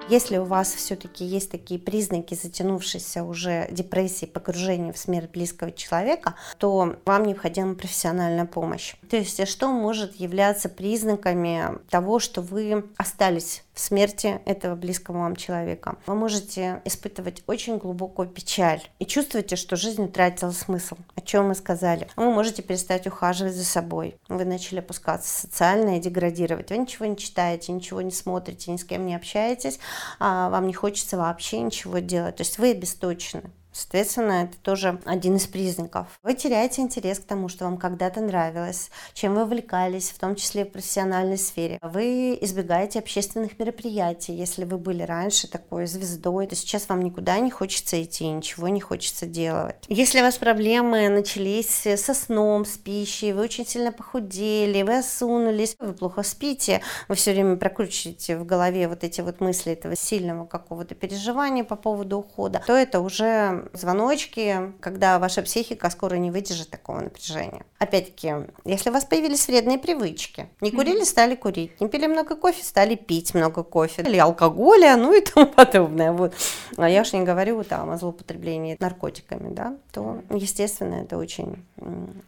Если 0.09 0.39
у 0.39 0.45
вас 0.45 0.73
все-таки 0.73 1.23
есть 1.23 1.51
такие 1.51 1.79
признаки 1.79 2.35
затянувшейся 2.35 3.23
уже 3.25 3.69
депрессии, 3.71 4.25
погружения 4.25 4.93
в 4.95 4.99
смерть 4.99 5.31
близкого 5.31 5.71
человека, 5.71 6.35
то 6.57 6.97
вам 7.05 7.25
необходима 7.25 7.75
профессиональная 7.75 8.47
помощь. 8.47 8.95
То 9.11 9.19
есть 9.19 9.47
что 9.47 9.71
может 9.71 10.17
являться 10.17 10.71
признаками 10.71 11.79
того, 11.91 12.21
что 12.21 12.41
вы 12.41 12.87
остались 12.97 13.65
смерти 13.79 14.41
этого 14.45 14.75
близкого 14.75 15.19
вам 15.19 15.37
человека? 15.37 15.97
Вы 16.07 16.15
можете 16.15 16.83
испытывать 16.85 17.43
очень 17.47 17.79
глубокую 17.79 18.29
печаль 18.29 18.83
и 18.99 19.07
чувствуете, 19.07 19.57
что 19.57 19.77
жизнь 19.77 20.05
утратила 20.05 20.51
смысл, 20.51 20.97
о 21.15 21.21
чем 21.21 21.49
мы 21.49 21.55
сказали. 21.55 22.09
Вы 22.17 22.33
можете 22.33 22.63
перестать 22.63 23.07
ухаживать 23.07 23.55
за 23.55 23.65
собой. 23.65 24.17
Вы 24.29 24.45
начали 24.45 24.81
опускаться 24.81 25.41
социально 25.41 25.97
и 25.97 26.01
деградировать. 26.01 26.71
Вы 26.71 26.79
ничего 26.79 27.07
не 27.07 27.17
читаете, 27.17 27.73
ничего 27.73 28.03
не 28.03 28.11
смотрите, 28.11 28.71
ни 28.71 28.77
с 28.77 28.85
кем 28.85 29.07
не 29.07 29.15
общаетесь, 29.15 29.79
а 30.19 30.51
вам 30.51 30.67
не 30.67 30.75
хочется 30.75 31.17
вообще 31.17 31.61
ничего 31.61 31.99
делать. 31.99 32.37
То 32.37 32.43
есть 32.43 32.59
вы 32.59 32.71
обесточены. 32.73 33.51
Соответственно, 33.73 34.45
это 34.45 34.57
тоже 34.59 35.01
один 35.05 35.37
из 35.37 35.47
признаков. 35.47 36.07
Вы 36.23 36.35
теряете 36.35 36.83
интерес 36.83 37.19
к 37.19 37.25
тому, 37.25 37.49
что 37.49 37.65
вам 37.65 37.77
когда-то 37.77 38.21
нравилось, 38.21 38.91
чем 39.15 39.35
вы 39.35 39.45
увлекались, 39.45 40.11
в 40.11 40.19
том 40.19 40.35
числе 40.35 40.65
в 40.65 40.71
профессиональной 40.71 41.39
сфере. 41.39 41.79
Вы 41.83 42.37
избегаете 42.41 42.99
общественных 42.99 43.59
мероприятий. 43.59 44.33
Если 44.33 44.65
вы 44.65 44.79
были 44.79 45.03
раньше 45.03 45.49
такой 45.49 45.87
звездой, 45.87 46.47
то 46.47 46.57
сейчас 46.57 46.89
вам 46.89 47.03
никуда 47.03 47.39
не 47.39 47.51
хочется 47.51 48.03
идти, 48.03 48.27
ничего 48.29 48.69
не 48.69 48.81
хочется 48.81 49.27
делать. 49.27 49.77
Если 49.89 50.21
у 50.21 50.23
вас 50.23 50.37
проблемы 50.39 51.09
начались 51.09 51.87
со 51.97 52.15
сном, 52.15 52.65
с 52.65 52.79
пищей, 52.79 53.33
вы 53.33 53.43
очень 53.43 53.67
сильно 53.67 53.93
похудели, 53.93 54.83
вы 54.83 54.99
осунулись, 54.99 55.77
вы 55.79 55.93
плохо 55.93 56.23
спите, 56.23 56.81
вы 57.09 57.15
все 57.15 57.33
время 57.33 57.57
прокручиваете 57.57 58.37
в 58.39 58.45
голове 58.45 58.89
вот 58.89 59.05
эти 59.05 59.21
вот 59.21 59.41
мысли 59.41 59.73
этого 59.73 59.95
сильного 59.97 60.47
какого-то 60.47 60.95
переживания 60.95 61.65
по 61.65 61.77
поводу 61.77 62.19
ухода, 62.19 62.63
то 62.67 62.75
это 62.75 63.01
уже 63.01 63.68
звоночки, 63.73 64.73
когда 64.81 65.19
ваша 65.19 65.43
психика 65.43 65.91
скоро 65.91 66.17
не 66.17 66.31
выдержит 66.31 66.71
такого 66.71 67.01
напряжения. 67.01 67.65
Опять-таки, 67.79 68.35
если 68.65 68.91
у 68.91 68.93
вас 68.93 69.05
появились 69.05 69.47
вредные 69.47 69.79
привычки, 69.79 70.49
не 70.61 70.71
курили, 70.71 71.05
стали 71.05 71.35
курить, 71.35 71.81
не 71.81 71.89
пили 71.89 72.07
много 72.07 72.37
кофе, 72.37 72.65
стали 72.65 72.95
пить 72.95 73.35
много 73.35 73.63
кофе, 73.63 74.03
или 74.03 74.17
алкоголя, 74.17 74.97
ну 74.97 75.13
и 75.15 75.21
тому 75.25 75.47
подобное. 75.47 76.13
Вот. 76.13 76.35
А 76.77 76.89
я 76.89 77.03
уж 77.03 77.13
не 77.13 77.23
говорю 77.23 77.63
там 77.65 77.91
о 77.91 77.97
злоупотреблении 77.97 78.77
наркотиками, 78.81 79.55
да, 79.55 79.77
то, 79.93 80.23
естественно, 80.31 80.97
это 80.97 81.17
очень, 81.17 81.65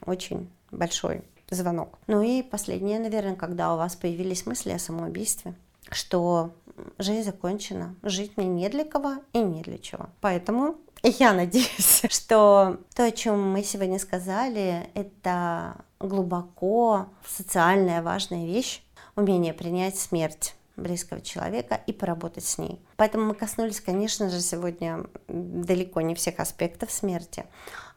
очень 0.06 0.50
большой 0.70 1.22
звонок. 1.50 1.98
Ну 2.06 2.22
и 2.22 2.42
последнее, 2.42 2.98
наверное, 2.98 3.34
когда 3.34 3.74
у 3.74 3.76
вас 3.76 3.96
появились 3.96 4.46
мысли 4.46 4.70
о 4.70 4.78
самоубийстве, 4.78 5.54
что 5.90 6.52
жизнь 6.98 7.24
закончена, 7.24 7.94
жить 8.02 8.36
мне 8.36 8.46
не 8.46 8.68
для 8.68 8.84
кого 8.84 9.16
и 9.32 9.38
не 9.38 9.62
для 9.62 9.78
чего. 9.78 10.08
Поэтому 10.20 10.76
я 11.02 11.32
надеюсь, 11.32 12.02
что 12.10 12.78
то, 12.94 13.04
о 13.04 13.10
чем 13.10 13.52
мы 13.52 13.62
сегодня 13.62 13.98
сказали, 13.98 14.90
это 14.94 15.76
глубоко 15.98 17.06
социальная 17.26 18.02
важная 18.02 18.46
вещь, 18.46 18.82
умение 19.16 19.52
принять 19.52 19.98
смерть 19.98 20.54
близкого 20.76 21.20
человека 21.20 21.80
и 21.86 21.92
поработать 21.92 22.44
с 22.44 22.58
ней. 22.58 22.80
Поэтому 22.96 23.26
мы 23.26 23.34
коснулись, 23.34 23.80
конечно 23.80 24.30
же, 24.30 24.40
сегодня 24.40 25.04
далеко 25.28 26.00
не 26.00 26.14
всех 26.14 26.40
аспектов 26.40 26.90
смерти, 26.90 27.44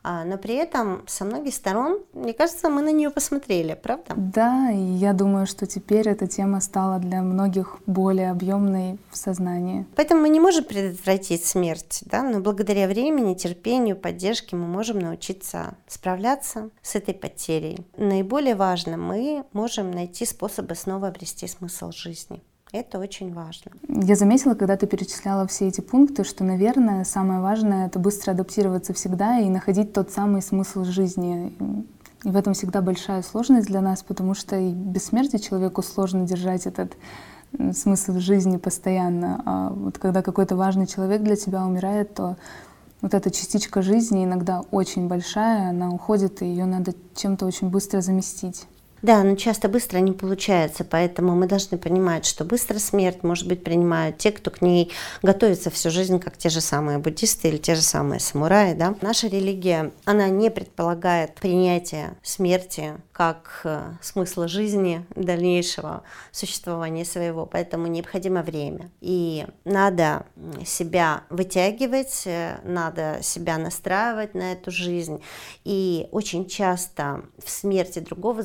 но 0.04 0.38
при 0.38 0.56
этом 0.56 1.04
со 1.08 1.26
многих 1.26 1.54
сторон, 1.54 2.00
мне 2.14 2.34
кажется, 2.34 2.70
мы 2.70 2.82
на 2.82 2.92
нее 2.92 3.10
посмотрели, 3.10 3.80
правда? 3.82 4.14
Да, 4.16 4.72
и 4.72 4.78
я 4.78 5.14
думаю, 5.14 5.48
что 5.48 5.66
теперь 5.66 6.10
эта 6.10 6.28
тема 6.28 6.60
стала 6.62 7.00
для 7.00 7.22
многих 7.22 7.78
более 7.86 8.32
объемной 8.32 9.00
в 9.10 9.18
сознании. 9.18 9.86
Поэтому 9.96 10.22
мы 10.22 10.30
не 10.30 10.40
можем 10.40 10.66
предотвратить 10.66 11.46
смерть, 11.46 12.02
да, 12.06 12.24
но 12.24 12.40
благодаря 12.40 12.88
времени, 12.88 13.34
терпению, 13.34 13.96
поддержке 13.96 14.56
мы 14.56 14.68
можем 14.68 15.00
научиться 15.00 15.76
справляться 15.88 16.70
с 16.82 16.96
этой 16.96 17.14
потерей. 17.14 17.80
Наиболее 17.98 18.56
важно, 18.56 18.98
мы 18.98 19.46
можем 19.54 19.92
найти 19.92 20.26
способы 20.26 20.76
снова 20.76 21.08
обрести 21.08 21.48
смысл 21.48 21.92
жизни. 21.92 22.42
Это 22.74 22.98
очень 22.98 23.32
важно. 23.32 23.72
Я 23.88 24.16
заметила, 24.16 24.56
когда 24.56 24.76
ты 24.76 24.88
перечисляла 24.88 25.46
все 25.46 25.68
эти 25.68 25.80
пункты, 25.80 26.24
что, 26.24 26.44
наверное, 26.44 27.04
самое 27.04 27.40
важное— 27.40 27.86
это 27.88 28.00
быстро 28.00 28.32
адаптироваться 28.32 28.96
всегда 28.96 29.38
и 29.38 29.48
находить 29.48 29.94
тот 29.94 30.10
самый 30.10 30.42
смысл 30.42 30.84
жизни. 30.84 31.56
И 32.24 32.30
в 32.30 32.36
этом 32.36 32.56
всегда 32.56 32.82
большая 32.82 33.22
сложность 33.22 33.68
для 33.68 33.80
нас, 33.80 34.02
потому 34.02 34.34
что 34.34 34.56
и 34.56 34.72
без 34.72 35.06
смерти 35.06 35.38
человеку 35.38 35.84
сложно 35.84 36.26
держать 36.26 36.66
этот 36.66 36.98
смысл 37.74 38.18
жизни 38.18 38.58
постоянно. 38.58 39.44
А 39.46 39.70
вот 39.70 40.00
когда 40.00 40.24
какой-то 40.24 40.56
важный 40.56 40.88
человек 40.88 41.22
для 41.22 41.36
тебя 41.36 41.64
умирает, 41.64 42.16
то 42.16 42.38
вот 43.02 43.14
эта 43.14 43.30
частичка 43.30 43.84
жизни 43.84 44.24
иногда 44.24 44.62
очень 44.72 45.08
большая, 45.08 45.70
она 45.70 45.92
уходит, 45.92 46.42
и 46.42 46.48
ее 46.48 46.66
надо 46.66 46.96
чем-то 47.14 47.46
очень 47.46 47.70
быстро 47.70 48.02
заместить. 48.02 48.66
Да, 49.04 49.22
но 49.22 49.36
часто 49.36 49.68
быстро 49.68 49.98
не 49.98 50.14
получается, 50.14 50.86
поэтому 50.86 51.36
мы 51.36 51.46
должны 51.46 51.78
понимать, 51.78 52.26
что 52.26 52.46
быстро 52.46 52.80
смерть, 52.80 53.22
может 53.22 53.46
быть, 53.50 53.62
принимают 53.62 54.18
те, 54.18 54.32
кто 54.32 54.50
к 54.50 54.62
ней 54.62 54.94
готовится 55.22 55.70
всю 55.70 55.90
жизнь, 55.90 56.20
как 56.20 56.38
те 56.38 56.48
же 56.48 56.62
самые 56.62 57.00
буддисты 57.00 57.50
или 57.50 57.58
те 57.58 57.76
же 57.76 57.82
самые 57.82 58.22
самураи. 58.22 58.74
Да? 58.74 58.96
Наша 59.02 59.28
религия, 59.28 59.92
она 60.06 60.30
не 60.30 60.50
предполагает 60.50 61.36
принятие 61.36 62.16
смерти 62.24 62.94
как 63.12 63.62
э, 63.66 63.94
смысла 64.02 64.48
жизни 64.48 65.06
дальнейшего 65.16 66.04
существования 66.32 67.04
своего, 67.06 67.46
поэтому 67.46 67.88
необходимо 67.88 68.42
время. 68.42 68.90
И 69.02 69.46
надо 69.66 70.26
себя 70.66 71.24
вытягивать, 71.30 72.24
э, 72.26 72.58
надо 72.64 73.20
себя 73.22 73.58
настраивать 73.58 74.34
на 74.34 74.54
эту 74.54 74.72
жизнь. 74.72 75.22
И 75.66 76.08
очень 76.12 76.48
часто 76.48 77.26
в 77.44 77.50
смерти 77.50 78.00
другого 78.00 78.42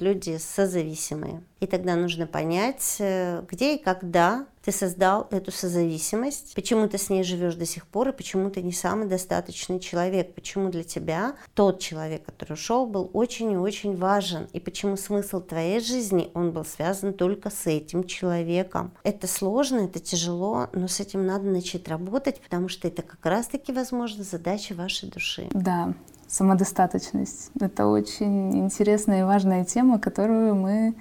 зависают 0.00 0.10
люди 0.10 0.38
созависимые. 0.38 1.42
И 1.60 1.66
тогда 1.66 1.94
нужно 1.94 2.26
понять, 2.26 2.96
э, 3.00 3.42
где 3.48 3.76
и 3.76 3.82
когда 3.82 4.46
ты 4.62 4.72
создал 4.72 5.26
эту 5.30 5.52
созависимость, 5.52 6.54
почему 6.54 6.88
ты 6.88 6.98
с 6.98 7.10
ней 7.10 7.22
живешь 7.22 7.54
до 7.54 7.66
сих 7.66 7.86
пор, 7.86 8.08
и 8.08 8.12
почему 8.12 8.50
ты 8.50 8.62
не 8.62 8.72
самый 8.72 9.08
достаточный 9.08 9.80
человек, 9.80 10.34
почему 10.34 10.70
для 10.70 10.84
тебя 10.84 11.34
тот 11.54 11.80
человек, 11.80 12.24
который 12.24 12.54
ушел, 12.54 12.86
был 12.86 13.10
очень 13.12 13.52
и 13.52 13.56
очень 13.56 13.96
важен, 13.96 14.48
и 14.52 14.60
почему 14.60 14.96
смысл 14.96 15.40
твоей 15.40 15.80
жизни, 15.80 16.30
он 16.34 16.52
был 16.52 16.64
связан 16.64 17.12
только 17.14 17.50
с 17.50 17.66
этим 17.66 18.04
человеком. 18.04 18.92
Это 19.02 19.26
сложно, 19.26 19.80
это 19.80 19.98
тяжело, 19.98 20.68
но 20.72 20.88
с 20.88 21.00
этим 21.00 21.26
надо 21.26 21.44
начать 21.44 21.88
работать, 21.88 22.40
потому 22.40 22.68
что 22.68 22.88
это 22.88 23.02
как 23.02 23.24
раз-таки, 23.24 23.72
возможно, 23.72 24.24
задача 24.24 24.74
вашей 24.74 25.08
души. 25.10 25.48
Да, 25.52 25.94
самодостаточность. 26.30 27.50
Это 27.60 27.86
очень 27.86 28.58
интересная 28.58 29.20
и 29.20 29.24
важная 29.24 29.64
тема, 29.64 29.98
которую 29.98 30.54
мы, 30.54 30.94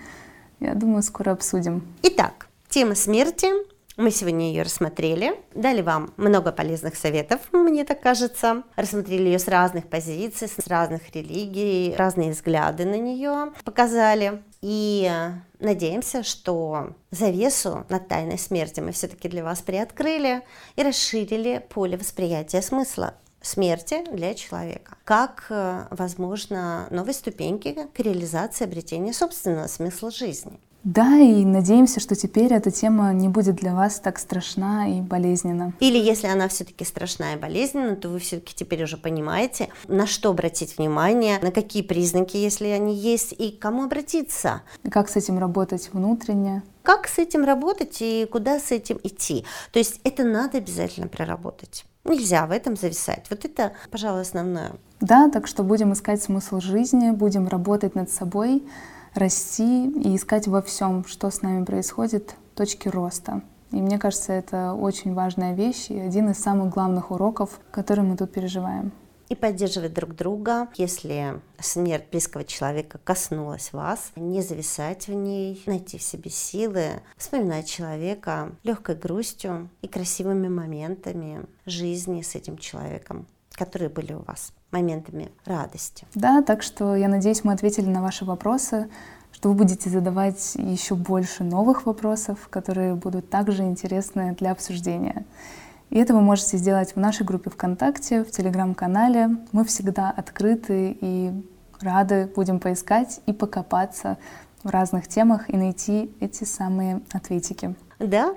я 0.60 0.74
думаю, 0.74 1.04
скоро 1.04 1.32
обсудим. 1.32 1.84
Итак, 2.02 2.48
тема 2.68 2.96
смерти 2.96 3.48
Мы 3.96 4.12
сегодня 4.12 4.48
ее 4.48 4.64
рассмотрели, 4.64 5.34
дали 5.54 5.82
вам 5.82 6.14
много 6.16 6.54
полезных 6.54 6.96
советов, 6.96 7.42
мне 7.52 7.84
так 7.84 8.00
кажется. 8.00 8.64
Рассмотрели 8.78 9.24
ее 9.24 9.40
с 9.40 9.48
разных 9.50 9.88
позиций, 9.88 10.48
с 10.48 10.68
разных 10.68 11.14
религий, 11.14 11.94
разные 11.98 12.32
взгляды 12.32 12.86
на 12.86 12.98
нее 12.98 13.52
показали. 13.66 14.42
И 14.62 15.12
надеемся, 15.60 16.24
что 16.24 16.96
завесу 17.12 17.86
над 17.90 18.08
тайной 18.08 18.38
смерти 18.38 18.80
мы 18.80 18.94
все-таки 18.94 19.28
для 19.28 19.44
вас 19.44 19.62
приоткрыли 19.62 20.44
и 20.78 20.84
расширили 20.84 21.62
поле 21.70 21.98
восприятия 21.98 22.62
смысла 22.62 23.16
смерти 23.42 24.04
для 24.12 24.34
человека, 24.34 24.98
как, 25.04 25.46
э, 25.50 25.86
возможно, 25.92 26.88
новой 26.92 27.14
ступеньки 27.14 27.76
к 27.94 28.00
реализации 28.00 28.66
обретения 28.66 29.14
собственного 29.14 29.68
смысла 29.68 30.12
жизни. 30.12 30.60
Да, 30.86 31.18
и 31.18 31.44
надеемся, 31.44 32.00
что 32.00 32.16
теперь 32.16 32.54
эта 32.54 32.72
тема 32.72 33.12
не 33.12 33.28
будет 33.28 33.56
для 33.56 33.76
вас 33.76 34.00
так 34.00 34.18
страшна 34.18 34.88
и 34.88 35.02
болезненна. 35.02 35.74
Или 35.82 35.98
если 35.98 36.28
она 36.28 36.48
все-таки 36.48 36.86
страшна 36.86 37.34
и 37.34 37.38
болезненна, 37.38 37.98
то 37.98 38.08
вы 38.08 38.20
все-таки 38.20 38.56
теперь 38.56 38.84
уже 38.84 38.96
понимаете, 38.96 39.68
на 39.90 40.08
что 40.08 40.30
обратить 40.30 40.78
внимание, 40.78 41.38
на 41.42 41.52
какие 41.52 41.84
признаки, 41.84 42.38
если 42.38 42.68
они 42.68 42.96
есть, 42.96 43.34
и 43.34 43.52
к 43.52 43.60
кому 43.60 43.84
обратиться. 43.84 44.62
И 44.84 44.90
как 44.90 45.10
с 45.10 45.18
этим 45.18 45.38
работать 45.38 45.90
внутренне. 45.92 46.64
Как 46.82 47.10
с 47.10 47.18
этим 47.18 47.44
работать 47.44 47.98
и 48.00 48.26
куда 48.32 48.58
с 48.58 48.72
этим 48.72 49.02
идти. 49.04 49.44
То 49.74 49.80
есть 49.80 50.00
это 50.06 50.24
надо 50.24 50.60
обязательно 50.60 51.10
проработать. 51.10 51.86
Нельзя 52.06 52.46
в 52.46 52.52
этом 52.52 52.76
зависать. 52.76 53.26
Вот 53.30 53.46
это, 53.46 53.74
пожалуй, 53.92 54.22
основное. 54.22 54.74
Да, 55.00 55.30
так 55.30 55.48
что 55.48 55.64
будем 55.64 55.94
искать 55.94 56.22
смысл 56.22 56.60
жизни, 56.60 57.12
будем 57.12 57.48
работать 57.48 57.96
над 57.96 58.10
собой, 58.10 58.64
расти 59.14 59.90
и 59.90 60.16
искать 60.16 60.48
во 60.48 60.62
всем, 60.62 61.06
что 61.06 61.30
с 61.30 61.42
нами 61.42 61.66
происходит, 61.66 62.36
точки 62.56 62.88
роста. 62.88 63.42
И 63.72 63.76
мне 63.76 64.00
кажется, 64.00 64.34
это 64.34 64.74
очень 64.74 65.14
важная 65.14 65.54
вещь 65.54 65.90
и 65.90 66.00
один 66.00 66.30
из 66.30 66.40
самых 66.40 66.74
главных 66.74 67.12
уроков, 67.12 67.60
которые 67.72 68.06
мы 68.06 68.18
тут 68.18 68.32
переживаем. 68.32 68.92
И 69.30 69.36
поддерживать 69.36 69.94
друг 69.94 70.16
друга, 70.16 70.68
если 70.76 71.40
смерть 71.60 72.06
близкого 72.10 72.44
человека 72.44 73.00
коснулась 73.04 73.72
вас, 73.74 74.12
не 74.16 74.42
зависать 74.42 75.08
в 75.08 75.14
ней, 75.14 75.62
найти 75.68 76.00
в 76.00 76.02
себе 76.02 76.32
силы, 76.32 77.04
вспоминать 77.16 77.70
человека 77.70 78.52
легкой 78.64 78.96
грустью 78.96 79.70
и 79.84 79.88
красивыми 79.88 80.48
моментами 80.48 81.46
жизни 81.68 82.24
с 82.24 82.34
этим 82.34 82.58
человеком, 82.58 83.28
которые 83.52 83.90
были 83.90 84.14
у 84.14 84.24
вас 84.24 84.52
моментами 84.72 85.32
радости. 85.46 86.08
Да, 86.16 86.42
так 86.42 86.64
что 86.64 86.96
я 86.96 87.08
надеюсь, 87.08 87.44
мы 87.44 87.54
ответили 87.54 87.86
на 87.86 88.02
ваши 88.02 88.26
вопросы, 88.26 88.90
что 89.32 89.50
вы 89.50 89.56
будете 89.56 89.92
задавать 89.92 90.56
еще 90.56 90.96
больше 90.96 91.44
новых 91.44 91.86
вопросов, 91.86 92.48
которые 92.50 92.96
будут 92.96 93.30
также 93.30 93.64
интересны 93.64 94.36
для 94.40 94.52
обсуждения. 94.52 95.26
И 95.90 95.98
это 95.98 96.14
вы 96.14 96.22
можете 96.22 96.58
сделать 96.58 96.96
в 96.96 97.00
нашей 97.00 97.26
группе 97.26 97.50
ВКонтакте, 97.50 98.24
в 98.24 98.32
Телеграм-канале. 98.32 99.38
Мы 99.52 99.66
всегда 99.66 100.12
открыты 100.12 100.98
и 101.02 101.32
рады 101.80 102.32
будем 102.36 102.60
поискать 102.60 103.22
и 103.26 103.34
покопаться 103.34 104.18
в 104.64 104.70
разных 104.70 105.08
темах 105.08 105.50
и 105.50 105.58
найти 105.58 106.12
эти 106.20 106.44
самые 106.44 107.02
ответики. 107.12 107.76
Да, 107.98 108.36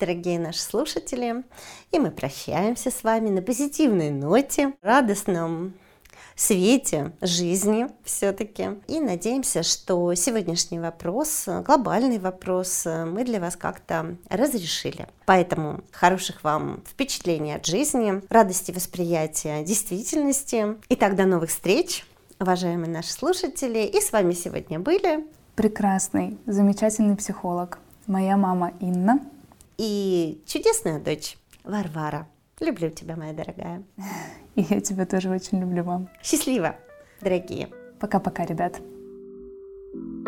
дорогие 0.00 0.40
наши 0.40 0.60
слушатели. 0.60 1.44
И 1.92 1.98
мы 1.98 2.10
прощаемся 2.10 2.90
с 2.90 3.04
вами 3.04 3.28
на 3.28 3.42
позитивной 3.42 4.10
ноте, 4.10 4.74
радостном 4.82 5.74
свете 6.40 7.12
жизни 7.20 7.88
все-таки. 8.04 8.70
И 8.86 9.00
надеемся, 9.00 9.62
что 9.62 10.14
сегодняшний 10.14 10.78
вопрос, 10.78 11.46
глобальный 11.64 12.18
вопрос, 12.18 12.84
мы 12.86 13.24
для 13.24 13.40
вас 13.40 13.56
как-то 13.56 14.16
разрешили. 14.30 15.08
Поэтому 15.26 15.80
хороших 15.92 16.44
вам 16.44 16.82
впечатлений 16.86 17.52
от 17.54 17.66
жизни, 17.66 18.22
радости 18.30 18.72
восприятия 18.72 19.62
действительности. 19.64 20.76
И 20.88 20.96
тогда 20.96 21.26
новых 21.26 21.50
встреч, 21.50 22.06
уважаемые 22.40 22.90
наши 22.90 23.12
слушатели. 23.12 23.80
И 23.80 24.00
с 24.00 24.12
вами 24.12 24.32
сегодня 24.32 24.78
были 24.78 25.26
прекрасный, 25.56 26.38
замечательный 26.46 27.16
психолог, 27.16 27.78
моя 28.06 28.36
мама 28.36 28.72
Инна 28.80 29.18
и 29.76 30.40
чудесная 30.46 31.00
дочь 31.00 31.36
Варвара. 31.64 32.28
Люблю 32.60 32.90
тебя, 32.90 33.16
моя 33.16 33.32
дорогая. 33.32 33.82
И 34.54 34.62
я 34.70 34.80
тебя 34.80 35.06
тоже 35.06 35.30
очень 35.30 35.60
люблю, 35.60 35.84
мам. 35.84 36.08
Счастливо, 36.22 36.76
дорогие. 37.20 37.68
Пока-пока, 38.00 38.44
ребят. 38.44 38.80
thank 39.94 40.26
you 40.26 40.27